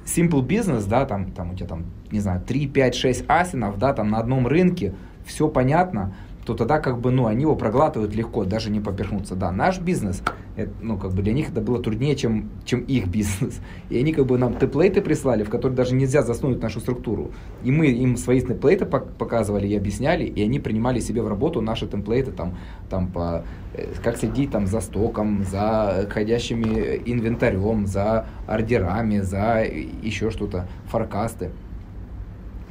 simple 0.04 0.46
business, 0.46 0.86
да, 0.88 1.04
там, 1.04 1.32
там 1.32 1.52
у 1.52 1.54
тебя 1.54 1.68
там, 1.68 1.84
не 2.10 2.20
знаю, 2.20 2.40
3, 2.46 2.66
5, 2.66 2.94
6 2.94 3.24
асинов, 3.28 3.78
да, 3.78 3.92
там 3.92 4.10
на 4.10 4.18
одном 4.18 4.46
рынке, 4.46 4.94
все 5.24 5.48
понятно, 5.48 6.14
то 6.44 6.54
тогда 6.54 6.80
как 6.80 7.00
бы, 7.00 7.12
ну, 7.12 7.26
они 7.26 7.42
его 7.42 7.54
проглатывают 7.54 8.14
легко, 8.14 8.44
даже 8.44 8.70
не 8.70 8.80
поперхнуться. 8.80 9.36
Да, 9.36 9.52
наш 9.52 9.78
бизнес, 9.78 10.22
это, 10.56 10.72
ну, 10.80 10.98
как 10.98 11.12
бы 11.12 11.22
для 11.22 11.32
них 11.32 11.50
это 11.50 11.60
было 11.60 11.80
труднее, 11.80 12.16
чем, 12.16 12.50
чем 12.64 12.80
их 12.80 13.06
бизнес. 13.06 13.60
И 13.90 13.98
они 13.98 14.12
как 14.12 14.26
бы 14.26 14.38
нам 14.38 14.54
темплейты 14.54 15.00
прислали, 15.02 15.44
в 15.44 15.50
которые 15.50 15.76
даже 15.76 15.94
нельзя 15.94 16.22
засунуть 16.22 16.60
нашу 16.60 16.80
структуру. 16.80 17.30
И 17.62 17.70
мы 17.70 17.86
им 17.86 18.16
свои 18.16 18.40
темплейты 18.40 18.84
пок- 18.86 19.12
показывали 19.16 19.68
и 19.68 19.76
объясняли, 19.76 20.24
и 20.24 20.42
они 20.42 20.58
принимали 20.58 20.98
себе 20.98 21.22
в 21.22 21.28
работу 21.28 21.60
наши 21.60 21.86
темплейты, 21.86 22.32
там, 22.32 22.56
там 22.90 23.06
по, 23.06 23.44
э, 23.74 23.92
как 24.02 24.16
следить 24.16 24.50
там 24.50 24.66
за 24.66 24.80
стоком, 24.80 25.44
за 25.44 26.08
ходящими 26.10 27.02
инвентарем, 27.06 27.86
за 27.86 28.26
ордерами, 28.48 29.20
за 29.20 29.64
еще 30.02 30.30
что-то, 30.30 30.66
форкасты. 30.86 31.50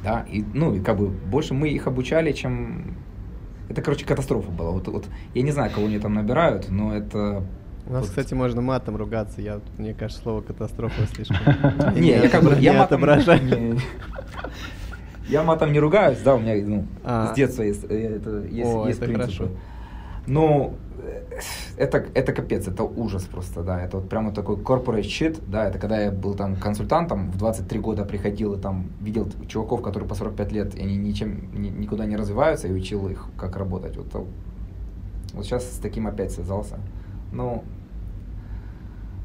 Да, 0.04 0.26
и, 0.30 0.44
ну, 0.52 0.74
и 0.74 0.80
как 0.80 0.98
бы 0.98 1.08
больше 1.08 1.54
мы 1.54 1.68
их 1.68 1.86
обучали, 1.86 2.32
чем... 2.32 2.96
Это, 3.68 3.82
короче, 3.82 4.04
катастрофа 4.04 4.50
была. 4.50 4.70
Вот, 4.70 4.88
вот, 4.88 5.06
я 5.34 5.42
не 5.42 5.50
знаю, 5.52 5.70
кого 5.72 5.86
они 5.86 5.98
там 5.98 6.14
набирают, 6.14 6.68
но 6.70 6.94
это... 6.94 7.42
У 7.86 7.92
нас, 7.92 8.02
вот- 8.02 8.10
кстати, 8.10 8.34
можно 8.34 8.60
матом 8.60 8.96
ругаться. 8.96 9.40
Я, 9.40 9.60
мне 9.78 9.94
кажется, 9.94 10.22
слово 10.22 10.40
катастрофа 10.40 11.06
слишком. 11.14 11.38
Не, 11.94 12.10
я 12.10 12.28
как 12.28 12.44
бы, 12.44 12.56
я 12.60 12.82
отображаю. 12.84 13.42
не- 13.44 13.80
я 15.28 15.42
матом 15.42 15.72
не 15.72 15.80
ругаюсь, 15.80 16.18
да, 16.18 16.34
у 16.34 16.38
меня 16.40 16.54
ну, 16.66 16.86
А. 17.04 17.32
с 17.32 17.36
детства 17.36 17.62
есть, 17.62 17.84
э, 17.88 18.16
это, 18.16 18.42
есть, 18.50 18.70
О, 18.70 18.86
есть 18.86 19.00
это 21.76 22.06
это, 22.14 22.32
капец, 22.32 22.68
это 22.68 22.84
ужас 22.84 23.24
просто, 23.24 23.62
да, 23.62 23.80
это 23.80 23.98
вот 23.98 24.08
прямо 24.08 24.32
такой 24.32 24.56
corporate 24.56 25.02
shit, 25.02 25.42
да, 25.46 25.68
это 25.68 25.78
когда 25.78 26.00
я 26.00 26.10
был 26.10 26.34
там 26.34 26.56
консультантом, 26.56 27.30
в 27.30 27.38
23 27.38 27.80
года 27.80 28.04
приходил 28.04 28.54
и 28.54 28.60
там 28.60 28.86
видел 29.00 29.28
чуваков, 29.48 29.82
которые 29.82 30.08
по 30.08 30.14
45 30.14 30.52
лет, 30.52 30.74
и 30.74 30.80
они 30.80 30.96
ничем, 30.96 31.52
ни- 31.54 31.68
никуда 31.68 32.06
не 32.06 32.16
развиваются, 32.16 32.68
и 32.68 32.72
учил 32.72 33.08
их, 33.08 33.26
как 33.36 33.56
работать, 33.56 33.96
вот, 33.96 34.12
вот 35.34 35.44
сейчас 35.44 35.64
с 35.64 35.78
таким 35.78 36.06
опять 36.06 36.32
связался, 36.32 36.78
ну, 37.32 37.64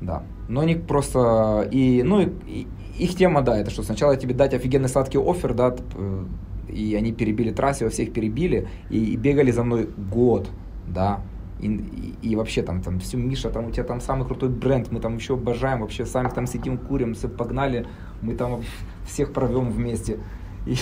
да. 0.02 0.24
Но 0.48 0.62
они 0.62 0.76
просто... 0.76 1.68
И, 1.72 2.04
ну, 2.04 2.22
и, 2.22 2.30
и 2.46 2.68
их 2.98 3.16
тема, 3.16 3.42
да, 3.42 3.58
это 3.58 3.70
что 3.70 3.84
сначала 3.84 4.16
тебе 4.16 4.34
дать 4.34 4.54
офигенный 4.54 4.90
сладкий 4.90 5.18
офер, 5.18 5.54
да, 5.54 5.76
э, 5.96 6.26
и 6.70 6.96
они 6.96 7.12
перебили 7.12 7.52
трассы, 7.52 7.84
во 7.84 7.90
всех 7.90 8.14
перебили, 8.14 8.68
и, 8.90 9.14
и 9.14 9.16
бегали 9.18 9.52
за 9.52 9.64
мной 9.64 9.90
год, 10.12 10.50
да. 10.88 11.22
И, 11.60 11.68
и, 11.68 12.30
и 12.32 12.36
вообще 12.36 12.62
там, 12.62 12.82
там, 12.82 13.00
все, 13.00 13.18
Миша, 13.18 13.50
там 13.50 13.68
у 13.68 13.72
тебя 13.72 13.84
там 13.84 14.00
самый 14.00 14.26
крутой 14.26 14.50
бренд, 14.50 14.92
мы 14.92 15.00
там 15.00 15.16
еще 15.16 15.34
обожаем, 15.34 15.82
вообще 15.82 16.06
сами 16.06 16.30
там 16.30 16.46
сидим, 16.48 16.78
курим, 16.78 17.14
все 17.14 17.28
погнали, 17.28 17.88
мы 18.22 18.36
там 18.36 18.64
всех 19.06 19.34
провем 19.34 19.70
вместе. 19.72 20.20
И, 20.66 20.78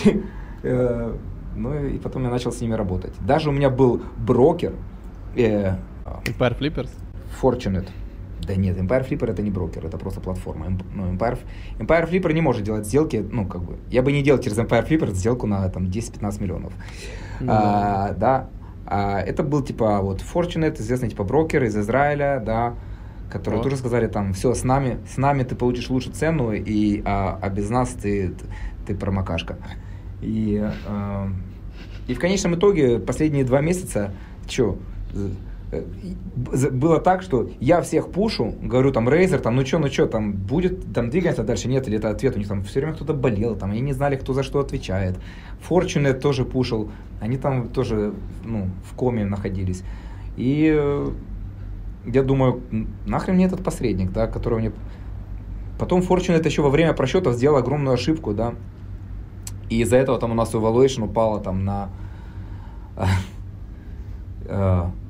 э, 0.63 1.15
ну 1.55 1.85
и 1.85 1.97
потом 1.99 2.23
я 2.23 2.29
начал 2.29 2.51
с 2.51 2.59
ними 2.61 2.73
работать. 2.73 3.13
Даже 3.19 3.49
у 3.49 3.53
меня 3.53 3.69
был 3.69 4.01
брокер, 4.17 4.73
э, 5.35 5.75
Empire 6.25 6.57
Flippers? 6.57 6.89
Fortunate. 7.41 7.87
Да 8.45 8.55
нет, 8.55 8.77
Empire 8.77 9.07
Flipper 9.07 9.31
это 9.31 9.41
не 9.41 9.49
брокер, 9.49 9.85
это 9.85 9.97
просто 9.97 10.21
платформа. 10.21 10.67
Ну, 10.93 11.13
Empire, 11.13 11.39
Empire 11.79 12.09
Flipper 12.09 12.33
не 12.33 12.41
может 12.41 12.63
делать 12.63 12.85
сделки, 12.85 13.25
ну, 13.31 13.47
как 13.47 13.63
бы, 13.63 13.77
я 13.89 14.01
бы 14.03 14.11
не 14.11 14.21
делал 14.21 14.39
через 14.39 14.57
Empire 14.57 14.87
Flipper 14.87 15.11
сделку 15.13 15.47
на 15.47 15.67
там 15.69 15.85
10-15 15.85 16.41
миллионов. 16.41 16.73
Ну 17.39 17.51
А, 17.51 18.13
да. 18.13 18.49
А 18.85 19.19
это 19.19 19.43
был 19.43 19.61
типа 19.61 20.01
вот 20.01 20.21
Fortunet, 20.21 20.79
известный 20.79 21.09
типа 21.09 21.23
брокер 21.23 21.63
из 21.63 21.75
Израиля, 21.75 22.41
да, 22.45 22.75
которые 23.29 23.57
Вот. 23.57 23.63
тоже 23.63 23.77
сказали 23.77 24.07
там, 24.07 24.33
все, 24.33 24.53
с 24.53 24.63
нами, 24.63 24.99
с 25.11 25.17
нами 25.17 25.43
ты 25.43 25.55
получишь 25.55 25.89
лучше 25.89 26.11
цену, 26.11 26.53
и, 26.53 27.01
а, 27.05 27.39
а 27.41 27.49
без 27.49 27.69
нас 27.69 27.89
ты, 27.89 28.33
ты 28.85 28.95
промокашка. 28.95 29.57
И, 30.21 30.63
э, 30.63 31.27
и 32.07 32.13
в 32.13 32.19
конечном 32.19 32.55
итоге 32.55 32.99
последние 32.99 33.43
два 33.43 33.61
месяца, 33.61 34.13
что, 34.47 34.77
было 35.71 36.99
так, 36.99 37.21
что 37.21 37.49
я 37.59 37.81
всех 37.81 38.11
пушу, 38.11 38.53
говорю 38.61 38.91
там, 38.91 39.09
Razer, 39.09 39.39
там, 39.39 39.55
ну 39.55 39.65
что, 39.65 39.79
ну 39.79 39.87
что, 39.87 40.05
там 40.05 40.33
будет, 40.33 40.93
там 40.93 41.09
двигаемся 41.09 41.43
дальше, 41.43 41.67
нет, 41.67 41.87
или 41.87 41.97
это 41.97 42.09
ответ, 42.09 42.35
у 42.35 42.39
них 42.39 42.47
там 42.47 42.63
все 42.63 42.79
время 42.79 42.93
кто-то 42.93 43.13
болел, 43.13 43.55
там, 43.55 43.71
они 43.71 43.81
не 43.81 43.93
знали, 43.93 44.15
кто 44.15 44.33
за 44.33 44.43
что 44.43 44.59
отвечает. 44.59 45.17
Fortunet 45.67 46.19
тоже 46.19 46.45
пушил, 46.45 46.91
они 47.19 47.37
там 47.37 47.69
тоже, 47.69 48.13
ну, 48.43 48.69
в 48.89 48.95
коме 48.95 49.25
находились. 49.25 49.83
И 50.37 50.73
э, 50.75 51.09
я 52.05 52.23
думаю, 52.23 52.61
нахрен 53.05 53.35
мне 53.35 53.45
этот 53.45 53.63
посредник, 53.63 54.11
да, 54.11 54.27
который 54.27 54.59
мне... 54.59 54.71
Потом 55.79 56.01
Fortunet 56.01 56.45
еще 56.45 56.61
во 56.61 56.69
время 56.69 56.93
просчетов 56.93 57.35
сделал 57.35 57.57
огромную 57.57 57.95
ошибку, 57.95 58.33
да, 58.33 58.53
и 59.69 59.81
из-за 59.81 59.97
этого 59.97 60.19
там 60.19 60.31
у 60.31 60.35
нас 60.35 60.53
evaluation 60.53 61.05
упала 61.05 61.39
там 61.39 61.65
на... 61.65 61.89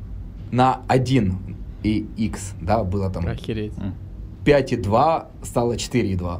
на 0.55 0.81
1 0.87 1.37
и 1.83 2.07
x, 2.17 2.53
да, 2.61 2.83
было 2.83 3.09
там 3.09 3.27
Охереть. 3.27 3.73
М. 3.77 3.93
5,2 4.45 5.27
стало 5.43 5.73
4,2. 5.73 6.39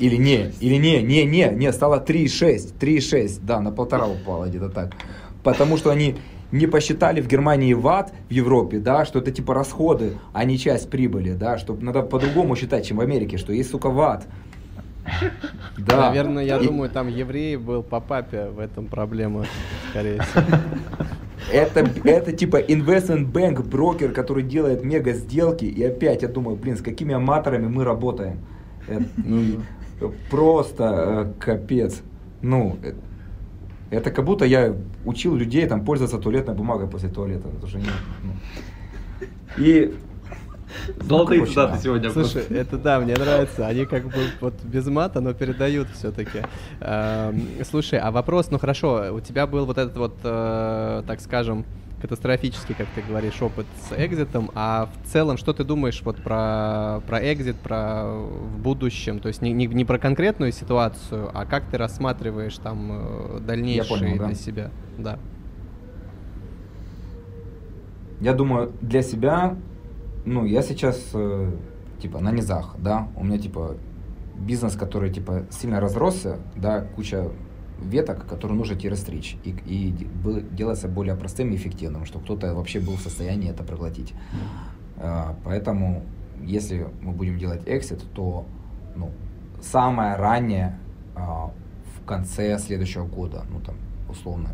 Или 0.00 0.16
не, 0.16 0.50
или 0.60 0.74
не, 0.74 1.02
не, 1.02 1.24
не, 1.24 1.48
не, 1.50 1.72
стало 1.72 2.04
3,6, 2.04 2.78
3,6, 2.80 3.38
да, 3.42 3.60
на 3.60 3.70
полтора 3.70 4.06
упало 4.06 4.46
где-то 4.46 4.70
так. 4.70 4.92
Потому 5.44 5.76
что 5.76 5.90
они 5.90 6.16
не 6.50 6.66
посчитали 6.66 7.20
в 7.20 7.28
Германии 7.28 7.74
ват 7.74 8.12
в 8.28 8.32
Европе, 8.32 8.80
да, 8.80 9.04
что 9.04 9.20
это 9.20 9.30
типа 9.30 9.54
расходы, 9.54 10.18
а 10.32 10.44
не 10.44 10.58
часть 10.58 10.90
прибыли, 10.90 11.34
да, 11.34 11.58
что 11.58 11.76
надо 11.80 12.02
по-другому 12.02 12.56
считать, 12.56 12.86
чем 12.86 12.96
в 12.96 13.00
Америке, 13.00 13.38
что 13.38 13.52
есть, 13.52 13.70
сука, 13.70 13.90
ват. 13.90 14.26
Да. 15.76 16.08
Наверное, 16.08 16.44
я 16.44 16.58
И 16.58 16.66
думаю, 16.66 16.88
там 16.88 17.08
еврей 17.08 17.56
был 17.56 17.82
по 17.82 18.00
папе, 18.00 18.46
в 18.46 18.58
этом 18.58 18.86
проблема, 18.86 19.44
скорее 19.90 20.22
всего. 20.22 20.42
Это, 21.52 21.88
это 22.04 22.32
типа 22.32 22.60
investment 22.60 23.30
bank 23.32 23.62
брокер, 23.62 24.12
который 24.12 24.42
делает 24.42 24.84
мега 24.84 25.12
сделки. 25.12 25.64
И 25.64 25.82
опять 25.82 26.22
я 26.22 26.28
думаю, 26.28 26.56
блин, 26.56 26.76
с 26.76 26.80
какими 26.80 27.14
аматорами 27.14 27.66
мы 27.66 27.84
работаем. 27.84 28.38
Это, 28.86 29.04
ну, 29.16 29.60
просто 30.30 31.34
э, 31.38 31.40
капец. 31.40 32.02
Ну, 32.42 32.78
э, 32.82 32.92
это 33.90 34.10
как 34.10 34.24
будто 34.24 34.44
я 34.44 34.74
учил 35.04 35.34
людей 35.34 35.66
там 35.66 35.84
пользоваться 35.84 36.18
туалетной 36.18 36.54
бумагой 36.54 36.88
после 36.88 37.08
туалета. 37.08 37.48
Это 37.56 37.66
же 37.66 37.78
не, 37.78 37.86
ну. 38.22 38.32
И 39.58 39.94
Золотые 41.00 41.46
цитаты 41.46 41.74
да. 41.74 41.78
сегодня. 41.78 42.10
Слушай, 42.10 42.44
это 42.50 42.76
да, 42.78 43.00
мне 43.00 43.14
нравится. 43.14 43.66
Они 43.66 43.84
как 43.84 44.04
бы 44.04 44.26
вот 44.40 44.54
без 44.64 44.86
мата, 44.86 45.20
но 45.20 45.32
передают 45.34 45.88
все-таки. 45.94 46.42
Слушай, 47.64 47.98
а 47.98 48.10
вопрос, 48.10 48.50
ну 48.50 48.58
хорошо, 48.58 49.14
у 49.14 49.20
тебя 49.20 49.46
был 49.46 49.66
вот 49.66 49.78
этот 49.78 49.96
вот, 49.96 50.16
э, 50.22 51.02
так 51.06 51.20
скажем, 51.20 51.64
катастрофический, 52.04 52.74
как 52.74 52.86
ты 52.94 53.00
говоришь, 53.00 53.40
опыт 53.40 53.64
с 53.88 53.94
экзитом, 53.96 54.50
а 54.54 54.90
в 55.02 55.08
целом, 55.08 55.38
что 55.38 55.54
ты 55.54 55.64
думаешь 55.64 56.02
вот 56.04 56.16
про, 56.16 57.00
про 57.06 57.32
экзит, 57.32 57.56
про 57.56 58.04
в 58.04 58.58
будущем, 58.58 59.20
то 59.20 59.28
есть 59.28 59.40
не, 59.40 59.52
не, 59.52 59.66
не 59.66 59.86
про 59.86 59.98
конкретную 59.98 60.52
ситуацию, 60.52 61.30
а 61.32 61.46
как 61.46 61.64
ты 61.64 61.78
рассматриваешь 61.78 62.58
там 62.58 62.90
э, 62.92 63.40
дальнейшие 63.40 63.98
понял, 63.98 64.18
да. 64.18 64.26
для 64.26 64.34
себя? 64.34 64.70
Да. 64.98 65.18
Я 68.20 68.34
думаю, 68.34 68.72
для 68.82 69.00
себя, 69.00 69.56
ну, 70.24 70.44
я 70.44 70.62
сейчас, 70.62 71.10
э, 71.12 71.52
типа, 72.00 72.20
на 72.20 72.32
низах, 72.32 72.76
да, 72.78 73.08
у 73.16 73.24
меня, 73.24 73.38
типа, 73.38 73.76
бизнес, 74.38 74.74
который, 74.74 75.12
типа, 75.12 75.46
сильно 75.50 75.80
разросся, 75.80 76.38
да, 76.56 76.80
куча 76.80 77.30
веток, 77.80 78.26
которые 78.26 78.56
нужно 78.56 78.74
идти 78.74 78.88
расстричь, 78.88 79.36
и, 79.44 79.50
и 79.66 80.08
делаться 80.52 80.88
более 80.88 81.14
простым 81.14 81.50
и 81.52 81.56
эффективным, 81.56 82.04
чтобы 82.04 82.24
кто-то 82.24 82.54
вообще 82.54 82.80
был 82.80 82.94
в 82.94 83.00
состоянии 83.00 83.50
это 83.50 83.62
проглотить. 83.62 84.14
А, 84.96 85.36
Поэтому, 85.44 86.02
если 86.40 86.86
мы 87.00 87.12
будем 87.12 87.38
делать 87.38 87.62
эксит, 87.66 88.02
то, 88.14 88.46
ну, 88.96 89.10
самое 89.60 90.16
раннее 90.16 90.78
а, 91.14 91.52
в 91.96 92.04
конце 92.06 92.58
следующего 92.58 93.06
года, 93.06 93.44
ну, 93.50 93.60
там, 93.60 93.74
условно, 94.08 94.50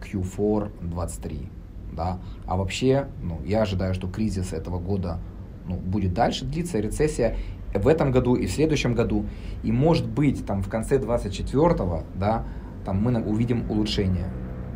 Q4 0.00 0.70
23, 0.82 1.48
да. 1.92 2.18
А 2.46 2.56
вообще, 2.56 3.08
ну, 3.22 3.40
я 3.44 3.62
ожидаю, 3.62 3.94
что 3.94 4.08
кризис 4.08 4.52
этого 4.52 4.78
года, 4.78 5.18
ну, 5.66 5.76
будет 5.76 6.14
дальше 6.14 6.44
длиться, 6.44 6.78
рецессия 6.78 7.36
в 7.74 7.86
этом 7.86 8.10
году 8.10 8.34
и 8.34 8.46
в 8.46 8.50
следующем 8.50 8.94
году. 8.94 9.26
И 9.62 9.72
может 9.72 10.08
быть, 10.08 10.46
там, 10.46 10.62
в 10.62 10.68
конце 10.68 10.98
24-го, 10.98 12.04
да, 12.14 12.44
там 12.84 13.02
мы 13.02 13.20
увидим 13.22 13.70
улучшение. 13.70 14.28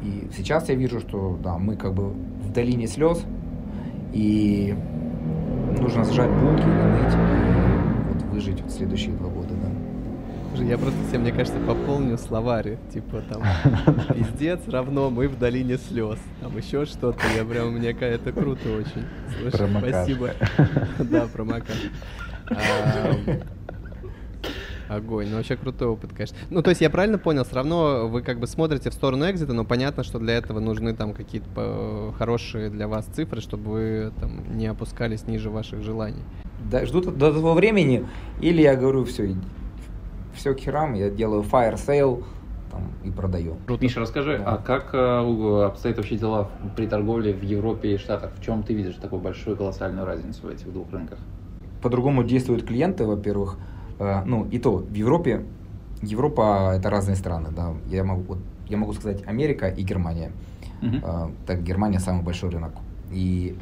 И 0.02 0.28
сейчас 0.36 0.68
я 0.68 0.74
вижу, 0.74 1.00
что, 1.00 1.38
да, 1.42 1.58
мы 1.58 1.76
как 1.76 1.94
бы 1.94 2.08
в 2.10 2.52
долине 2.52 2.86
слез, 2.86 3.24
и 4.12 4.76
нужно 5.78 6.04
сжать 6.04 6.30
булки, 6.30 6.62
не 6.62 6.82
ныть, 6.82 7.14
и 7.14 8.12
вот 8.12 8.22
выжить 8.30 8.60
вот 8.60 8.72
следующие 8.72 9.14
два 9.14 9.28
года, 9.28 9.41
Я 10.58 10.78
просто 10.78 10.98
себе, 11.08 11.18
мне 11.18 11.32
кажется, 11.32 11.58
пополню 11.60 12.18
словари. 12.18 12.78
Типа 12.92 13.22
там 13.28 13.42
пиздец 14.14 14.60
равно 14.68 15.10
мы 15.10 15.28
в 15.28 15.38
долине 15.38 15.78
слез. 15.78 16.18
Там 16.40 16.56
еще 16.56 16.84
что-то. 16.84 17.20
Я 17.36 17.44
прям, 17.44 17.72
мне 17.72 17.90
это 17.90 18.32
круто 18.32 18.68
очень. 18.68 19.04
Слушай, 19.40 19.58
Промокашка. 19.58 19.88
спасибо. 19.90 20.30
Да, 20.98 21.26
промокашка. 21.32 21.88
Огонь, 24.88 25.28
ну 25.30 25.36
вообще 25.36 25.56
крутой 25.56 25.88
опыт, 25.88 26.10
конечно. 26.12 26.36
Ну, 26.50 26.62
то 26.62 26.68
есть 26.68 26.82
я 26.82 26.90
правильно 26.90 27.16
понял, 27.16 27.44
все 27.44 27.54
равно 27.54 28.08
вы 28.08 28.20
как 28.20 28.38
бы 28.38 28.46
смотрите 28.46 28.90
в 28.90 28.92
сторону 28.92 29.30
экзита, 29.30 29.54
но 29.54 29.64
понятно, 29.64 30.02
что 30.02 30.18
для 30.18 30.34
этого 30.34 30.60
нужны 30.60 30.94
там 30.94 31.14
какие-то 31.14 32.14
хорошие 32.18 32.68
для 32.68 32.88
вас 32.88 33.06
цифры, 33.06 33.40
чтобы 33.40 33.70
вы 33.70 34.12
там 34.20 34.54
не 34.54 34.66
опускались 34.66 35.26
ниже 35.26 35.48
ваших 35.48 35.82
желаний. 35.82 36.22
Да, 36.70 36.84
жду 36.84 37.00
до 37.00 37.10
до 37.10 37.32
того 37.32 37.54
времени, 37.54 38.04
или 38.42 38.60
я 38.60 38.76
говорю, 38.76 39.04
все, 39.04 39.34
все 40.34 40.54
к 40.54 40.58
херам, 40.60 40.94
я 40.94 41.10
делаю 41.10 41.42
fire 41.42 41.74
sale 41.74 42.24
там, 42.70 42.82
и 43.04 43.10
продаю. 43.10 43.56
Круто. 43.66 43.82
Миша, 43.82 44.00
расскажи, 44.00 44.38
Да. 44.38 44.54
а 44.54 44.56
как 44.58 44.90
э, 44.94 45.20
у- 45.20 45.60
обстоят 45.60 45.96
вообще 45.98 46.16
дела 46.16 46.48
при 46.76 46.86
торговле 46.86 47.32
в 47.32 47.42
Европе 47.42 47.94
и 47.94 47.98
Штатах? 47.98 48.32
В 48.38 48.42
чем 48.42 48.62
ты 48.62 48.74
видишь 48.74 48.94
такую 48.96 49.20
большую 49.20 49.56
колоссальную 49.56 50.06
разницу 50.06 50.46
в 50.46 50.48
этих 50.48 50.72
двух 50.72 50.90
рынках? 50.92 51.18
По-другому 51.82 52.22
действуют 52.24 52.64
клиенты, 52.66 53.04
во-первых. 53.04 53.58
Э, 53.98 54.22
Ну, 54.24 54.46
и 54.50 54.58
то, 54.58 54.76
в 54.78 54.94
Европе, 54.94 55.44
Европа 56.00 56.72
это 56.74 56.90
разные 56.90 57.16
страны, 57.16 57.48
да. 57.54 57.74
Я 57.90 58.04
могу, 58.04 58.22
вот, 58.22 58.38
я 58.68 58.76
могу 58.76 58.92
сказать 58.94 59.22
Америка 59.26 59.68
и 59.68 59.82
Германия. 59.82 60.32
Мгм. 60.80 60.96
Э, 61.04 61.28
Так, 61.46 61.62
Германия 61.62 62.00
самый 62.00 62.22
большой 62.24 62.50
рынок. 62.50 62.72
И 63.12 63.54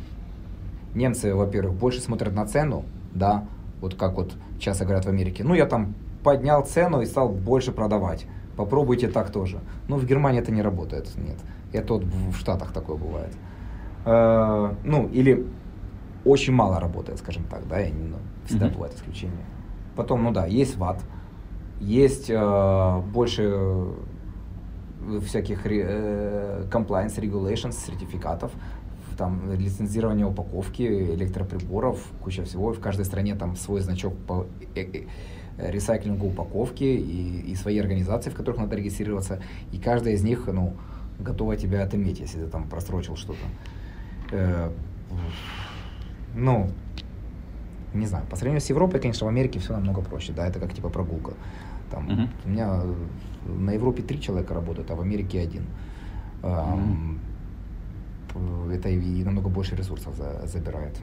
немцы, 0.94 1.34
во-первых, 1.34 1.74
больше 1.74 2.00
смотрят 2.00 2.32
на 2.34 2.46
цену, 2.46 2.84
да, 3.14 3.44
вот 3.80 3.94
как 3.94 4.14
вот 4.14 4.32
часто 4.58 4.84
говорят 4.84 5.04
в 5.04 5.08
Америке. 5.08 5.42
Ну, 5.44 5.54
я 5.54 5.66
там 5.66 5.94
поднял 6.22 6.64
цену 6.64 7.00
и 7.00 7.06
стал 7.06 7.28
больше 7.28 7.72
продавать. 7.72 8.26
Попробуйте 8.56 9.08
так 9.08 9.30
тоже. 9.30 9.60
Ну, 9.88 9.96
в 9.96 10.04
Германии 10.06 10.40
это 10.40 10.52
не 10.52 10.62
работает, 10.62 11.10
нет. 11.16 11.38
Это 11.72 11.94
вот 11.94 12.04
в 12.04 12.34
Штатах 12.36 12.72
такое 12.72 12.96
бывает. 12.96 13.32
Э, 14.04 14.74
Ну, 14.84 15.08
или 15.08 15.46
очень 16.24 16.52
мало 16.52 16.78
работает, 16.80 17.18
скажем 17.18 17.44
так, 17.44 17.66
да, 17.68 17.80
и, 17.80 17.92
ну, 17.92 18.16
всегда 18.46 18.66
Мгм. 18.66 18.74
бывают 18.74 18.94
исключения. 18.96 19.44
Потом, 19.96 20.22
ну 20.22 20.32
да, 20.32 20.46
есть 20.46 20.76
ват, 20.76 21.00
есть 21.80 22.30
э, 22.30 23.00
больше 23.12 23.42
э, 23.42 25.20
всяких 25.24 25.66
э, 25.66 26.64
compliance 26.70 27.16
regulations, 27.18 27.72
сертификатов, 27.72 28.52
там 29.16 29.52
лицензирование 29.52 30.26
упаковки, 30.26 30.82
электроприборов, 31.14 31.98
куча 32.22 32.42
всего. 32.44 32.72
В 32.72 32.80
каждой 32.80 33.04
стране 33.04 33.34
там 33.34 33.56
свой 33.56 33.80
значок 33.80 34.14
по 34.26 34.46
э, 34.74 35.04
ресайклингу 35.68 36.26
упаковки 36.28 36.84
и, 36.84 37.50
и 37.50 37.54
свои 37.54 37.78
организации, 37.78 38.30
в 38.30 38.34
которых 38.34 38.61
надо 38.61 38.76
регистрироваться. 38.76 39.40
И 39.72 39.78
каждая 39.78 40.14
из 40.14 40.22
них, 40.22 40.46
ну, 40.46 40.74
готова 41.18 41.56
тебя 41.56 41.82
отыметь, 41.82 42.20
если 42.20 42.38
ты 42.44 42.46
там 42.46 42.68
просрочил 42.68 43.16
что-то. 43.16 43.38
Э, 44.32 44.70
ну, 46.34 46.70
не 47.94 48.06
знаю, 48.06 48.24
по 48.30 48.36
сравнению 48.36 48.61
с 48.61 48.70
Европой, 48.70 49.00
конечно, 49.00 49.26
в 49.26 49.28
Америке 49.28 49.58
все 49.58 49.72
намного 49.72 50.00
проще, 50.00 50.32
да, 50.32 50.46
это 50.46 50.61
как 50.61 50.72
типа 50.72 50.88
прогулка. 50.88 51.32
Там, 51.90 52.04
Мгм. 52.04 52.28
У 52.44 52.48
меня 52.48 52.82
на 53.46 53.70
Европе 53.72 54.02
три 54.02 54.20
человека 54.20 54.54
работают, 54.54 54.90
а 54.90 54.94
в 54.94 55.00
Америке 55.00 55.40
один. 55.40 55.64
П- 58.32 58.74
Это 58.74 58.88
и 58.88 59.24
намного 59.24 59.48
больше 59.48 59.74
ресурсов 59.76 60.14
за- 60.16 60.46
забирает. 60.46 60.96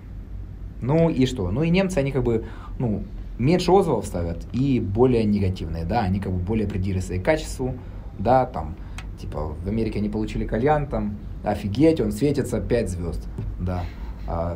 Ну 0.82 1.10
и 1.10 1.26
что? 1.26 1.51
Ну 1.51 1.64
и 1.64 1.70
немцы, 1.70 1.97
они 1.97 2.12
как 2.12 2.24
бы, 2.24 2.45
ну, 2.80 3.03
меньше 3.38 3.72
отзывов 3.72 4.06
ставят 4.06 4.46
и 4.54 4.80
более 4.80 5.24
негативные, 5.24 5.86
да, 5.86 6.02
они 6.02 6.20
как 6.20 6.32
бы 6.32 6.40
более 6.40 6.68
придирчивы 6.68 7.20
к 7.20 7.26
качеству, 7.26 7.76
да, 8.18 8.46
там, 8.46 8.76
типа, 9.20 9.56
в 9.64 9.68
Америке 9.68 10.00
они 10.00 10.10
получили 10.10 10.46
кальян, 10.46 10.88
там, 10.88 11.18
офигеть, 11.44 12.02
он 12.02 12.12
светится 12.12 12.60
5 12.60 12.90
звезд, 12.90 13.28
да. 13.60 13.84
А, 14.28 14.56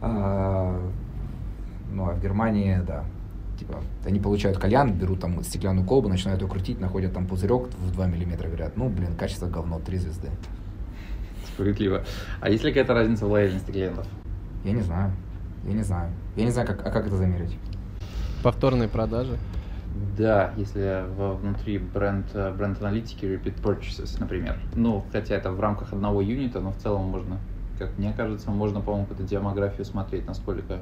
а, 0.00 0.80
ну, 1.92 2.08
а 2.08 2.12
в 2.12 2.20
Германии, 2.20 2.80
да, 2.86 3.04
типа, 3.58 3.80
они 4.04 4.18
получают 4.18 4.58
кальян, 4.58 4.92
берут 4.92 5.20
там 5.20 5.42
стеклянную 5.44 5.86
колбу, 5.86 6.08
начинают 6.08 6.42
ее 6.42 6.48
крутить, 6.48 6.80
находят 6.80 7.12
там 7.12 7.26
пузырек 7.26 7.68
в 7.68 7.92
2 7.92 8.06
миллиметра, 8.06 8.48
говорят, 8.48 8.76
ну, 8.76 8.88
блин, 8.88 9.14
качество 9.16 9.46
говно, 9.46 9.78
3 9.78 9.98
звезды. 9.98 10.30
Справедливо. 11.46 12.04
А 12.40 12.50
есть 12.50 12.64
ли 12.64 12.70
какая-то 12.70 12.94
разница 12.94 13.26
в 13.26 13.30
лояльности 13.30 13.70
клиентов? 13.70 14.08
Я 14.64 14.72
не 14.72 14.80
знаю, 14.80 15.12
я 15.64 15.72
не 15.72 15.82
знаю. 15.82 16.10
Я 16.36 16.44
не 16.44 16.50
знаю, 16.50 16.66
как, 16.66 16.86
а 16.86 16.90
как 16.90 17.06
это 17.06 17.16
замерить. 17.16 17.56
Повторные 18.42 18.88
продажи? 18.88 19.38
Да, 20.18 20.52
если 20.56 21.04
во- 21.16 21.34
внутри 21.34 21.78
бренд, 21.78 22.26
э, 22.34 22.52
бренд-аналитики 22.52 23.24
repeat 23.24 23.60
purchases, 23.62 24.16
например. 24.18 24.56
Ну, 24.74 25.04
хотя 25.12 25.36
это 25.36 25.52
в 25.52 25.60
рамках 25.60 25.92
одного 25.92 26.20
юнита, 26.20 26.60
но 26.60 26.72
в 26.72 26.76
целом 26.76 27.02
можно, 27.02 27.38
как 27.78 27.96
мне 27.98 28.12
кажется, 28.12 28.50
можно, 28.50 28.80
по-моему, 28.80 29.06
какую-то 29.06 29.28
демографию 29.28 29.84
смотреть, 29.84 30.26
насколько... 30.26 30.80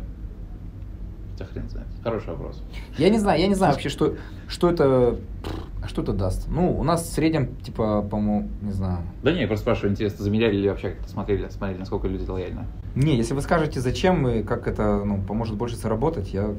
Хотя 1.43 1.53
хрен 1.53 1.69
знает. 1.69 1.89
Хороший 2.03 2.29
вопрос. 2.29 2.63
Я 2.99 3.11
не 3.11 3.19
знаю, 3.19 3.41
я 3.41 3.47
не 3.47 3.55
знаю 3.55 3.73
вообще, 3.73 3.89
что, 3.89 4.17
что 4.49 4.71
это, 4.71 5.19
а 5.83 5.89
что 5.89 6.03
это 6.03 6.13
даст. 6.13 6.49
Ну, 6.49 6.79
у 6.79 6.83
нас 6.83 7.03
в 7.03 7.13
среднем, 7.13 7.57
типа, 7.57 8.03
по-моему, 8.03 8.49
не 8.63 8.73
знаю. 8.73 8.99
Да 9.23 9.33
не, 9.33 9.43
я 9.43 9.47
просто 9.47 9.63
спрашиваю, 9.63 9.93
интересно, 9.93 10.25
замеряли 10.25 10.57
ли 10.57 10.69
вообще 10.69 10.91
как-то 10.91 11.09
смотрели, 11.09 11.49
смотрели, 11.49 11.79
насколько 11.79 12.09
люди 12.09 12.29
лояльны? 12.29 12.67
Не, 12.95 13.17
если 13.17 13.35
вы 13.35 13.41
скажете, 13.43 13.81
зачем 13.81 14.27
и 14.29 14.43
как 14.43 14.67
это 14.67 15.03
ну, 15.05 15.23
поможет 15.23 15.57
больше 15.57 15.77
заработать, 15.77 16.33
я 16.33 16.55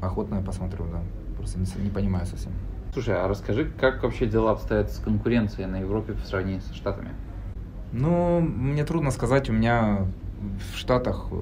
охотно 0.00 0.42
посмотрю, 0.42 0.84
да. 0.92 1.00
Просто 1.36 1.58
не, 1.58 1.66
не 1.84 1.90
понимаю 1.90 2.26
совсем. 2.26 2.52
Слушай, 2.92 3.16
а 3.16 3.26
расскажи, 3.26 3.70
как 3.78 4.02
вообще 4.02 4.26
дела 4.26 4.52
обстоят 4.52 4.90
с 4.92 4.98
конкуренцией 4.98 5.66
на 5.66 5.76
Европе 5.76 6.12
по 6.12 6.26
сравнению 6.26 6.60
со 6.60 6.74
Штатами? 6.74 7.10
Ну, 7.92 8.40
мне 8.40 8.84
трудно 8.84 9.10
сказать, 9.10 9.48
у 9.50 9.52
меня 9.52 10.06
в 10.72 10.76
Штатах 10.76 11.28
э, 11.30 11.36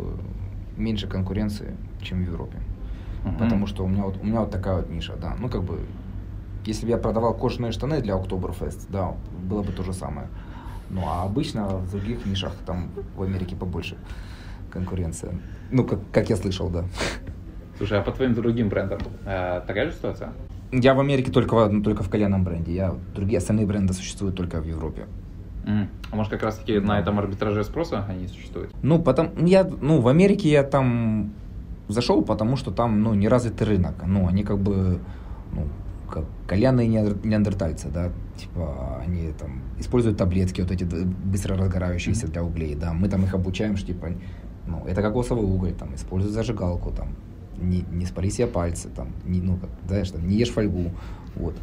меньше 0.81 1.07
конкуренции, 1.07 1.77
чем 2.03 2.25
в 2.25 2.27
Европе. 2.27 2.59
Мгм. 3.25 3.39
Потому 3.39 3.67
что 3.67 3.85
у 3.85 3.89
меня, 3.89 4.05
вот, 4.05 4.19
у 4.23 4.27
меня 4.27 4.41
вот 4.41 4.51
такая 4.51 4.77
вот 4.77 4.91
ниша, 4.91 5.15
да. 5.17 5.37
Ну, 5.39 5.49
как 5.49 5.63
бы, 5.63 5.81
если 6.65 6.87
бы 6.87 6.91
я 6.91 6.99
продавал 6.99 7.35
кожаные 7.35 7.73
штаны 7.73 8.01
для 8.01 8.15
Октоберфест, 8.15 8.89
да, 8.91 9.15
было 9.43 9.63
бы 9.63 9.73
то 9.73 9.83
же 9.83 9.93
самое. 9.93 10.29
Ну, 10.91 11.03
а 11.07 11.23
обычно 11.25 11.69
в 11.69 11.91
других 11.91 12.27
нишах, 12.27 12.55
там, 12.67 12.89
в 13.17 13.23
Америке 13.23 13.55
побольше 13.55 13.97
конкуренция. 14.71 15.39
Ну, 15.71 15.85
как, 15.85 16.01
как 16.13 16.31
я 16.31 16.37
слышал, 16.37 16.69
да. 16.71 16.85
Слушай, 17.77 17.99
а 17.99 18.03
по 18.03 18.11
твоим 18.11 18.35
другим 18.35 18.69
брендам 18.69 19.01
э, 19.25 19.63
такая 19.67 19.87
же 19.87 19.93
ситуация? 19.93 20.33
Я 20.73 20.95
в 20.95 21.01
Америке 21.01 21.33
только 21.33 21.55
в, 21.55 21.73
ну, 21.73 21.83
только 21.83 22.03
в 22.03 22.11
кальянном 22.11 22.45
бренде. 22.45 22.73
Я, 22.73 22.95
другие 23.15 23.39
остальные 23.39 23.67
бренды 23.67 23.93
существуют 23.93 24.37
только 24.37 24.61
в 24.61 24.67
Европе. 24.67 25.07
А 26.11 26.17
может, 26.17 26.33
как 26.33 26.43
раз-таки 26.43 26.79
на 26.81 26.99
этом 26.99 27.19
арбитраже 27.19 27.65
спроса 27.65 28.05
они 28.09 28.27
существуют? 28.27 28.71
Ну, 28.83 29.01
потом, 29.01 29.45
я, 29.45 29.65
ну, 29.65 30.01
в 30.01 30.09
Америке 30.09 30.51
я 30.51 30.63
там 30.63 31.33
зашел, 31.89 32.23
потому 32.23 32.57
что 32.57 32.71
там, 32.71 33.03
ну, 33.03 33.15
неразвитый 33.15 33.67
рынок. 33.67 33.95
Ну, 34.07 34.29
они 34.29 34.43
как 34.45 34.59
бы, 34.59 34.99
ну, 35.53 35.67
как 36.11 36.25
кальянные 36.47 36.89
неандер- 36.89 37.27
неандертальцы, 37.27 37.89
да, 37.89 38.11
типа, 38.37 39.03
они 39.07 39.33
там 39.39 39.61
используют 39.79 40.19
таблетки 40.19 40.61
вот 40.61 40.71
эти 40.71 40.85
быстро 40.85 41.57
разгорающиеся 41.57 42.27
для 42.27 42.43
углей, 42.43 42.75
да, 42.75 42.93
мы 42.93 43.09
там 43.09 43.25
их 43.25 43.35
обучаем, 43.35 43.77
что, 43.77 43.89
типа, 43.89 44.09
ну, 44.67 44.85
это 44.87 45.03
кокосовый 45.03 45.45
уголь, 45.45 45.73
там, 45.73 45.95
используй 45.95 46.33
зажигалку, 46.33 46.91
там, 46.91 47.09
не, 47.59 47.85
не 47.93 48.07
спали 48.07 48.31
себе 48.31 48.47
пальцы, 48.47 48.89
там, 48.89 49.09
не, 49.25 49.41
ну, 49.41 49.57
как, 49.57 49.71
знаешь, 49.87 50.11
там, 50.11 50.27
не 50.27 50.37
ешь 50.37 50.51
фольгу, 50.51 50.91
вот. 51.37 51.55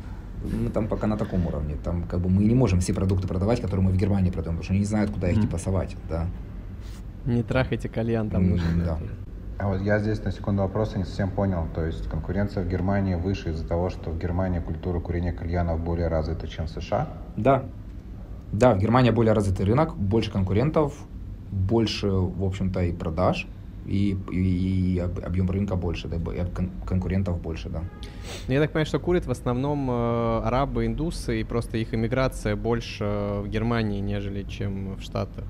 Мы 0.52 0.70
там 0.70 0.88
пока 0.88 1.08
на 1.08 1.18
таком 1.18 1.46
уровне, 1.48 1.76
там, 1.84 2.04
как 2.04 2.20
бы, 2.20 2.30
мы 2.30 2.44
не 2.44 2.56
можем 2.56 2.80
все 2.80 2.94
продукты 2.94 3.28
продавать, 3.28 3.62
которые 3.62 3.86
мы 3.86 3.92
в 3.92 3.98
Германии 3.98 4.32
продаем, 4.32 4.58
потому 4.58 4.64
что 4.64 4.74
они 4.74 4.80
не 4.80 4.86
знают, 4.86 5.12
куда 5.12 5.30
их, 5.30 5.42
типа, 5.42 5.58
совать, 5.58 5.96
да. 6.10 6.28
Не 7.26 7.44
трахайте 7.44 7.90
кальян, 7.90 8.30
там 8.30 8.58
да. 8.86 8.98
А 9.60 9.70
вот 9.70 9.82
я 9.82 10.00
здесь 10.00 10.24
на 10.24 10.32
секунду 10.32 10.62
вопроса 10.62 11.00
не 11.00 11.04
совсем 11.04 11.32
понял. 11.32 11.68
То 11.74 11.84
есть 11.84 12.08
конкуренция 12.08 12.64
в 12.64 12.70
Германии 12.70 13.16
выше 13.16 13.50
из-за 13.50 13.68
того, 13.68 13.90
что 13.90 14.12
в 14.12 14.20
Германии 14.20 14.60
культура 14.60 15.00
курения 15.00 15.34
кальянов 15.34 15.80
более 15.80 16.10
развита, 16.10 16.48
чем 16.48 16.68
в 16.68 16.70
США? 16.70 17.08
Да. 17.36 17.64
Да, 18.52 18.76
в 18.76 18.78
Германии 18.78 19.10
более 19.10 19.34
развитый 19.34 19.66
рынок, 19.66 19.98
больше 19.98 20.32
конкурентов, 20.32 20.94
больше, 21.52 22.10
в 22.10 22.44
общем-то, 22.44 22.82
и 22.84 22.92
продаж, 22.94 23.48
и, 23.88 24.18
и, 24.32 24.96
и 24.96 25.00
об- 25.00 25.26
объем 25.26 25.50
рынка 25.50 25.76
больше, 25.76 26.08
да, 26.08 26.18
и 26.18 26.46
кон- 26.54 26.72
конкурентов 26.86 27.42
больше, 27.42 27.70
да. 27.70 27.82
Ну, 28.48 28.54
Я 28.54 28.60
так 28.62 28.72
понимаю, 28.72 28.86
что 28.86 29.00
курят 29.00 29.26
в 29.26 29.32
основном 29.32 29.90
э, 29.90 30.42
арабы, 30.46 30.86
индусы, 30.86 31.40
и 31.42 31.44
просто 31.44 31.78
их 31.78 31.94
иммиграция 31.94 32.56
больше 32.56 33.04
э, 33.04 33.42
в 33.42 33.48
Германии, 33.48 34.02
нежели 34.02 34.44
чем 34.44 34.96
в 34.96 35.02
Штатах. 35.02 35.46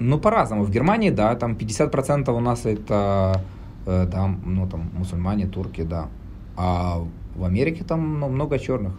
Ну, 0.00 0.18
по-разному. 0.18 0.64
В 0.64 0.70
Германии, 0.70 1.10
да, 1.10 1.34
там 1.36 1.54
50% 1.54 2.36
у 2.36 2.40
нас 2.40 2.66
это, 2.66 3.40
э, 3.86 4.06
да, 4.06 4.26
ну, 4.44 4.68
там, 4.68 4.90
мусульмане, 4.98 5.46
турки, 5.46 5.82
да. 5.82 6.08
А 6.56 6.98
в 7.36 7.44
Америке 7.44 7.84
там 7.84 8.20
ну, 8.20 8.28
много 8.28 8.58
черных. 8.58 8.92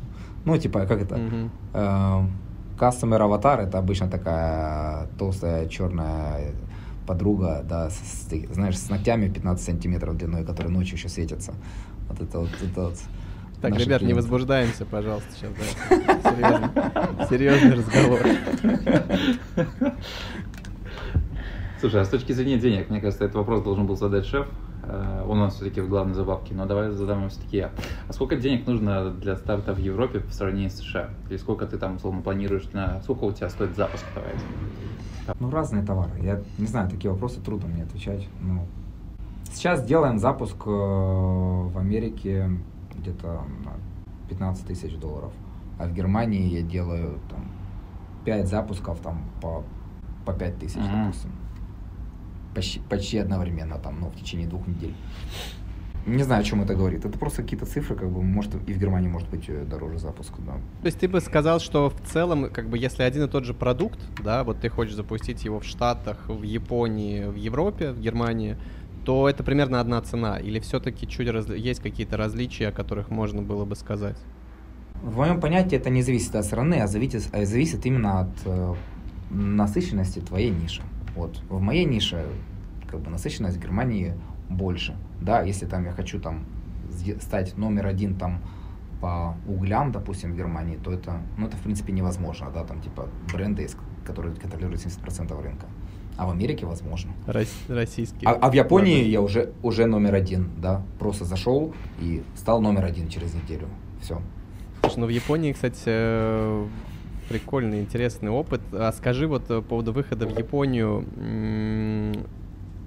Ну, 0.45 0.57
типа, 0.57 0.85
как 0.85 1.01
это? 1.01 1.17
Мгм. 1.17 1.49
Э, 1.73 2.21
Customer 2.77 3.21
аватар 3.21 3.61
это 3.61 3.79
обычно 3.79 4.09
такая 4.09 5.07
толстая 5.17 5.67
черная 5.67 6.51
подруга, 7.05 7.63
да, 7.67 7.89
с, 7.89 8.27
знаешь, 8.51 8.77
с 8.77 8.89
ногтями 8.89 9.29
15 9.29 9.63
сантиметров 9.65 10.17
длиной, 10.17 10.43
которые 10.45 10.71
ночью 10.73 10.95
еще 10.97 11.09
светятся. 11.09 11.53
Вот 12.09 12.21
это 12.21 12.39
вот, 12.39 12.49
это 12.61 12.81
вот 12.83 12.97
Так, 13.61 13.73
ребят, 13.73 14.01
не 14.01 14.07
клиенты. 14.07 14.15
возбуждаемся, 14.15 14.85
пожалуйста, 14.85 15.29
сейчас, 15.35 15.51
да. 15.53 16.31
Серьезный, 16.31 17.27
серьезный 17.29 17.73
разговор. 17.75 18.19
Слушай, 21.79 22.01
а 22.01 22.05
с 22.05 22.09
точки 22.09 22.31
зрения 22.31 22.57
денег, 22.57 22.89
мне 22.89 23.01
кажется, 23.01 23.25
этот 23.25 23.35
вопрос 23.35 23.61
должен 23.63 23.85
был 23.85 23.95
задать 23.95 24.25
шеф. 24.25 24.47
Э, 24.87 25.25
у 25.27 25.33
нас 25.35 25.55
все-таки 25.55 25.81
в 25.81 25.89
главной 25.89 26.13
забавке, 26.13 26.53
но 26.53 26.65
давай 26.65 26.91
задам 26.91 27.19
его 27.19 27.29
все-таки 27.29 27.57
я. 27.57 27.71
А 28.07 28.13
сколько 28.13 28.35
денег 28.35 28.67
нужно 28.67 29.11
для 29.11 29.35
старта 29.35 29.73
в 29.73 29.79
Европе 29.79 30.19
по 30.19 30.31
сравнению 30.31 30.69
с 30.69 30.75
США? 30.75 31.09
Или 31.29 31.37
сколько 31.37 31.65
ты 31.65 31.77
там, 31.77 31.95
условно, 31.95 32.21
планируешь 32.21 32.69
на... 32.73 33.01
Сколько 33.01 33.23
у 33.25 33.31
тебя 33.31 33.49
стоит 33.49 33.75
запуск, 33.75 34.05
давайте? 34.13 34.41
Ну, 35.39 35.49
разные 35.49 35.83
товары. 35.83 36.11
Я 36.21 36.41
не 36.57 36.67
знаю, 36.67 36.89
такие 36.89 37.11
вопросы 37.11 37.41
трудно 37.41 37.67
мне 37.67 37.83
отвечать. 37.83 38.27
Ну, 38.41 38.61
сейчас 39.51 39.83
делаем 39.83 40.19
запуск 40.19 40.57
э, 40.65 40.69
в 40.69 41.77
Америке 41.77 42.49
где-то 42.95 43.41
на 43.63 43.73
15 44.29 44.67
тысяч 44.67 44.95
долларов. 44.97 45.31
А 45.79 45.87
в 45.87 45.93
Германии 45.93 46.47
я 46.47 46.61
делаю 46.61 47.19
там 47.29 47.45
5 48.25 48.47
запусков 48.47 48.99
там 48.99 49.21
по, 49.41 49.63
по 50.25 50.33
5 50.33 50.59
тысяч, 50.59 50.77
Мгм. 50.77 51.05
допустим. 51.05 51.31
Почти, 52.55 52.79
почти 52.79 53.17
одновременно, 53.17 53.77
там, 53.77 53.99
ну, 53.99 54.09
в 54.09 54.15
течение 54.15 54.47
двух 54.47 54.65
недель. 54.67 54.93
Не 56.05 56.23
знаю, 56.23 56.41
о 56.41 56.43
чем 56.43 56.61
это 56.61 56.75
говорит. 56.75 57.03
Это 57.03 57.17
просто 57.17 57.41
какие-то 57.41 57.65
цифры, 57.65 57.95
как 57.95 58.09
бы, 58.09 58.21
может, 58.21 58.53
и 58.67 58.73
в 58.73 58.77
Германии 58.77 59.09
может 59.09 59.27
быть 59.29 59.45
э, 59.49 59.65
дороже 59.65 59.97
запуск, 59.97 60.33
да. 60.37 60.53
То 60.81 60.85
есть 60.85 60.99
ты 60.99 61.07
бы 61.07 61.19
сказал, 61.19 61.59
что 61.59 61.89
в 61.89 61.99
целом, 62.11 62.49
как 62.51 62.69
бы, 62.69 62.77
если 62.77 63.03
один 63.03 63.23
и 63.23 63.27
тот 63.27 63.43
же 63.43 63.53
продукт, 63.53 63.99
да, 64.23 64.43
вот 64.43 64.59
ты 64.61 64.69
хочешь 64.69 64.95
запустить 64.95 65.43
его 65.43 65.59
в 65.59 65.65
Штатах, 65.65 66.29
в 66.29 66.43
Японии, 66.43 67.25
в 67.25 67.35
Европе, 67.35 67.91
в 67.91 67.99
Германии, 67.99 68.55
то 69.03 69.27
это 69.27 69.43
примерно 69.43 69.79
одна 69.79 69.99
цена? 70.01 70.37
Или 70.37 70.59
все-таки 70.59 71.07
чуть 71.07 71.27
разли- 71.27 71.57
есть 71.57 71.81
какие-то 71.81 72.17
различия, 72.17 72.67
о 72.67 72.71
которых 72.71 73.09
можно 73.09 73.41
было 73.41 73.65
бы 73.65 73.75
сказать? 73.75 74.17
В 75.01 75.17
моем 75.17 75.41
понятии 75.41 75.75
это 75.75 75.89
не 75.89 76.03
зависит 76.03 76.35
от 76.35 76.45
страны, 76.45 76.75
а 76.75 76.87
зависит, 76.87 77.27
а 77.33 77.45
зависит 77.45 77.85
именно 77.85 78.21
от 78.21 78.29
э, 78.45 78.75
насыщенности 79.31 80.19
твоей 80.19 80.51
ниши. 80.51 80.83
Вот. 81.15 81.41
В 81.49 81.59
моей 81.61 81.85
нише 81.85 82.25
как 82.87 83.01
бы 83.01 83.09
насыщенность 83.09 83.57
Германии 83.59 84.13
больше. 84.49 84.95
Да, 85.21 85.41
если 85.41 85.65
там 85.65 85.85
я 85.85 85.91
хочу 85.91 86.19
там 86.19 86.45
стать 87.19 87.57
номер 87.57 87.87
один 87.87 88.15
там 88.15 88.41
по 89.01 89.35
углям, 89.47 89.91
допустим, 89.91 90.33
в 90.33 90.37
Германии, 90.37 90.77
то 90.77 90.91
это, 90.91 91.21
ну, 91.37 91.47
это 91.47 91.57
в 91.57 91.61
принципе 91.61 91.93
невозможно, 91.93 92.49
да, 92.53 92.63
там 92.63 92.81
типа 92.81 93.09
бренды 93.33 93.67
которые 94.05 94.35
контролируют 94.35 94.85
70% 94.85 95.41
рынка. 95.41 95.65
А 96.17 96.27
в 96.27 96.29
Америке 96.29 96.65
возможно. 96.65 97.11
Рос- 97.27 97.65
российские. 97.67 98.29
А, 98.29 98.33
а 98.33 98.49
в 98.49 98.53
Японии 98.53 98.93
продажи. 98.93 99.09
я 99.09 99.21
уже, 99.21 99.53
уже 99.63 99.85
номер 99.85 100.13
один, 100.13 100.51
да, 100.57 100.81
просто 100.97 101.25
зашел 101.25 101.73
и 101.99 102.23
стал 102.35 102.61
номер 102.61 102.85
один 102.85 103.09
через 103.09 103.33
неделю. 103.33 103.67
Все. 104.01 104.21
Слушай, 104.81 104.99
ну 104.99 105.05
в 105.07 105.09
Японии, 105.09 105.51
кстати, 105.51 105.83
э, 105.87 106.67
прикольный, 107.29 107.81
интересный 107.81 108.29
опыт. 108.29 108.61
А 108.71 108.91
скажи 108.91 109.27
вот 109.27 109.43
э, 109.49 109.55
по 109.55 109.61
поводу 109.61 109.93
выхода 109.93 110.27
в 110.27 110.37
Японию, 110.37 111.05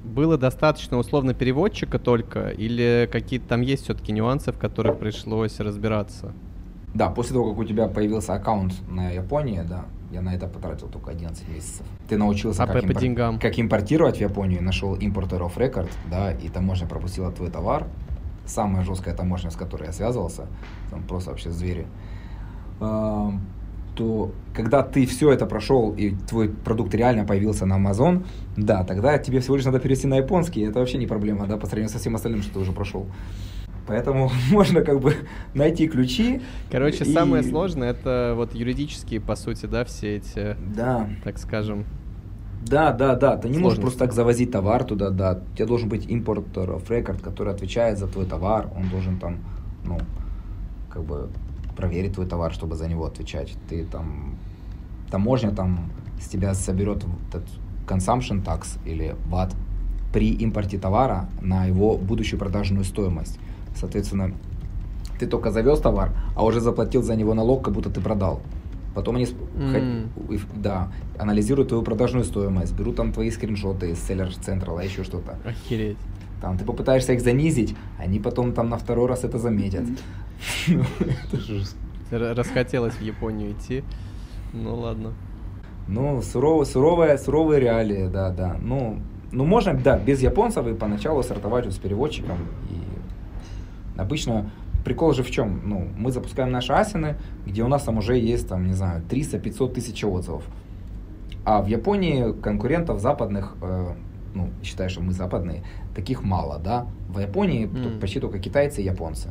было 0.04 0.38
достаточно 0.38 0.96
условно 0.96 1.34
переводчика 1.34 1.98
только, 1.98 2.48
или 2.50 3.08
какие-то 3.10 3.48
там 3.48 3.60
есть 3.60 3.84
все-таки 3.84 4.12
нюансы, 4.12 4.52
в 4.52 4.58
которых 4.58 4.98
пришлось 4.98 5.60
разбираться? 5.60 6.32
Да, 6.94 7.10
после 7.10 7.34
того, 7.34 7.50
как 7.50 7.58
у 7.58 7.64
тебя 7.64 7.86
появился 7.88 8.34
аккаунт 8.34 8.72
на 8.88 9.10
Японии, 9.10 9.62
да, 9.68 9.84
я 10.10 10.22
на 10.22 10.34
это 10.34 10.46
потратил 10.46 10.88
только 10.88 11.10
11 11.10 11.46
месяцев. 11.48 11.86
Ты 12.08 12.16
научился, 12.16 12.62
А 12.62 12.66
как, 12.66 12.80
по- 12.82 12.88
по 12.88 12.94
деньгам? 12.94 13.38
как 13.38 13.58
импортировать 13.58 14.16
в 14.16 14.20
Японию, 14.20 14.62
нашел 14.62 14.94
of 14.96 15.56
Record, 15.56 15.90
да, 16.10 16.32
и 16.32 16.48
таможня 16.48 16.86
пропустила 16.86 17.30
твой 17.30 17.50
товар. 17.50 17.86
Самая 18.46 18.82
жесткая 18.84 19.14
таможня, 19.14 19.50
с 19.50 19.56
которой 19.56 19.84
я 19.88 19.92
связывался, 19.92 20.46
там 20.90 21.02
просто 21.02 21.30
вообще 21.30 21.50
звери. 21.50 21.86
То 23.94 24.32
когда 24.54 24.82
ты 24.82 25.06
все 25.06 25.32
это 25.32 25.46
прошел 25.46 25.92
и 25.92 26.10
твой 26.28 26.48
продукт 26.48 26.94
реально 26.94 27.24
появился 27.24 27.66
на 27.66 27.78
Amazon, 27.78 28.24
да, 28.56 28.84
тогда 28.84 29.18
тебе 29.18 29.40
всего 29.40 29.56
лишь 29.56 29.64
надо 29.64 29.78
перевести 29.78 30.06
на 30.06 30.16
японский, 30.16 30.62
это 30.62 30.78
вообще 30.78 30.98
не 30.98 31.06
проблема, 31.06 31.46
да, 31.46 31.56
по 31.56 31.66
сравнению 31.66 31.92
со 31.92 31.98
всем 31.98 32.14
остальным, 32.14 32.42
что 32.42 32.54
ты 32.54 32.58
уже 32.60 32.72
прошел. 32.72 33.06
Поэтому 33.86 34.30
можно 34.50 34.82
как 34.82 35.00
бы 35.00 35.14
найти 35.54 35.88
ключи. 35.88 36.42
Короче, 36.70 37.04
и... 37.04 37.12
самое 37.12 37.42
сложное 37.42 37.90
это 37.90 38.34
вот 38.36 38.54
юридические, 38.54 39.20
по 39.20 39.36
сути, 39.36 39.66
да, 39.66 39.84
все 39.84 40.16
эти, 40.16 40.56
да. 40.74 41.08
так 41.24 41.38
скажем, 41.38 41.84
да, 42.66 42.92
да, 42.92 43.14
да. 43.14 43.36
Ты 43.36 43.48
не 43.48 43.58
можешь 43.58 43.80
просто 43.80 44.00
так 44.00 44.12
завозить 44.12 44.50
товар 44.50 44.84
туда, 44.84 45.10
да. 45.10 45.40
У 45.52 45.56
тебя 45.56 45.66
должен 45.66 45.88
быть 45.88 46.06
импортер 46.06 46.70
of 46.70 46.86
record, 46.88 47.22
который 47.22 47.52
отвечает 47.52 47.98
за 47.98 48.06
твой 48.06 48.26
товар. 48.26 48.70
Он 48.76 48.88
должен 48.88 49.18
там, 49.18 49.38
ну, 49.84 49.98
как 50.90 51.04
бы 51.04 51.28
проверить 51.78 52.14
твой 52.14 52.26
товар, 52.26 52.52
чтобы 52.52 52.74
за 52.74 52.88
него 52.88 53.06
отвечать. 53.06 53.54
Ты 53.68 53.84
там, 53.84 54.34
таможня 55.10 55.52
там 55.52 55.78
с 56.20 56.28
тебя 56.28 56.52
соберет 56.54 57.04
этот 57.28 57.44
consumption 57.86 58.44
tax 58.44 58.78
или 58.84 59.14
VAT 59.30 59.54
при 60.12 60.32
импорте 60.32 60.78
товара 60.78 61.28
на 61.40 61.66
его 61.66 61.96
будущую 61.96 62.40
продажную 62.40 62.84
стоимость. 62.84 63.38
Соответственно, 63.76 64.32
ты 65.20 65.26
только 65.28 65.52
завез 65.52 65.78
товар, 65.80 66.10
а 66.34 66.44
уже 66.44 66.60
заплатил 66.60 67.02
за 67.02 67.14
него 67.14 67.34
налог, 67.34 67.64
как 67.64 67.74
будто 67.74 67.90
ты 67.90 68.00
продал. 68.00 68.40
Потом 68.94 69.14
они 69.14 69.26
mm. 69.26 70.40
да, 70.56 70.88
анализируют 71.16 71.68
твою 71.68 71.84
продажную 71.84 72.24
стоимость, 72.24 72.72
берут 72.72 72.96
там 72.96 73.12
твои 73.12 73.30
скриншоты 73.30 73.90
из 73.90 74.02
селлер 74.02 74.34
централа, 74.34 74.80
еще 74.80 75.04
что-то. 75.04 75.38
Охереть. 75.44 75.98
Там 76.40 76.56
ты 76.56 76.64
попытаешься 76.64 77.12
их 77.12 77.20
занизить, 77.20 77.76
они 77.98 78.20
потом 78.20 78.52
там 78.52 78.68
на 78.68 78.78
второй 78.78 79.08
раз 79.08 79.24
это 79.24 79.38
заметят. 79.38 79.84
Ну, 80.68 80.84
расхотелось 82.10 82.94
в 82.94 83.02
Японию 83.02 83.52
идти. 83.52 83.82
Ну 84.52 84.76
ладно. 84.76 85.12
Ну, 85.88 86.20
суровые, 86.22 86.66
суровые, 86.66 87.18
суровые 87.18 87.60
реалии, 87.60 88.08
да, 88.08 88.30
да. 88.30 88.56
Ну, 88.60 88.98
ну, 89.32 89.44
можно, 89.44 89.74
да, 89.74 89.98
без 89.98 90.20
японцев 90.22 90.66
и 90.66 90.74
поначалу 90.74 91.22
стартовать 91.22 91.70
с 91.72 91.78
переводчиком. 91.78 92.38
И 92.70 94.00
обычно 94.00 94.50
прикол 94.84 95.12
же 95.12 95.22
в 95.22 95.30
чем? 95.30 95.62
Ну, 95.64 95.88
мы 95.96 96.12
запускаем 96.12 96.50
наши 96.50 96.72
асины, 96.72 97.16
где 97.46 97.62
у 97.62 97.68
нас 97.68 97.82
там 97.82 97.98
уже 97.98 98.18
есть, 98.18 98.48
там, 98.48 98.66
не 98.66 98.74
знаю, 98.74 99.02
300-500 99.08 99.74
тысяч 99.74 100.04
отзывов. 100.04 100.44
А 101.44 101.62
в 101.62 101.66
Японии 101.66 102.32
конкурентов 102.40 103.00
западных, 103.00 103.54
э, 103.62 103.94
ну, 104.38 104.50
считаю, 104.62 104.88
что 104.90 105.02
мы 105.02 105.12
западные, 105.12 105.62
таких 105.94 106.22
мало, 106.22 106.58
да. 106.58 106.86
В 107.08 107.18
Японии 107.18 107.66
mm. 107.66 108.00
почти 108.00 108.20
только 108.20 108.38
китайцы 108.38 108.80
и 108.80 108.84
японцы. 108.84 109.30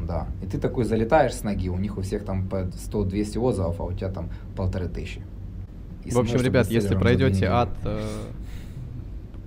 Да. 0.00 0.28
И 0.42 0.46
ты 0.46 0.58
такой 0.58 0.84
залетаешь 0.84 1.34
с 1.34 1.42
ноги, 1.42 1.68
у 1.68 1.78
них 1.78 1.98
у 1.98 2.02
всех 2.02 2.24
там 2.24 2.48
по 2.48 2.56
100-200 2.64 3.38
отзывов, 3.38 3.80
а 3.80 3.84
у 3.84 3.92
тебя 3.92 4.10
там 4.10 4.30
полторы 4.56 4.88
тысячи. 4.88 5.22
И 6.04 6.10
в 6.10 6.18
общем, 6.18 6.40
ребят, 6.40 6.68
если 6.68 6.94
пройдете 6.94 7.48
от 7.48 7.70
э, 7.84 8.00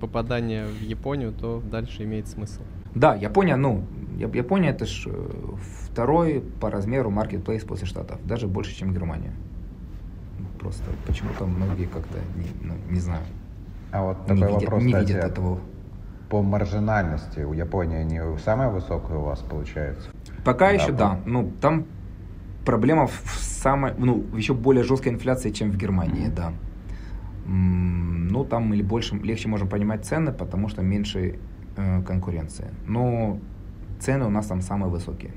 попадания 0.00 0.66
в 0.66 0.82
Японию, 0.82 1.32
то 1.32 1.62
дальше 1.70 2.04
имеет 2.04 2.28
смысл. 2.28 2.60
Да, 2.94 3.14
Япония, 3.14 3.56
ну, 3.56 3.84
Япония 4.18 4.70
это 4.70 4.84
ж 4.84 5.04
э, 5.06 5.30
второй 5.86 6.42
по 6.60 6.70
размеру 6.70 7.10
маркетплейс 7.10 7.62
после 7.64 7.86
Штатов, 7.86 8.18
даже 8.26 8.48
больше, 8.48 8.76
чем 8.76 8.92
Германия. 8.92 9.32
Просто 10.58 10.84
почему-то 11.06 11.46
многие 11.46 11.86
как-то 11.86 12.18
не, 12.36 12.68
ну, 12.68 12.74
не 12.90 13.00
знаю. 13.00 13.22
А 13.90 14.02
вот 14.02 14.26
такой 14.26 14.36
не 14.36 14.42
видят, 14.42 14.62
вопрос, 14.62 14.82
не 14.82 14.92
кстати, 14.92 15.08
видят 15.08 15.24
этого. 15.24 15.60
По 16.28 16.42
маржинальности 16.42 17.40
у 17.40 17.52
Японии 17.54 18.02
не 18.04 18.38
самая 18.38 18.68
высокая 18.68 19.16
у 19.16 19.22
вас 19.22 19.40
получается? 19.40 20.10
Пока 20.44 20.66
да, 20.66 20.72
еще 20.72 20.88
по... 20.88 20.98
да. 20.98 21.20
Ну, 21.24 21.52
там 21.60 21.86
проблема 22.64 23.06
в 23.06 23.22
самой, 23.38 23.94
ну, 23.96 24.24
еще 24.34 24.52
более 24.52 24.84
жесткой 24.84 25.12
инфляции, 25.12 25.50
чем 25.50 25.70
в 25.70 25.76
Германии, 25.76 26.28
mm-hmm. 26.28 26.34
да. 26.34 26.52
Ну, 27.46 28.44
там 28.44 28.64
мы 28.64 28.82
больше, 28.82 29.16
легче 29.16 29.48
можем 29.48 29.68
понимать 29.68 30.04
цены, 30.04 30.32
потому 30.32 30.68
что 30.68 30.82
меньше 30.82 31.38
э, 31.76 32.02
конкуренции. 32.02 32.66
Но 32.86 33.38
цены 34.00 34.26
у 34.26 34.30
нас 34.30 34.46
там 34.46 34.60
самые 34.60 34.90
высокие. 34.90 35.32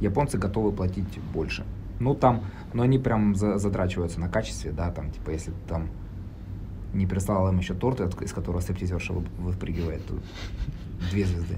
Японцы 0.00 0.36
готовы 0.36 0.72
платить 0.72 1.18
больше. 1.32 1.64
Ну, 2.00 2.14
там, 2.14 2.42
но 2.74 2.82
они 2.82 2.98
прям 2.98 3.34
за, 3.34 3.56
задрачиваются 3.56 4.20
на 4.20 4.28
качестве, 4.28 4.72
да, 4.72 4.90
там, 4.90 5.10
типа, 5.10 5.30
если 5.30 5.52
там 5.66 5.88
не 6.94 7.06
прислал 7.06 7.48
им 7.48 7.58
еще 7.58 7.74
торт, 7.74 8.00
из 8.22 8.32
которого 8.32 8.60
стриптизерша 8.60 9.12
выпрыгивает, 9.12 10.02
две 11.10 11.24
звезды. 11.24 11.56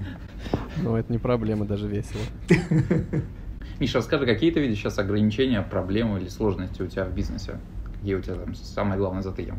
Ну, 0.81 0.95
это 0.95 1.11
не 1.11 1.19
проблема, 1.19 1.65
даже 1.65 1.87
весело. 1.87 2.21
Миша, 3.79 3.99
расскажи, 3.99 4.25
какие 4.25 4.51
ты 4.51 4.59
видишь 4.59 4.79
сейчас 4.79 4.97
ограничения, 4.97 5.61
проблемы 5.61 6.19
или 6.19 6.27
сложности 6.27 6.81
у 6.81 6.87
тебя 6.87 7.05
в 7.05 7.13
бизнесе? 7.13 7.59
Какие 7.93 8.15
у 8.15 8.21
тебя 8.21 8.35
там 8.35 8.55
самые 8.55 8.97
главные 8.97 9.23
затыки? 9.23 9.53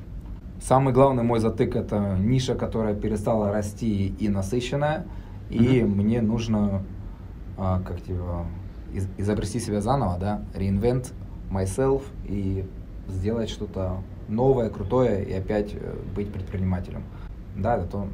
Самый 0.60 0.92
главный 0.92 1.22
мой 1.22 1.38
затык– 1.38 1.76
это 1.76 2.16
ниша, 2.18 2.56
которая 2.56 2.94
перестала 2.94 3.52
расти 3.52 4.08
и 4.08 4.28
насыщенная– 4.28 5.06
и 5.50 5.56
mm-hmm. 5.56 5.86
мне 5.86 6.20
нужно 6.20 6.82
а, 7.56 7.80
как 7.80 8.00
типа 8.02 8.46
из, 8.92 9.08
изобрести 9.16 9.60
себя 9.60 9.80
заново, 9.80 10.18
да, 10.18 10.42
reinvent 10.54 11.12
myself 11.50 12.02
и 12.26 12.66
сделать 13.08 13.48
что-то 13.48 14.02
новое, 14.28 14.70
крутое 14.70 15.24
и 15.24 15.32
опять 15.32 15.74
э, 15.74 15.96
быть 16.14 16.32
предпринимателем. 16.32 17.02
Да, 17.56 17.76
это 17.76 17.86
то, 17.86 18.08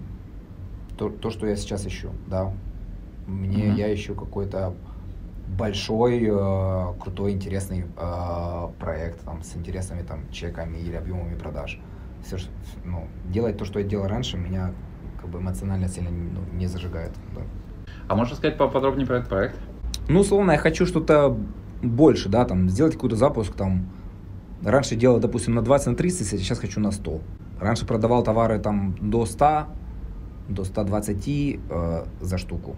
то, 0.97 1.09
то 1.11 1.31
что 1.31 1.47
я 1.47 1.57
сейчас 1.57 1.87
ищу, 1.87 2.11
да. 2.27 2.53
Мне 3.27 3.67
mm-hmm. 3.67 3.77
я 3.77 3.95
ищу 3.95 4.15
какой-то 4.15 4.75
большой, 5.49 6.25
э, 6.25 6.95
крутой, 7.01 7.33
интересный 7.33 7.87
э, 7.97 8.69
проект 8.79 9.21
там, 9.25 9.43
с 9.43 9.57
интересными 9.57 10.03
там, 10.03 10.31
чеками 10.31 10.79
или 10.79 10.97
объемами 10.97 11.37
продаж. 11.37 11.79
Все, 12.25 12.39
ну, 12.85 13.07
делать 13.29 13.59
то, 13.59 13.65
что 13.65 13.79
я 13.79 13.85
делал 13.85 14.07
раньше, 14.07 14.39
меня 14.39 14.73
как 15.21 15.29
бы 15.29 15.41
эмоционально 15.41 15.89
сильно 15.89 16.11
ну, 16.11 16.41
не 16.57 16.67
зажигает. 16.67 17.13
Да. 17.35 17.43
А 18.09 18.17
можешь 18.17 18.37
сказать 18.37 18.57
поподробнее 18.57 19.07
про 19.07 19.17
этот 19.17 19.29
проект? 19.29 19.59
Ну, 20.09 20.21
условно, 20.21 20.53
я 20.53 20.59
хочу 20.59 20.87
что-то 20.87 21.37
больше, 21.83 22.29
да, 22.29 22.45
там, 22.45 22.69
сделать 22.69 22.95
какой-то 22.95 23.17
запуск, 23.17 23.55
там, 23.55 23.87
раньше 24.65 24.97
делал, 24.97 25.21
допустим, 25.21 25.55
на 25.55 25.63
20, 25.63 25.87
на 25.89 25.95
30, 25.95 26.35
а 26.35 26.39
сейчас 26.39 26.59
хочу 26.59 26.81
на 26.81 26.91
100. 26.91 27.21
Раньше 27.61 27.87
продавал 27.87 28.23
товары 28.25 28.59
там 28.59 28.97
до 29.01 29.27
100, 29.27 29.67
до 30.49 30.65
120 30.65 31.29
э, 31.29 32.05
за 32.21 32.39
штуку. 32.39 32.77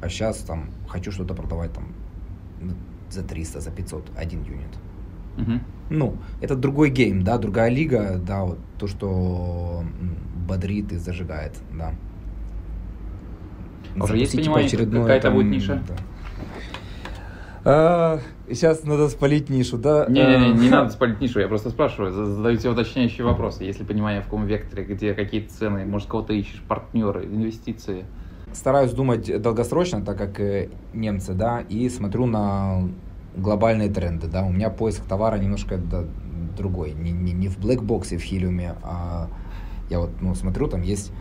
А 0.00 0.08
сейчас 0.08 0.38
там 0.38 0.70
хочу 0.88 1.12
что-то 1.12 1.34
продавать 1.34 1.72
там 1.72 1.84
за 3.10 3.22
300, 3.22 3.60
за 3.60 3.70
500, 3.70 4.10
один 4.16 4.42
юнит. 4.42 4.78
Угу. 5.38 5.60
Ну, 5.90 6.16
это 6.40 6.56
другой 6.56 6.90
гейм, 6.90 7.22
да, 7.22 7.38
другая 7.38 7.70
лига, 7.70 8.18
да, 8.18 8.44
вот 8.44 8.58
то, 8.78 8.86
что 8.86 9.84
бодрит 10.46 10.92
и 10.92 10.96
зажигает, 10.96 11.56
да. 11.72 11.94
А 13.98 14.04
уже 14.04 14.18
есть 14.18 14.36
понимание, 14.36 14.70
какая-то 14.70 15.28
там, 15.28 15.34
будет 15.34 15.46
ниша? 15.46 15.82
Да. 15.88 15.94
А, 17.64 18.20
сейчас 18.50 18.84
надо 18.84 19.08
спалить 19.08 19.48
нишу, 19.50 19.78
да? 19.78 20.06
Не-не-не, 20.08 20.52
не 20.52 20.70
надо 20.70 20.90
спалить 20.90 21.20
нишу, 21.20 21.40
я 21.40 21.48
просто 21.48 21.70
спрашиваю, 21.70 22.12
задаю 22.12 22.56
тебе 22.56 22.70
уточняющие 22.70 23.24
вопросы. 23.24 23.64
Если 23.64 23.84
понимание 23.84 24.20
в 24.20 24.24
каком 24.24 24.46
векторе, 24.46 24.84
где 24.84 25.14
какие 25.14 25.46
цены, 25.46 25.84
может, 25.84 26.08
кого-то 26.08 26.32
ищешь, 26.32 26.62
партнеры, 26.66 27.24
инвестиции. 27.24 28.04
Стараюсь 28.52 28.92
думать 28.92 29.40
долгосрочно, 29.40 30.02
так 30.02 30.16
как 30.16 30.40
э, 30.40 30.70
немцы, 30.94 31.34
да, 31.34 31.60
и 31.68 31.88
смотрю 31.88 32.26
на 32.26 32.88
глобальные 33.36 33.90
тренды, 33.90 34.26
да. 34.26 34.42
У 34.42 34.50
меня 34.50 34.70
поиск 34.70 35.04
товара 35.04 35.36
немножко 35.36 35.76
да, 35.76 36.04
другой, 36.56 36.92
не, 36.92 37.12
не, 37.12 37.32
не 37.32 37.48
в 37.48 37.58
блэкбоксе, 37.58 38.18
в 38.18 38.22
хилиуме, 38.22 38.74
а 38.82 39.28
я 39.90 40.00
вот, 40.00 40.10
ну, 40.20 40.34
смотрю, 40.34 40.68
там 40.68 40.82
есть 40.82 41.12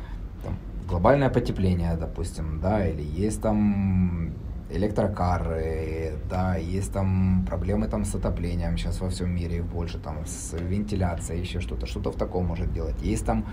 там, 0.44 0.56
глобальное 0.88 1.30
потепление, 1.30 1.96
допустим, 2.00 2.60
да, 2.62 2.88
или 2.88 3.02
есть 3.02 3.42
там 3.42 4.34
электрокары, 4.70 6.14
да, 6.30 6.56
есть 6.56 6.92
там 6.92 7.46
проблемы 7.48 7.88
там 7.88 8.04
с 8.06 8.16
отоплением 8.16 8.78
сейчас 8.78 9.00
во 9.00 9.10
всем 9.10 9.34
мире, 9.34 9.64
больше, 9.64 9.98
там, 9.98 10.26
с 10.26 10.54
вентиляцией, 10.54 11.42
еще 11.42 11.60
что-то, 11.60 11.86
что-то 11.86 12.12
в 12.12 12.16
таком 12.16 12.46
может 12.46 12.74
делать. 12.74 13.02
Есть 13.02 13.26
там 13.26 13.46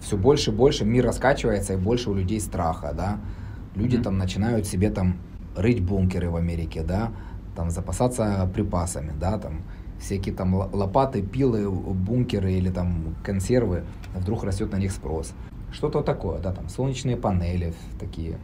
все 0.00 0.16
больше 0.16 0.50
и 0.50 0.54
больше, 0.54 0.84
мир 0.84 1.04
раскачивается, 1.04 1.74
и 1.74 1.76
больше 1.76 2.10
у 2.10 2.14
людей 2.14 2.40
страха, 2.40 2.92
да. 2.96 3.20
Люди 3.74 3.96
mm-hmm. 3.96 4.02
там 4.02 4.18
начинают 4.18 4.66
себе 4.66 4.90
там 4.90 5.18
рыть 5.54 5.82
бункеры 5.82 6.30
в 6.30 6.36
Америке, 6.36 6.82
да, 6.82 7.12
там 7.54 7.70
запасаться 7.70 8.50
припасами, 8.54 9.12
да, 9.18 9.38
там 9.38 9.62
всякие 9.98 10.34
там 10.34 10.54
лопаты, 10.54 11.22
пилы, 11.22 11.70
бункеры 11.70 12.52
или 12.52 12.70
там 12.70 13.16
консервы, 13.22 13.84
вдруг 14.14 14.44
растет 14.44 14.72
на 14.72 14.76
них 14.76 14.92
спрос. 14.92 15.32
Что-то 15.72 16.02
такое, 16.02 16.38
да, 16.38 16.52
там 16.52 16.68
солнечные 16.68 17.16
панели 17.16 17.74
такие. 17.98 18.38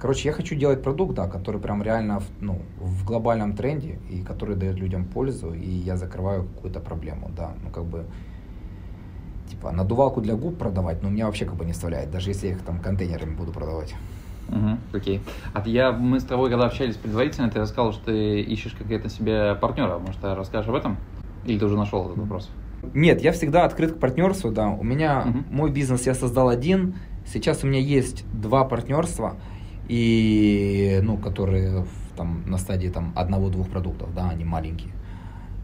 Короче, 0.00 0.28
я 0.28 0.32
хочу 0.32 0.54
делать 0.54 0.82
продукт, 0.82 1.14
да, 1.14 1.28
который 1.28 1.60
прям 1.60 1.82
реально 1.82 2.22
ну, 2.40 2.62
в 2.78 3.04
глобальном 3.04 3.54
тренде 3.54 3.98
и 4.08 4.22
который 4.22 4.56
дает 4.56 4.76
людям 4.76 5.04
пользу, 5.04 5.52
и 5.52 5.68
я 5.68 5.96
закрываю 5.96 6.44
какую-то 6.44 6.80
проблему, 6.80 7.30
да, 7.36 7.52
ну 7.62 7.70
как 7.70 7.84
бы 7.84 8.06
типа 9.50 9.72
надувалку 9.72 10.20
для 10.20 10.36
губ 10.36 10.56
продавать, 10.56 11.02
но 11.02 11.08
ну, 11.08 11.14
меня 11.14 11.26
вообще 11.26 11.44
как 11.44 11.56
бы 11.56 11.64
не 11.64 11.72
вставляет, 11.72 12.10
даже 12.10 12.30
если 12.30 12.46
я 12.46 12.52
их 12.54 12.62
там 12.62 12.78
контейнерами 12.78 13.34
буду 13.34 13.52
продавать. 13.52 13.94
Угу, 14.48 14.96
окей. 14.96 15.20
А 15.52 15.62
я, 15.68 15.92
мы 15.92 16.18
с 16.18 16.24
тобой, 16.24 16.50
когда 16.50 16.66
общались 16.66 16.96
предварительно, 16.96 17.50
ты 17.50 17.60
рассказал, 17.60 17.92
что 17.92 18.06
ты 18.06 18.40
ищешь 18.40 18.72
какие-то 18.72 19.08
себе 19.08 19.54
партнера. 19.54 19.98
Может, 19.98 20.20
ты 20.20 20.34
расскажешь 20.34 20.68
об 20.68 20.74
этом? 20.74 20.96
Или 21.44 21.58
ты 21.58 21.66
уже 21.66 21.76
нашел 21.76 22.06
этот 22.06 22.18
вопрос? 22.18 22.50
Нет, 22.94 23.20
я 23.20 23.32
всегда 23.32 23.64
открыт 23.64 23.92
к 23.92 23.98
партнерству, 23.98 24.50
да. 24.50 24.68
У 24.68 24.82
меня 24.82 25.24
Мгм. 25.26 25.44
мой 25.50 25.70
бизнес 25.70 26.06
я 26.06 26.14
создал 26.14 26.48
один. 26.48 26.94
Сейчас 27.26 27.62
у 27.62 27.66
меня 27.66 27.78
есть 27.78 28.24
два 28.32 28.64
партнерства, 28.64 29.36
и, 29.90 31.00
ну, 31.02 31.16
которые 31.16 31.84
там, 32.16 32.44
на 32.46 32.58
стадии 32.58 32.88
там, 32.88 33.12
одного-двух 33.16 33.68
продуктов, 33.68 34.14
да, 34.14 34.30
они 34.30 34.44
маленькие. 34.44 34.92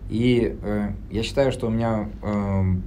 И 0.09 0.59
э, 0.61 0.91
я 1.13 1.23
считаю, 1.23 1.53
что 1.53 1.69
у 1.69 1.71
меня 1.71 2.09
эм, 2.23 2.83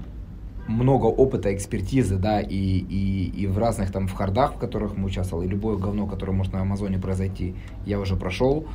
много 0.68 1.06
опыта, 1.06 1.56
экспертизы, 1.56 2.18
да, 2.18 2.42
и, 2.42 2.56
и, 2.58 3.32
и 3.38 3.48
в 3.48 3.58
разных 3.58 3.90
там 3.90 4.10
в 4.10 4.14
хардах, 4.14 4.56
в 4.56 4.58
которых 4.58 4.98
мы 4.98 5.06
участвовали, 5.06 5.48
и 5.48 5.50
любое 5.50 5.78
говно, 5.78 6.08
которое 6.08 6.34
может 6.34 6.52
на 6.52 6.60
Амазоне 6.60 6.98
произойти, 6.98 7.56
я 7.86 8.02
уже 8.02 8.18
прошел, 8.18 8.66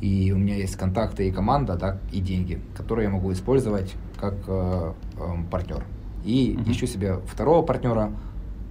и 0.00 0.30
у 0.32 0.38
меня 0.38 0.54
есть 0.54 0.76
контакты 0.76 1.26
и 1.26 1.32
команда, 1.32 1.74
да, 1.74 1.98
и 2.12 2.20
деньги, 2.20 2.60
которые 2.76 3.06
я 3.06 3.10
могу 3.10 3.32
использовать 3.32 3.94
как 4.16 4.34
э, 4.46 4.92
эм, 5.18 5.46
партнер. 5.50 5.82
И 6.24 6.54
Мгм. 6.56 6.70
ищу 6.70 6.86
себе 6.86 7.16
второго 7.26 7.62
партнера, 7.66 8.12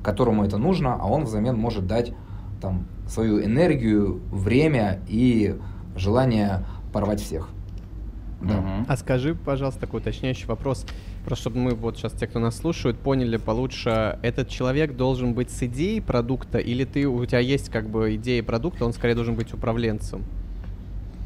которому 0.03 0.45
это 0.45 0.57
нужно, 0.57 0.95
а 0.95 1.05
он 1.05 1.25
взамен 1.25 1.57
может 1.57 1.85
дать 1.85 2.13
там 2.61 2.85
свою 3.07 3.43
энергию, 3.43 4.21
время 4.31 4.99
и 5.07 5.55
желание 5.95 6.63
порвать 6.93 7.19
всех. 7.19 7.49
Да. 8.41 8.55
Мгм. 8.55 8.85
А 8.87 8.97
скажи, 8.97 9.35
пожалуйста, 9.35 9.81
такой 9.81 9.99
уточняющий 9.99 10.47
вопрос, 10.47 10.85
просто 11.25 11.43
чтобы 11.43 11.59
мы 11.59 11.75
вот 11.75 11.97
сейчас 11.97 12.13
те, 12.13 12.25
кто 12.25 12.39
нас 12.39 12.57
слушают, 12.57 12.97
поняли 12.97 13.37
получше, 13.37 14.17
этот 14.23 14.49
человек 14.49 14.95
должен 14.95 15.33
быть 15.33 15.51
с 15.51 15.61
идеей 15.63 16.01
продукта, 16.01 16.57
или 16.57 16.85
ты 16.85 17.07
у 17.07 17.23
тебя 17.25 17.39
есть 17.39 17.69
как 17.69 17.89
бы 17.89 18.15
идея 18.15 18.41
продукта, 18.41 18.85
он 18.85 18.93
скорее 18.93 19.15
должен 19.15 19.35
быть 19.35 19.53
управленцем? 19.53 20.23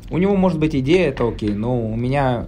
У 0.09 0.17
него 0.17 0.35
может 0.35 0.59
быть 0.59 0.75
идея, 0.75 1.09
это 1.09 1.27
окей, 1.27 1.53
но 1.53 1.79
у 1.79 1.95
меня 1.95 2.47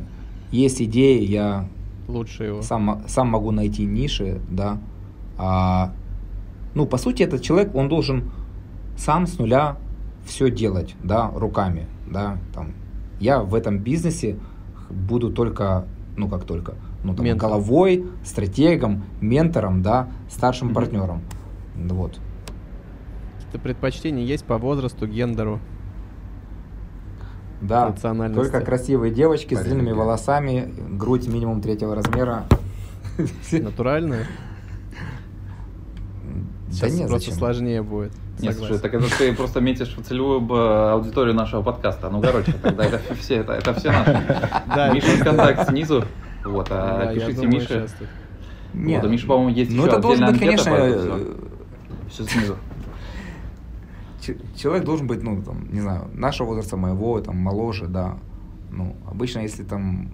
есть 0.51 0.81
идеи, 0.81 1.23
я 1.23 1.67
Лучше 2.07 2.43
его. 2.43 2.61
сам, 2.61 3.03
сам 3.07 3.29
могу 3.29 3.51
найти 3.51 3.85
ниши, 3.85 4.39
да. 4.49 4.79
А, 5.37 5.93
ну, 6.75 6.85
по 6.85 6.97
сути, 6.97 7.23
этот 7.23 7.41
человек, 7.41 7.73
он 7.73 7.89
должен 7.89 8.31
сам 8.97 9.27
с 9.27 9.37
нуля 9.39 9.77
все 10.25 10.51
делать, 10.51 10.95
да, 11.03 11.31
руками, 11.33 11.87
да, 12.05 12.37
там. 12.53 12.73
Я 13.19 13.39
в 13.41 13.55
этом 13.55 13.79
бизнесе 13.79 14.37
буду 14.89 15.31
только, 15.31 15.85
ну, 16.17 16.27
как 16.27 16.43
только, 16.43 16.73
ну, 17.03 17.15
там, 17.15 17.25
Ментором. 17.25 17.51
головой, 17.51 18.05
стратегом, 18.25 19.03
ментором, 19.21 19.81
да, 19.81 20.09
старшим 20.29 20.67
Мгм. 20.67 20.75
партнером. 20.75 21.21
Вот. 21.75 22.19
Какие-то 23.37 23.59
предпочтения 23.59 24.23
есть 24.23 24.43
по 24.45 24.57
возрасту, 24.57 25.07
гендеру? 25.07 25.59
Да, 27.61 27.91
только 28.35 28.61
красивые 28.61 29.11
девочки 29.11 29.55
с 29.55 29.57
По 29.57 29.63
длинными 29.63 29.91
волосами, 29.91 30.71
грудь 30.91 31.27
минимум 31.27 31.61
третьего 31.61 31.95
размера. 31.95 32.45
Натуральные? 36.67 36.71
Да 36.71 36.73
Сейчас 36.73 36.99
нет, 36.99 37.07
просто 37.09 37.25
зачем? 37.29 37.39
сложнее 37.39 37.81
будет. 37.81 38.11
Нет, 38.39 38.55
слушай, 38.55 38.79
так 38.79 38.93
это 38.93 39.17
ты 39.17 39.33
просто 39.33 39.61
метишь 39.61 39.95
в 39.97 40.03
целевую 40.03 40.91
аудиторию 40.91 41.33
нашего 41.33 41.61
подкаста. 41.61 42.09
Ну, 42.09 42.21
короче, 42.21 42.53
тогда 42.53 42.85
это 42.85 42.99
все, 43.19 43.35
это, 43.37 43.53
это 43.53 43.73
все 43.73 43.91
наши. 43.91 44.11
Да, 44.67 44.93
Миша 44.93 45.23
контакт 45.23 45.69
снизу. 45.69 46.03
Вот, 46.43 46.67
а 46.69 47.13
пишите 47.13 47.45
Мише. 47.47 47.67
сейчас. 47.67 47.95
Нет. 48.73 49.01
Вот, 49.01 49.09
у 49.09 49.11
Миши, 49.11 49.27
по-моему, 49.27 49.49
есть 49.55 49.71
Ну, 49.71 49.85
это 49.85 49.99
должен 49.99 50.25
быть, 50.27 50.39
конечно, 50.39 50.71
анкета, 50.71 50.99
э, 51.09 51.35
Все 52.09 52.23
снизу. 52.23 52.55
Человек 54.55 54.83
должен 54.83 55.07
быть, 55.07 55.23
ну, 55.23 55.41
там, 55.41 55.71
не 55.71 55.79
знаю, 55.79 56.09
нашего 56.13 56.47
возраста, 56.47 56.75
моего, 56.75 57.19
там, 57.21 57.37
моложе, 57.37 57.87
да. 57.87 58.17
Ну, 58.69 58.95
обычно, 59.09 59.39
если 59.39 59.63
там 59.63 60.11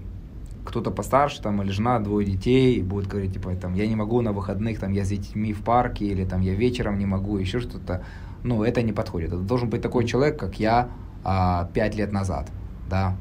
кто-то 0.65 0.91
постарше, 0.91 1.41
там, 1.41 1.61
или 1.61 1.71
жена, 1.71 1.99
двое 1.99 2.25
детей, 2.25 2.75
и 2.75 2.81
будет 2.81 3.07
говорить, 3.07 3.33
типа, 3.33 3.53
там, 3.55 3.73
я 3.73 3.87
не 3.87 3.95
могу 3.95 4.21
на 4.21 4.31
выходных, 4.31 4.79
там, 4.79 4.91
я 4.93 5.03
с 5.03 5.09
детьми 5.09 5.53
в 5.53 5.61
парке, 5.61 6.05
или 6.05 6.25
там, 6.25 6.41
я 6.41 6.53
вечером 6.53 6.97
не 6.97 7.05
могу, 7.05 7.37
еще 7.37 7.59
что-то, 7.59 8.03
ну, 8.43 8.63
это 8.63 8.81
не 8.81 8.93
подходит. 8.93 9.29
Это 9.29 9.41
должен 9.41 9.69
быть 9.69 9.81
такой 9.81 10.05
человек, 10.05 10.39
как 10.39 10.59
я 10.59 10.89
а, 11.23 11.69
пять 11.73 11.95
лет 11.95 12.11
назад, 12.11 12.49
да. 12.89 13.15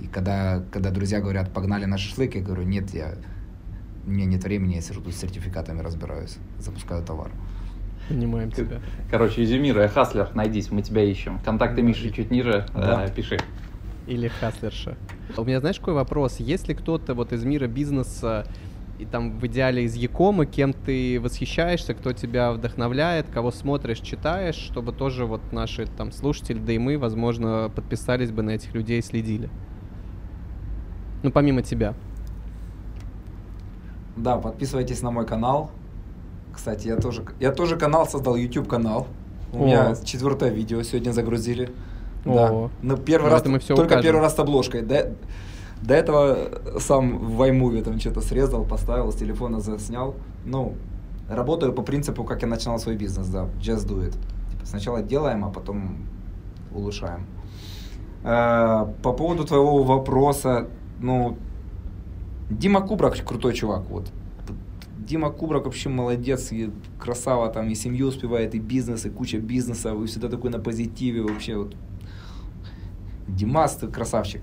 И 0.00 0.06
когда, 0.06 0.62
когда 0.72 0.90
друзья 0.90 1.20
говорят, 1.20 1.52
погнали 1.52 1.84
на 1.84 1.96
шашлык, 1.98 2.34
я 2.34 2.42
говорю, 2.42 2.64
нет, 2.64 2.92
я, 2.92 3.14
у 4.06 4.10
меня 4.10 4.26
нет 4.26 4.42
времени, 4.44 4.74
я 4.74 4.80
сижу 4.80 5.00
тут 5.00 5.14
с 5.14 5.16
сертификатами 5.16 5.80
разбираюсь, 5.80 6.36
запускаю 6.58 7.02
товар. 7.04 7.30
Понимаем 8.08 8.50
тебя. 8.50 8.80
Короче, 9.10 9.42
Изюмира, 9.44 9.88
Хаслер, 9.88 10.28
найдись, 10.34 10.70
мы 10.70 10.82
тебя 10.82 11.02
ищем. 11.02 11.38
Контакты. 11.44 11.80
Миши 11.80 12.10
чуть 12.10 12.30
ниже, 12.30 12.66
Да. 12.74 13.06
э, 13.06 13.10
пиши. 13.10 13.38
Или 14.06 14.28
хаслерша. 14.28 14.96
У 15.36 15.44
меня, 15.44 15.60
знаешь, 15.60 15.78
какой 15.78 15.94
вопрос? 15.94 16.36
Если 16.38 16.74
кто-то 16.74 17.14
вот 17.14 17.32
из 17.32 17.44
мира 17.44 17.66
бизнеса 17.66 18.46
и 18.98 19.06
там 19.06 19.38
в 19.38 19.46
идеале 19.46 19.84
из 19.84 19.94
Якома, 19.94 20.46
кем 20.46 20.72
ты 20.72 21.18
восхищаешься, 21.20 21.94
кто 21.94 22.12
тебя 22.12 22.52
вдохновляет, 22.52 23.26
кого 23.32 23.50
смотришь, 23.50 24.00
читаешь, 24.00 24.54
чтобы 24.54 24.92
тоже 24.92 25.24
вот 25.26 25.52
наши 25.52 25.86
там 25.86 26.12
слушатели, 26.12 26.58
да 26.58 26.72
и 26.72 26.78
мы, 26.78 26.98
возможно, 26.98 27.70
подписались 27.74 28.30
бы 28.30 28.42
на 28.42 28.50
этих 28.50 28.74
людей 28.74 28.98
и 28.98 29.02
следили. 29.02 29.48
Ну, 31.22 31.32
помимо 31.32 31.62
тебя. 31.62 31.94
Да, 34.16 34.36
подписывайтесь 34.36 35.02
на 35.02 35.10
мой 35.10 35.26
канал. 35.26 35.70
Кстати, 36.52 36.86
я 36.86 36.96
тоже, 36.96 37.24
я 37.40 37.50
тоже 37.50 37.76
канал 37.76 38.06
создал, 38.06 38.36
YouTube 38.36 38.68
канал. 38.68 39.08
У 39.52 39.64
О. 39.64 39.66
меня 39.66 39.96
четвертое 40.04 40.50
видео 40.50 40.82
сегодня 40.82 41.10
загрузили. 41.10 41.72
О. 42.24 42.34
Да. 42.34 42.70
Ну, 42.82 42.96
первый 42.96 43.30
раз, 43.30 43.44
мы 43.46 43.58
всё 43.58 43.74
только 43.74 43.92
укажем. 43.94 44.02
первый 44.02 44.20
раз 44.20 44.34
с 44.34 44.38
обложкой. 44.38 44.82
До, 44.82 45.14
до 45.82 45.94
этого 45.94 46.38
сам 46.78 47.18
в 47.18 47.42
iMovie 47.42 47.82
там 47.82 48.00
что-то 48.00 48.20
срезал, 48.20 48.64
поставил, 48.64 49.12
с 49.12 49.16
телефона 49.16 49.60
заснял. 49.60 50.14
Ну, 50.44 50.74
работаю 51.28 51.72
по 51.72 51.82
принципу, 51.82 52.24
как 52.24 52.42
я 52.42 52.48
начинал 52.48 52.78
свой 52.78 52.96
бизнес, 52.96 53.26
да, 53.28 53.48
just 53.60 53.86
do 53.86 54.00
it. 54.00 54.12
Типа, 54.50 54.64
сначала 54.66 55.02
делаем, 55.02 55.44
а 55.44 55.50
потом 55.50 55.96
улучшаем. 56.74 57.26
Э, 58.24 58.86
По 59.02 59.12
поводу 59.12 59.44
твоего 59.44 59.82
вопроса, 59.82 60.68
ну, 61.00 61.36
Дима 62.50 62.80
Кубрак 62.80 63.16
крутой 63.24 63.52
чувак, 63.54 63.84
вот. 63.90 64.10
Дима 64.98 65.30
Кубрак 65.30 65.64
вообще 65.66 65.90
молодец, 65.90 66.50
и 66.52 66.70
красава 66.98 67.48
там, 67.50 67.68
и 67.68 67.74
семью 67.74 68.06
успевает, 68.06 68.54
и 68.54 68.58
бизнес, 68.58 69.04
и 69.04 69.10
куча 69.10 69.38
бизнеса, 69.38 69.94
и 69.94 70.06
всегда 70.06 70.28
такой 70.28 70.50
на 70.50 70.58
позитиве 70.58 71.22
вообще 71.22 71.56
вот. 71.56 71.76
Димас, 73.28 73.76
ты 73.76 73.88
красавчик. 73.88 74.42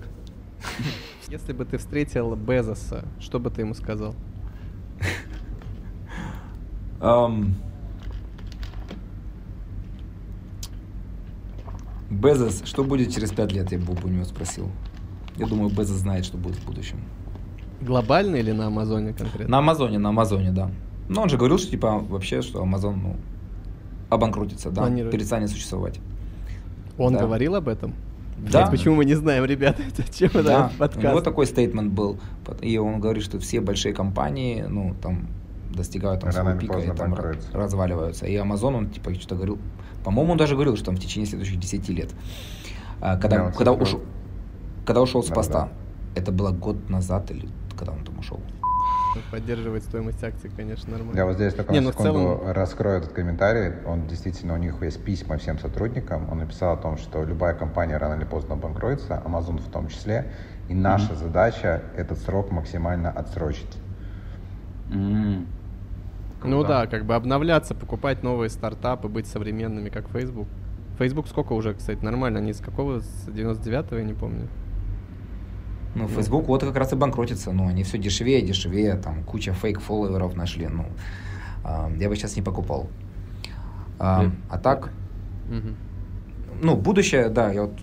Если 1.28 1.52
бы 1.52 1.64
ты 1.64 1.78
встретил 1.78 2.34
Безоса, 2.34 3.04
что 3.20 3.38
бы 3.40 3.50
ты 3.50 3.62
ему 3.62 3.74
сказал? 3.74 4.14
Ам. 7.00 7.54
Безос, 12.10 12.62
что 12.64 12.84
будет 12.84 13.12
через 13.12 13.32
пять 13.32 13.52
лет, 13.52 13.72
я 13.72 13.78
бы 13.78 13.94
у 14.04 14.08
него 14.08 14.24
спросил. 14.24 14.68
Я 15.36 15.46
думаю, 15.46 15.70
Безос 15.70 15.96
знает, 15.96 16.24
что 16.26 16.36
будет 16.36 16.56
в 16.56 16.66
будущем. 16.66 17.00
Глобально 17.80 18.36
или 18.36 18.52
на 18.52 18.66
Амазоне 18.66 19.12
конкретно? 19.14 19.48
На 19.50 19.58
Амазоне, 19.58 19.98
на 19.98 20.10
Амазоне, 20.10 20.52
да. 20.52 20.70
Но 21.08 21.22
он 21.22 21.28
же 21.28 21.36
говорил, 21.38 21.58
что 21.58 21.70
типа 21.70 21.98
вообще, 21.98 22.42
что 22.42 22.62
Амазон, 22.62 23.02
ну, 23.02 23.16
обанкротится, 24.10 24.70
да, 24.70 24.82
Планирует. 24.82 25.12
перестанет 25.12 25.48
существовать. 25.50 25.98
Он 26.98 27.14
Да. 27.14 27.20
говорил 27.20 27.54
об 27.54 27.66
этом? 27.68 27.94
Да. 28.38 28.60
Блядь, 28.62 28.70
почему 28.70 28.96
мы 28.96 29.04
не 29.04 29.14
знаем, 29.14 29.44
ребята? 29.44 29.82
Зачем 29.96 30.30
это 30.30 30.42
Да, 30.42 30.60
этот 30.66 30.74
у 30.74 30.78
подкаст? 30.78 31.04
него 31.04 31.20
такой 31.20 31.46
стейтмент 31.46 31.92
был. 31.92 32.18
И 32.60 32.76
он 32.78 33.00
говорит, 33.00 33.22
что 33.22 33.38
все 33.38 33.60
большие 33.60 33.94
компании, 33.94 34.64
ну, 34.68 34.94
там, 35.00 35.28
достигают 35.72 36.20
там 36.20 36.30
Рано 36.30 36.42
своего 36.42 36.60
пика 36.60 36.78
и 36.78 36.96
там 36.96 37.14
разваливаются. 37.52 38.26
И 38.26 38.34
Amazon, 38.36 38.74
он, 38.76 38.90
типа, 38.90 39.14
что-то 39.14 39.36
говорил, 39.36 39.58
по-моему, 40.04 40.32
он 40.32 40.38
даже 40.38 40.54
говорил, 40.54 40.76
что 40.76 40.86
там 40.86 40.96
в 40.96 41.00
течение 41.00 41.28
следующих 41.28 41.58
10 41.60 41.88
лет. 41.90 42.10
А, 43.00 43.16
когда, 43.16 43.46
Да, 43.46 43.50
когда, 43.52 43.72
ушел, 43.72 44.00
когда 44.84 45.00
ушел 45.02 45.22
с 45.22 45.28
Да, 45.28 45.34
поста. 45.34 45.60
да. 45.60 46.20
Это 46.20 46.32
было 46.32 46.50
год 46.50 46.90
назад 46.90 47.30
или 47.30 47.48
когда 47.78 47.92
он 47.92 48.04
там 48.04 48.18
ушел. 48.18 48.40
Поддерживать 49.30 49.84
стоимость 49.84 50.22
акций, 50.24 50.50
конечно, 50.56 50.92
нормально. 50.92 51.16
Я 51.16 51.26
вот 51.26 51.34
здесь 51.36 51.54
только 51.54 51.72
Не, 51.72 51.80
на 51.80 51.86
ну 51.86 51.92
секунду 51.92 52.12
целом- 52.12 52.52
раскрою 52.52 52.98
этот 52.98 53.12
комментарий. 53.12 53.74
Он 53.86 54.06
действительно, 54.06 54.54
у 54.54 54.56
них 54.56 54.82
есть 54.82 55.04
письма 55.04 55.36
всем 55.38 55.58
сотрудникам. 55.58 56.28
Он 56.30 56.38
написал 56.38 56.74
о 56.74 56.76
том, 56.76 56.96
что 56.96 57.24
любая 57.24 57.54
компания 57.54 57.96
рано 57.98 58.14
или 58.14 58.24
поздно 58.24 58.56
банкротится, 58.56 59.22
Amazon 59.24 59.58
в 59.58 59.70
том 59.70 59.88
числе. 59.88 60.32
И 60.68 60.74
наша 60.74 61.14
задача 61.14 61.82
этот 61.96 62.18
срок 62.18 62.50
максимально 62.50 63.10
отсрочить. 63.10 63.76
М. 64.92 65.46
Ну 66.44 66.64
да, 66.64 66.86
как 66.86 67.04
бы 67.04 67.14
обновляться, 67.14 67.74
покупать 67.74 68.22
новые 68.22 68.50
стартапы, 68.50 69.08
быть 69.08 69.26
современными, 69.26 69.90
как 69.90 70.08
Facebook. 70.08 70.48
Facebook 70.98 71.28
сколько 71.28 71.52
уже, 71.52 71.74
кстати, 71.74 72.04
нормально? 72.04 72.38
Они 72.40 72.52
с 72.52 72.60
какого? 72.60 73.00
С 73.00 73.28
99-го, 73.28 73.96
я 73.96 74.04
не 74.04 74.14
помню. 74.14 74.48
Ну, 75.94 76.08
Facebook 76.08 76.48
вот 76.48 76.62
как 76.62 76.76
раз 76.76 76.92
и 76.92 76.96
банкротится. 76.96 77.52
Ну, 77.52 77.68
они 77.68 77.82
все 77.82 77.98
дешевее, 77.98 78.42
дешевее, 78.42 78.96
там 78.96 79.22
куча 79.24 79.52
фейк-фолловеров 79.52 80.34
нашли. 80.34 80.68
Ну, 80.68 80.86
а, 81.64 81.90
я 81.98 82.08
бы 82.08 82.16
сейчас 82.16 82.36
не 82.36 82.42
покупал. 82.42 82.88
А, 83.98 84.20
Блин. 84.20 84.32
а 84.50 84.58
так. 84.58 84.90
Ну, 86.62 86.76
будущее, 86.76 87.28
да, 87.28 87.52
я 87.52 87.62
вот, 87.62 87.78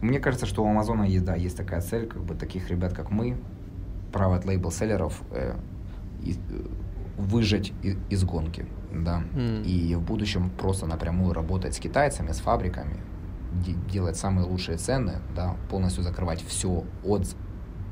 мне 0.00 0.20
кажется, 0.20 0.46
что 0.46 0.62
у 0.62 0.68
Амазона 0.68 1.04
есть, 1.04 1.24
да, 1.24 1.34
есть 1.34 1.56
такая 1.56 1.80
цель, 1.80 2.06
как 2.06 2.22
бы 2.22 2.34
таких 2.34 2.70
ребят, 2.70 2.92
как 2.92 3.10
мы, 3.10 3.36
private 4.12 4.44
label 4.44 4.70
селлеров, 4.70 5.22
э, 5.30 5.54
и, 6.22 6.32
э, 6.32 6.36
выжать 7.16 7.72
из, 7.82 7.96
из 8.10 8.24
гонки, 8.24 8.66
да, 8.92 9.22
mm. 9.34 9.64
и 9.64 9.94
в 9.94 10.02
будущем 10.02 10.50
просто 10.50 10.86
напрямую 10.86 11.32
работать 11.32 11.74
с 11.74 11.78
китайцами, 11.78 12.32
с 12.32 12.38
фабриками, 12.38 12.98
делать 13.90 14.16
самые 14.16 14.46
лучшие 14.46 14.76
цены, 14.76 15.20
да, 15.34 15.56
полностью 15.70 16.02
закрывать 16.02 16.44
все 16.44 16.84
от 17.04 17.26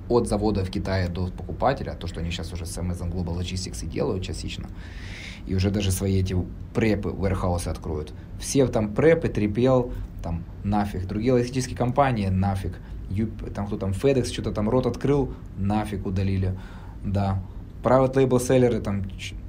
от 0.08 0.28
завода 0.28 0.64
в 0.64 0.70
Китае 0.70 1.08
до 1.08 1.28
покупателя, 1.28 1.94
то, 1.94 2.06
что 2.06 2.20
они 2.20 2.30
сейчас 2.30 2.52
уже 2.52 2.66
с 2.66 2.78
Amazon 2.78 3.12
Global 3.12 3.38
Logistics 3.38 3.84
и 3.84 3.86
делают 3.86 4.24
частично, 4.24 4.68
и 5.46 5.54
уже 5.54 5.70
даже 5.70 5.92
свои 5.92 6.20
эти 6.20 6.36
препы, 6.74 7.10
warehouse 7.10 7.68
откроют. 7.68 8.12
Все 8.38 8.66
там 8.66 8.94
препы, 8.94 9.28
трепел, 9.28 9.92
там 10.22 10.44
нафиг. 10.64 11.06
Другие 11.06 11.32
логистические 11.32 11.76
компании 11.76 12.28
нафиг. 12.28 12.78
Юп, 13.10 13.52
там 13.54 13.66
кто 13.66 13.78
там, 13.78 13.92
FedEx 13.92 14.32
что-то 14.32 14.52
там 14.52 14.68
рот 14.68 14.86
открыл, 14.86 15.32
нафиг 15.56 16.06
удалили. 16.06 16.58
Да. 17.04 17.40
Private 17.82 18.14
label 18.14 18.40
селлеры 18.40 18.80
там, 18.80 19.04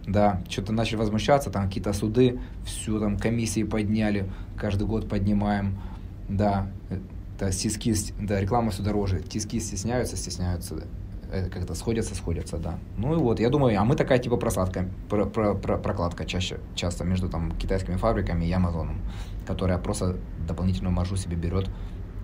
да, 0.06 0.44
что-то 0.48 0.72
начали 0.72 0.98
возмущаться, 0.98 1.50
там 1.50 1.68
какие-то 1.68 1.92
суды, 1.94 2.40
всю 2.66 3.00
там 3.00 3.18
комиссии 3.18 3.64
подняли, 3.64 4.30
каждый 4.56 4.86
год 4.86 5.10
поднимаем. 5.10 5.80
Да, 6.30 6.68
да, 7.40 7.52
тиски, 7.52 7.94
да, 8.20 8.40
реклама 8.40 8.72
все 8.72 8.84
дороже. 8.84 9.22
Тиски 9.22 9.60
стесняются, 9.60 10.18
стесняются. 10.18 10.88
Э, 11.32 11.50
как-то 11.50 11.76
сходятся, 11.76 12.16
сходятся, 12.16 12.58
да. 12.58 12.80
Ну 12.98 13.14
и 13.14 13.18
вот, 13.18 13.40
я 13.40 13.50
думаю, 13.50 13.80
а 13.80 13.84
мы 13.84 13.96
такая 13.96 14.18
типа 14.18 14.38
просадка, 14.38 14.88
про, 15.10 15.26
про, 15.26 15.54
про, 15.56 15.78
прокладка 15.78 16.26
чаще, 16.26 16.60
часто 16.74 17.04
между 17.04 17.30
там 17.30 17.52
китайскими 17.52 17.98
фабриками 17.98 18.46
и 18.46 18.52
Амазоном, 18.52 19.02
которая 19.46 19.78
просто 19.78 20.18
дополнительную 20.48 20.94
маржу 20.94 21.18
себе 21.18 21.36
берет 21.36 21.70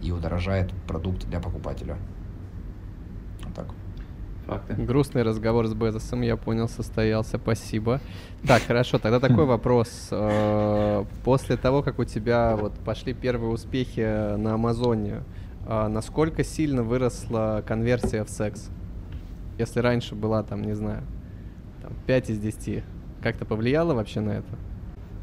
и 0.01 0.11
удорожает 0.11 0.71
продукт 0.87 1.27
для 1.27 1.39
покупателя. 1.39 1.97
Факты. 4.45 4.73
Грустный 4.73 5.23
разговор 5.23 5.67
с 5.67 5.73
Безосом, 5.73 6.21
я 6.21 6.35
понял, 6.35 6.67
состоялся. 6.67 7.37
Спасибо. 7.37 8.01
Так, 8.45 8.63
хорошо, 8.63 8.99
тогда 8.99 9.19
такой 9.19 9.45
вопрос. 9.45 10.09
Э, 10.11 11.05
после 11.23 11.55
того, 11.55 11.81
как 11.81 11.99
у 11.99 12.03
тебя 12.03 12.55
вот 12.57 12.73
пошли 12.79 13.13
первые 13.13 13.51
успехи 13.51 14.35
на 14.35 14.55
Амазоне, 14.55 15.23
а 15.65 15.87
насколько 15.87 16.43
сильно 16.43 16.83
выросла 16.83 17.63
конверсия 17.65 18.23
в 18.25 18.29
секс? 18.29 18.69
Если 19.57 19.79
раньше 19.79 20.15
была, 20.15 20.43
там, 20.43 20.61
не 20.63 20.73
знаю, 20.73 21.03
там, 21.81 21.93
5 22.05 22.31
из 22.31 22.39
10, 22.39 22.83
как-то 23.21 23.45
повлияло 23.45 23.93
вообще 23.93 24.19
на 24.19 24.31
это? 24.31 24.49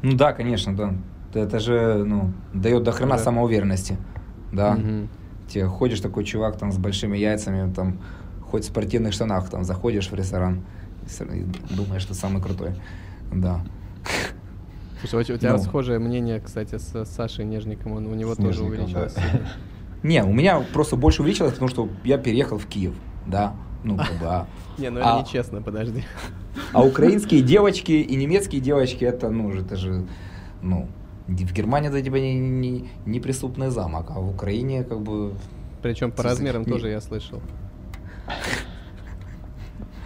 Ну 0.01 0.15
да, 0.15 0.33
конечно, 0.33 0.75
да. 0.75 0.93
Это 1.33 1.59
же, 1.59 2.03
ну, 2.03 2.31
дает 2.53 2.83
до 2.83 2.91
хрена 2.91 3.17
да. 3.17 3.19
самоуверенности, 3.19 3.97
да. 4.51 4.73
Угу. 4.73 5.07
Тебе 5.47 5.67
ходишь 5.67 5.99
такой 5.99 6.23
чувак 6.23 6.57
там 6.57 6.71
с 6.71 6.77
большими 6.77 7.17
яйцами, 7.17 7.71
там, 7.71 7.99
хоть 8.51 8.63
в 8.63 8.67
спортивных 8.67 9.13
штанах 9.13 9.49
там 9.49 9.63
заходишь 9.63 10.09
в 10.09 10.13
ресторан 10.13 10.63
и 11.19 11.45
думаешь, 11.73 12.01
что 12.01 12.13
самый 12.13 12.41
крутой. 12.41 12.75
Да. 13.33 13.61
Слушай, 15.07 15.35
у 15.35 15.37
тебя 15.37 15.53
ну. 15.53 15.59
схожее 15.59 15.99
мнение, 15.99 16.39
кстати, 16.39 16.77
с 16.77 17.05
Сашей 17.05 17.45
Нежником, 17.45 17.93
он 17.93 18.05
у 18.05 18.13
него 18.13 18.35
тоже 18.35 18.63
увеличилось. 18.63 19.13
Да. 19.15 19.41
Не, 20.03 20.23
у 20.23 20.33
меня 20.33 20.59
просто 20.73 20.95
больше 20.95 21.21
увеличилось, 21.21 21.53
потому 21.53 21.69
что 21.69 21.89
я 22.03 22.17
переехал 22.17 22.57
в 22.57 22.65
Киев, 22.65 22.93
да. 23.25 23.55
Ну, 23.83 23.97
как 23.97 24.11
бы, 24.19 24.25
а... 24.25 24.47
Не, 24.77 24.91
ну 24.91 24.99
это 24.99 25.17
а, 25.17 25.21
нечестно, 25.21 25.61
подожди. 25.61 26.03
А 26.73 26.83
украинские 26.83 27.41
девочки 27.41 27.93
и 27.93 28.15
немецкие 28.15 28.61
девочки, 28.61 29.05
это, 29.05 29.29
ну, 29.29 29.51
это 29.51 29.75
же, 29.75 30.05
ну, 30.61 30.87
в 31.27 31.53
Германии 31.53 31.89
это 31.89 32.01
типа 32.01 32.15
не, 32.15 32.37
не, 32.37 32.89
не 33.05 33.19
преступный 33.19 33.69
замок, 33.69 34.07
а 34.09 34.19
в 34.19 34.29
Украине 34.29 34.83
как 34.83 35.01
бы... 35.01 35.33
Причем 35.81 36.11
по 36.11 36.23
размерам 36.23 36.65
тоже 36.65 36.89
я 36.89 37.01
слышал. 37.01 37.41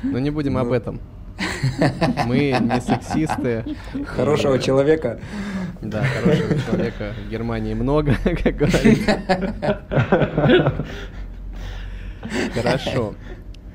Но 0.03 0.19
не 0.19 0.29
будем 0.29 0.57
об 0.57 0.67
ну. 0.67 0.73
этом. 0.73 1.01
Мы 2.25 2.55
не 2.59 2.81
сексисты. 2.81 3.65
Хорошего 4.05 4.59
человека. 4.59 5.19
Да, 5.81 6.03
хорошего 6.03 6.59
человека 6.59 7.13
в 7.25 7.29
Германии 7.29 7.73
много, 7.73 8.15
как 8.43 8.55
говорится. 8.55 9.21
Хорошо. 12.53 13.15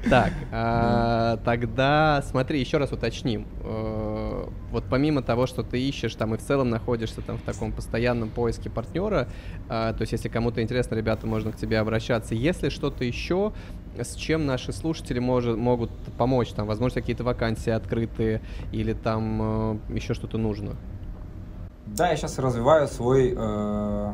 Так, 0.09 0.33
а, 0.53 1.39
тогда 1.45 2.23
смотри, 2.23 2.61
еще 2.61 2.79
раз 2.79 2.93
уточним. 2.93 3.47
Э, 3.63 4.47
вот 4.71 4.85
помимо 4.89 5.23
того, 5.23 5.47
что 5.47 5.63
ты 5.63 5.81
ищешь 5.81 6.15
там 6.15 6.35
и 6.35 6.39
в 6.39 6.41
целом 6.41 6.71
находишься 6.71 7.21
там 7.21 7.39
в 7.39 7.43
таком 7.43 7.73
постоянном 7.73 8.31
поиске 8.31 8.71
партнера, 8.71 9.29
а, 9.69 9.93
то 9.93 10.01
есть 10.03 10.13
если 10.13 10.29
кому-то 10.29 10.63
интересно, 10.63 10.95
ребята, 10.95 11.27
можно 11.27 11.53
к 11.53 11.57
тебе 11.57 11.79
обращаться. 11.79 12.35
Если 12.35 12.71
что-то 12.71 13.05
еще, 13.05 13.53
с 13.97 14.15
чем 14.15 14.47
наши 14.47 14.73
слушатели 14.73 15.19
может, 15.19 15.57
могут 15.57 15.91
помочь, 16.17 16.49
там, 16.49 16.67
возможно, 16.67 17.01
какие-то 17.01 17.25
вакансии 17.25 17.71
открытые 17.71 18.41
или 18.73 18.93
там 18.95 19.81
э, 19.91 19.95
еще 19.95 20.15
что-то 20.15 20.39
нужно? 20.39 20.77
Да, 21.87 22.11
я 22.11 22.17
сейчас 22.17 22.39
развиваю 22.39 22.87
свой 22.89 23.35
э, 23.37 24.13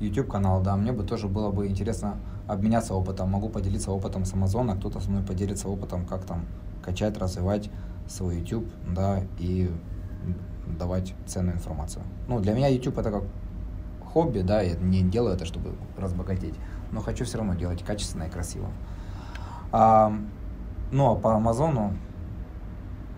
YouTube 0.00 0.28
канал, 0.28 0.60
да, 0.62 0.76
мне 0.76 0.92
бы 0.92 1.04
тоже 1.04 1.28
было 1.28 1.50
бы 1.50 1.66
интересно 1.66 2.16
обменяться 2.46 2.94
опытом, 2.94 3.30
могу 3.30 3.48
поделиться 3.48 3.90
опытом 3.90 4.24
с 4.24 4.34
Амазона, 4.34 4.76
кто-то 4.76 5.00
со 5.00 5.10
мной 5.10 5.22
поделится 5.22 5.68
опытом, 5.68 6.06
как 6.06 6.24
там 6.24 6.44
качать, 6.82 7.16
развивать 7.16 7.70
свой 8.08 8.38
YouTube, 8.38 8.68
да, 8.94 9.22
и 9.38 9.70
давать 10.66 11.14
ценную 11.26 11.56
информацию. 11.56 12.04
Ну, 12.28 12.40
для 12.40 12.52
меня 12.52 12.68
YouTube 12.68 12.98
это 12.98 13.10
как 13.10 13.24
хобби, 14.12 14.40
да, 14.40 14.60
я 14.60 14.76
не 14.76 15.02
делаю 15.02 15.34
это, 15.34 15.44
чтобы 15.44 15.74
разбогатеть, 15.96 16.54
но 16.92 17.00
хочу 17.00 17.24
все 17.24 17.38
равно 17.38 17.54
делать 17.54 17.82
качественно 17.82 18.24
и 18.24 18.30
красиво. 18.30 18.68
А, 19.72 20.12
ну, 20.92 21.12
а 21.12 21.16
по 21.16 21.34
Амазону, 21.34 21.94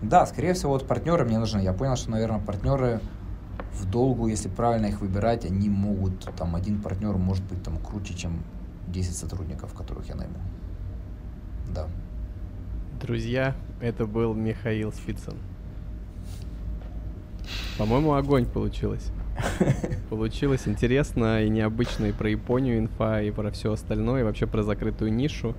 да, 0.01 0.25
скорее 0.25 0.53
всего, 0.53 0.73
вот 0.73 0.87
партнеры 0.87 1.25
мне 1.25 1.39
нужны. 1.39 1.59
Я 1.59 1.73
понял, 1.73 1.95
что, 1.95 2.11
наверное, 2.11 2.39
партнеры 2.39 3.01
в 3.73 3.85
долгу, 3.85 4.27
если 4.27 4.49
правильно 4.49 4.87
их 4.87 5.01
выбирать, 5.01 5.45
они 5.45 5.69
могут, 5.69 6.19
там, 6.35 6.55
один 6.55 6.81
партнер 6.81 7.15
может 7.17 7.43
быть 7.45 7.63
там 7.63 7.77
круче, 7.77 8.13
чем 8.13 8.43
10 8.87 9.15
сотрудников, 9.15 9.73
которых 9.73 10.07
я 10.09 10.15
найму. 10.15 10.37
Да. 11.73 11.87
Друзья, 13.01 13.55
это 13.81 14.05
был 14.05 14.33
Михаил 14.33 14.91
Спицын. 14.91 15.37
По-моему, 17.77 18.13
огонь 18.13 18.45
получилось. 18.45 19.11
Получилось 20.09 20.67
интересно 20.67 21.43
и 21.43 21.49
необычно 21.49 22.05
и 22.07 22.11
про 22.11 22.29
Японию 22.29 22.79
инфа, 22.79 23.21
и 23.21 23.31
про 23.31 23.51
все 23.51 23.71
остальное, 23.71 24.21
и 24.21 24.23
вообще 24.23 24.47
про 24.47 24.63
закрытую 24.63 25.13
нишу. 25.13 25.55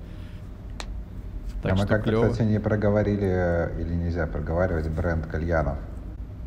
Так 1.62 1.72
а 1.72 1.76
мы 1.76 1.86
как-то, 1.86 2.30
кстати, 2.30 2.48
не 2.48 2.58
проговорили 2.58 3.70
или 3.80 3.94
нельзя 3.94 4.26
проговаривать 4.26 4.88
бренд 4.88 5.26
кальянов. 5.26 5.78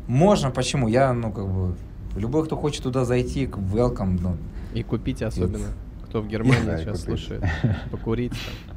Можно, 0.06 0.50
почему? 0.50 0.88
Я, 0.88 1.12
ну, 1.12 1.32
как 1.32 1.46
бы, 1.46 1.74
любой, 2.16 2.44
кто 2.44 2.56
хочет 2.56 2.82
туда 2.82 3.04
зайти, 3.04 3.46
welcome. 3.46 4.18
Ну, 4.20 4.36
и 4.74 4.82
купить 4.82 5.22
особенно 5.22 5.68
кто 6.14 6.20
в 6.20 6.28
Германии 6.28 6.62
да, 6.66 6.78
сейчас 6.78 7.02
слушает, 7.02 7.42
покурить 7.90 8.30
там. 8.30 8.76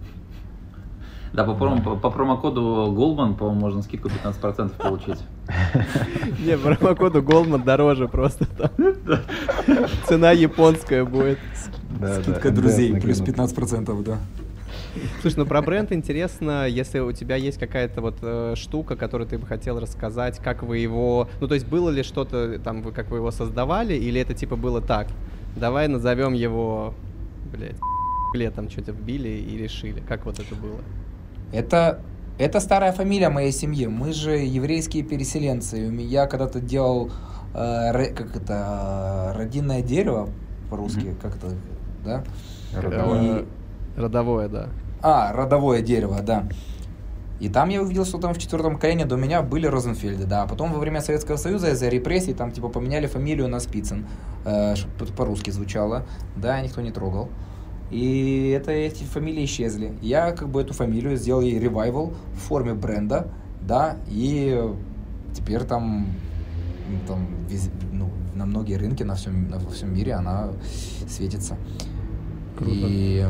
Да, 1.33 1.43
по, 1.43 1.53
промо, 1.53 1.83
по, 1.83 1.95
по 1.95 2.09
промокоду 2.09 2.61
Goldman, 2.97 3.35
по-моему, 3.35 3.59
можно 3.59 3.83
скидку 3.83 4.07
15% 4.07 4.71
получить. 4.75 5.19
Не, 6.43 6.57
по 6.57 6.73
промокоду 6.75 7.21
Goldman 7.21 7.63
дороже 7.63 8.07
просто 8.07 8.47
там. 8.47 8.71
Цена 10.07 10.31
японская 10.31 11.05
будет. 11.05 11.37
Скидка 12.21 12.49
друзей, 12.49 12.99
плюс 12.99 13.21
15%, 13.21 14.03
да. 14.03 14.17
Слушай, 15.21 15.37
ну 15.37 15.45
про 15.45 15.61
бренд 15.61 15.91
интересно, 15.91 16.67
если 16.67 16.99
у 16.99 17.11
тебя 17.11 17.35
есть 17.35 17.57
какая-то 17.57 18.01
вот 18.01 18.17
э, 18.21 18.53
штука, 18.55 18.95
которую 18.95 19.27
ты 19.27 19.37
бы 19.37 19.45
хотел 19.45 19.79
рассказать, 19.79 20.39
как 20.39 20.63
вы 20.63 20.79
его, 20.79 21.29
ну 21.39 21.47
то 21.47 21.53
есть 21.53 21.67
было 21.67 21.89
ли 21.89 22.03
что-то 22.03 22.59
там, 22.59 22.83
как 22.91 23.09
вы 23.09 23.17
его 23.17 23.31
создавали, 23.31 23.93
или 23.93 24.19
это 24.19 24.33
типа 24.33 24.55
было 24.55 24.81
так? 24.81 25.07
Давай 25.55 25.87
назовем 25.87 26.33
его 26.33 26.93
блядь, 27.47 27.77
летом 28.33 28.69
что-то 28.69 28.91
вбили 28.91 29.29
и 29.29 29.57
решили. 29.57 30.01
Как 30.07 30.25
вот 30.25 30.39
это 30.39 30.55
было? 30.55 30.79
Это, 31.51 32.01
это 32.37 32.59
старая 32.59 32.91
фамилия 32.91 33.29
моей 33.29 33.51
семьи. 33.51 33.87
Мы 33.87 34.13
же 34.13 34.31
еврейские 34.31 35.03
переселенцы. 35.03 35.77
Я 35.77 36.27
когда-то 36.27 36.59
делал, 36.59 37.11
э, 37.53 38.13
как 38.13 38.35
это, 38.35 39.33
родинное 39.35 39.81
дерево 39.81 40.29
по-русски, 40.69 40.99
mm-hmm. 40.99 41.21
как 41.21 41.35
это, 41.37 41.55
да? 42.03 42.23
Родовое. 42.75 43.39
И... 43.39 43.45
Родовое, 43.97 44.47
да. 44.47 44.69
А, 45.01 45.33
родовое 45.33 45.81
дерево, 45.81 46.21
да. 46.21 46.47
И 47.39 47.49
там 47.49 47.69
я 47.69 47.81
увидел, 47.81 48.05
что 48.05 48.17
там 48.17 48.33
в 48.33 48.37
четвертом 48.39 48.77
колене 48.77 49.05
до 49.05 49.15
меня 49.15 49.41
были 49.41 49.67
Розенфельды, 49.67 50.25
да. 50.25 50.43
А 50.43 50.47
потом 50.47 50.73
во 50.73 50.79
время 50.79 51.01
Советского 51.01 51.37
Союза 51.37 51.71
из-за 51.71 51.87
репрессий 51.89 52.33
там 52.33 52.51
типа 52.51 52.69
поменяли 52.69 53.05
фамилию 53.07 53.47
на 53.47 53.59
Спицын, 53.59 54.07
э, 54.45 54.75
по-русски 55.15 55.51
звучало, 55.51 56.05
да, 56.35 56.59
никто 56.61 56.81
не 56.81 56.91
трогал. 56.91 57.29
И 57.91 58.53
это, 58.55 58.71
эти 58.71 59.03
фамилии 59.03 59.45
исчезли. 59.45 59.93
Я 60.01 60.31
как 60.31 60.49
бы 60.49 60.61
эту 60.61 60.73
фамилию 60.73 61.15
сделал 61.15 61.41
ей 61.41 61.59
ревайвал 61.59 62.13
в 62.33 62.39
форме 62.39 62.73
бренда, 62.73 63.27
да, 63.61 63.97
и 64.07 64.61
теперь 65.33 65.63
там 65.63 66.07
там, 67.07 67.27
вез- 67.49 67.71
ну, 67.91 68.09
на 68.35 68.45
многие 68.45 68.75
рынки 68.75 69.03
на 69.03 69.15
всем, 69.15 69.49
на, 69.49 69.59
во 69.59 69.69
всем 69.71 69.93
мире 69.93 70.13
она 70.13 70.49
светится. 71.07 71.57
Круто. 72.57 72.71
И 72.73 73.25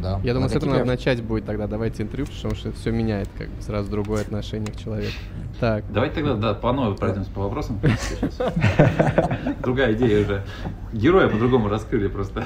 да. 0.00 0.20
Я 0.22 0.34
думаю, 0.34 0.50
с 0.50 0.54
этого 0.54 0.70
надо 0.70 0.84
начать 0.84 1.22
будет 1.22 1.44
тогда. 1.44 1.66
Давайте 1.66 2.02
интервью, 2.02 2.26
потому 2.26 2.54
что 2.54 2.72
все 2.72 2.90
меняет 2.90 3.28
как 3.36 3.48
бы 3.48 3.62
сразу 3.62 3.90
другое 3.90 4.22
отношение 4.22 4.72
к 4.72 4.76
человеку. 4.76 5.14
Так, 5.60 5.84
Давайте 5.92 6.16
тогда 6.16 6.34
да, 6.34 6.54
по 6.54 6.72
новой 6.72 6.96
пройдемся 6.96 7.30
по 7.30 7.42
вопросам. 7.42 7.80
Другая 9.62 9.94
идея 9.94 10.24
уже. 10.24 10.44
Героя 10.92 11.28
по-другому 11.28 11.68
раскрыли 11.68 12.08
просто. 12.08 12.44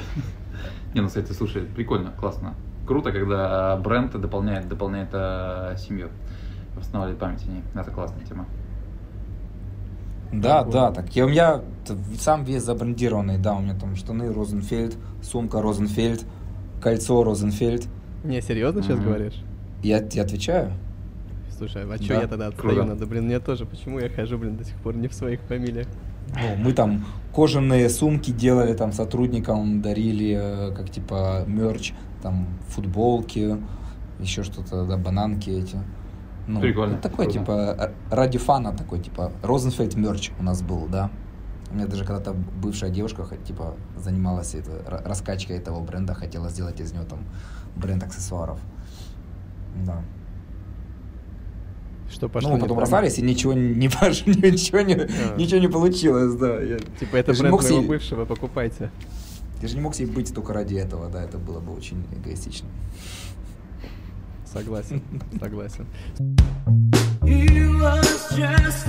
Не, 0.94 1.00
ну, 1.00 1.08
кстати, 1.08 1.32
слушай, 1.32 1.62
прикольно, 1.62 2.12
классно. 2.12 2.54
Круто, 2.86 3.12
когда 3.12 3.76
бренд 3.76 4.12
дополняет, 4.18 4.68
дополняет 4.68 5.08
э, 5.12 5.76
семью. 5.78 6.08
Восстанавливает 6.74 7.18
память 7.18 7.44
о 7.46 7.50
ней. 7.50 7.62
Это 7.74 7.90
классная 7.90 8.24
тема. 8.24 8.46
Да, 10.32 10.62
да, 10.64 10.90
так 10.92 11.08
я 11.16 11.24
у 11.24 11.28
меня 11.28 11.62
сам 12.18 12.44
весь 12.44 12.62
забрендированный, 12.62 13.38
да, 13.38 13.54
у 13.54 13.60
меня 13.60 13.74
там 13.74 13.96
штаны 13.96 14.32
Розенфельд, 14.32 14.96
сумка 15.22 15.62
Розенфельд, 15.62 16.26
кольцо 16.80 17.22
Розенфельд. 17.24 17.86
не, 18.24 18.40
серьезно 18.40 18.82
сейчас 18.82 18.98
говоришь? 19.00 19.42
Я, 19.82 20.02
я 20.12 20.22
отвечаю. 20.22 20.72
Слушай, 21.56 21.84
а 21.84 21.96
что 21.96 22.08
Да. 22.08 22.20
я 22.22 22.26
тогда 22.28 22.46
отстаю? 22.48 22.74
Круто. 22.74 22.84
Надо, 22.88 23.06
блин, 23.06 23.24
мне 23.24 23.40
тоже. 23.40 23.66
Почему 23.66 23.98
я 23.98 24.08
хожу, 24.08 24.38
блин, 24.38 24.56
до 24.56 24.64
сих 24.64 24.76
пор 24.76 24.96
не 24.96 25.08
в 25.08 25.14
своих 25.14 25.40
фамилиях? 25.42 25.86
Ну, 26.34 26.56
мы 26.62 26.72
там 26.72 27.04
кожаные 27.34 27.88
сумки 27.88 28.30
делали, 28.30 28.74
там 28.74 28.92
сотрудникам 28.92 29.80
дарили, 29.80 30.36
э, 30.40 30.74
как 30.74 30.90
типа 30.90 31.44
мерч, 31.46 31.94
там 32.22 32.46
футболки, 32.68 33.56
еще 34.20 34.42
что-то, 34.42 34.84
да, 34.84 34.96
бананки 34.96 35.50
эти. 35.50 35.78
Ну, 36.46 36.60
Прикольно, 36.60 36.94
ну, 36.96 37.00
такой, 37.02 37.24
круто. 37.26 37.38
типа, 37.40 37.76
э, 37.78 38.14
ради 38.14 38.38
фана 38.38 38.72
такой, 38.76 39.00
типа, 39.00 39.32
Розенфельд 39.42 39.94
мерч 39.96 40.30
у 40.38 40.42
нас 40.42 40.62
был, 40.62 40.86
да. 40.86 41.10
У 41.70 41.74
меня 41.74 41.86
даже 41.86 42.04
когда-то 42.04 42.32
бывшая 42.32 42.90
девушка, 42.90 43.26
типа, 43.46 43.74
занималась 43.96 44.54
это, 44.54 44.70
ра- 44.86 45.06
раскачкой 45.06 45.58
этого 45.58 45.80
бренда, 45.80 46.14
хотела 46.14 46.48
сделать 46.48 46.80
из 46.80 46.92
него 46.92 47.04
там 47.04 47.18
бренд 47.76 48.02
аксессуаров. 48.02 48.58
Да. 49.86 50.02
Что 52.10 52.28
пошло 52.30 52.50
ну, 52.50 52.56
не 52.56 52.62
потом 52.62 52.76
по- 52.76 52.80
расстались, 52.80 53.18
и 53.18 53.22
ничего 53.22 53.52
не 53.52 53.88
пош- 53.88 54.24
ничего 54.26 54.80
не, 54.80 54.94
А. 54.94 55.36
ничего 55.36 55.60
не 55.60 55.68
получилось, 55.68 56.34
да. 56.36 56.58
Я- 56.60 56.78
Типа, 56.78 57.16
это 57.16 57.32
бренд 57.32 57.52
моего 57.54 57.62
себе- 57.62 57.86
бывшего, 57.86 58.24
покупайте. 58.24 58.90
Я 59.60 59.68
же 59.68 59.74
не 59.74 59.80
мог 59.82 59.94
себе 59.94 60.10
быть 60.10 60.32
только 60.34 60.52
ради 60.54 60.76
этого, 60.76 61.10
да, 61.10 61.22
это 61.22 61.36
было 61.36 61.60
бы 61.60 61.72
очень 61.74 62.02
эгоистично. 62.16 62.68
Согласен, 64.50 65.02
согласен. 65.40 65.86
You 67.22 67.78
was 67.78 68.30
just 68.34 68.86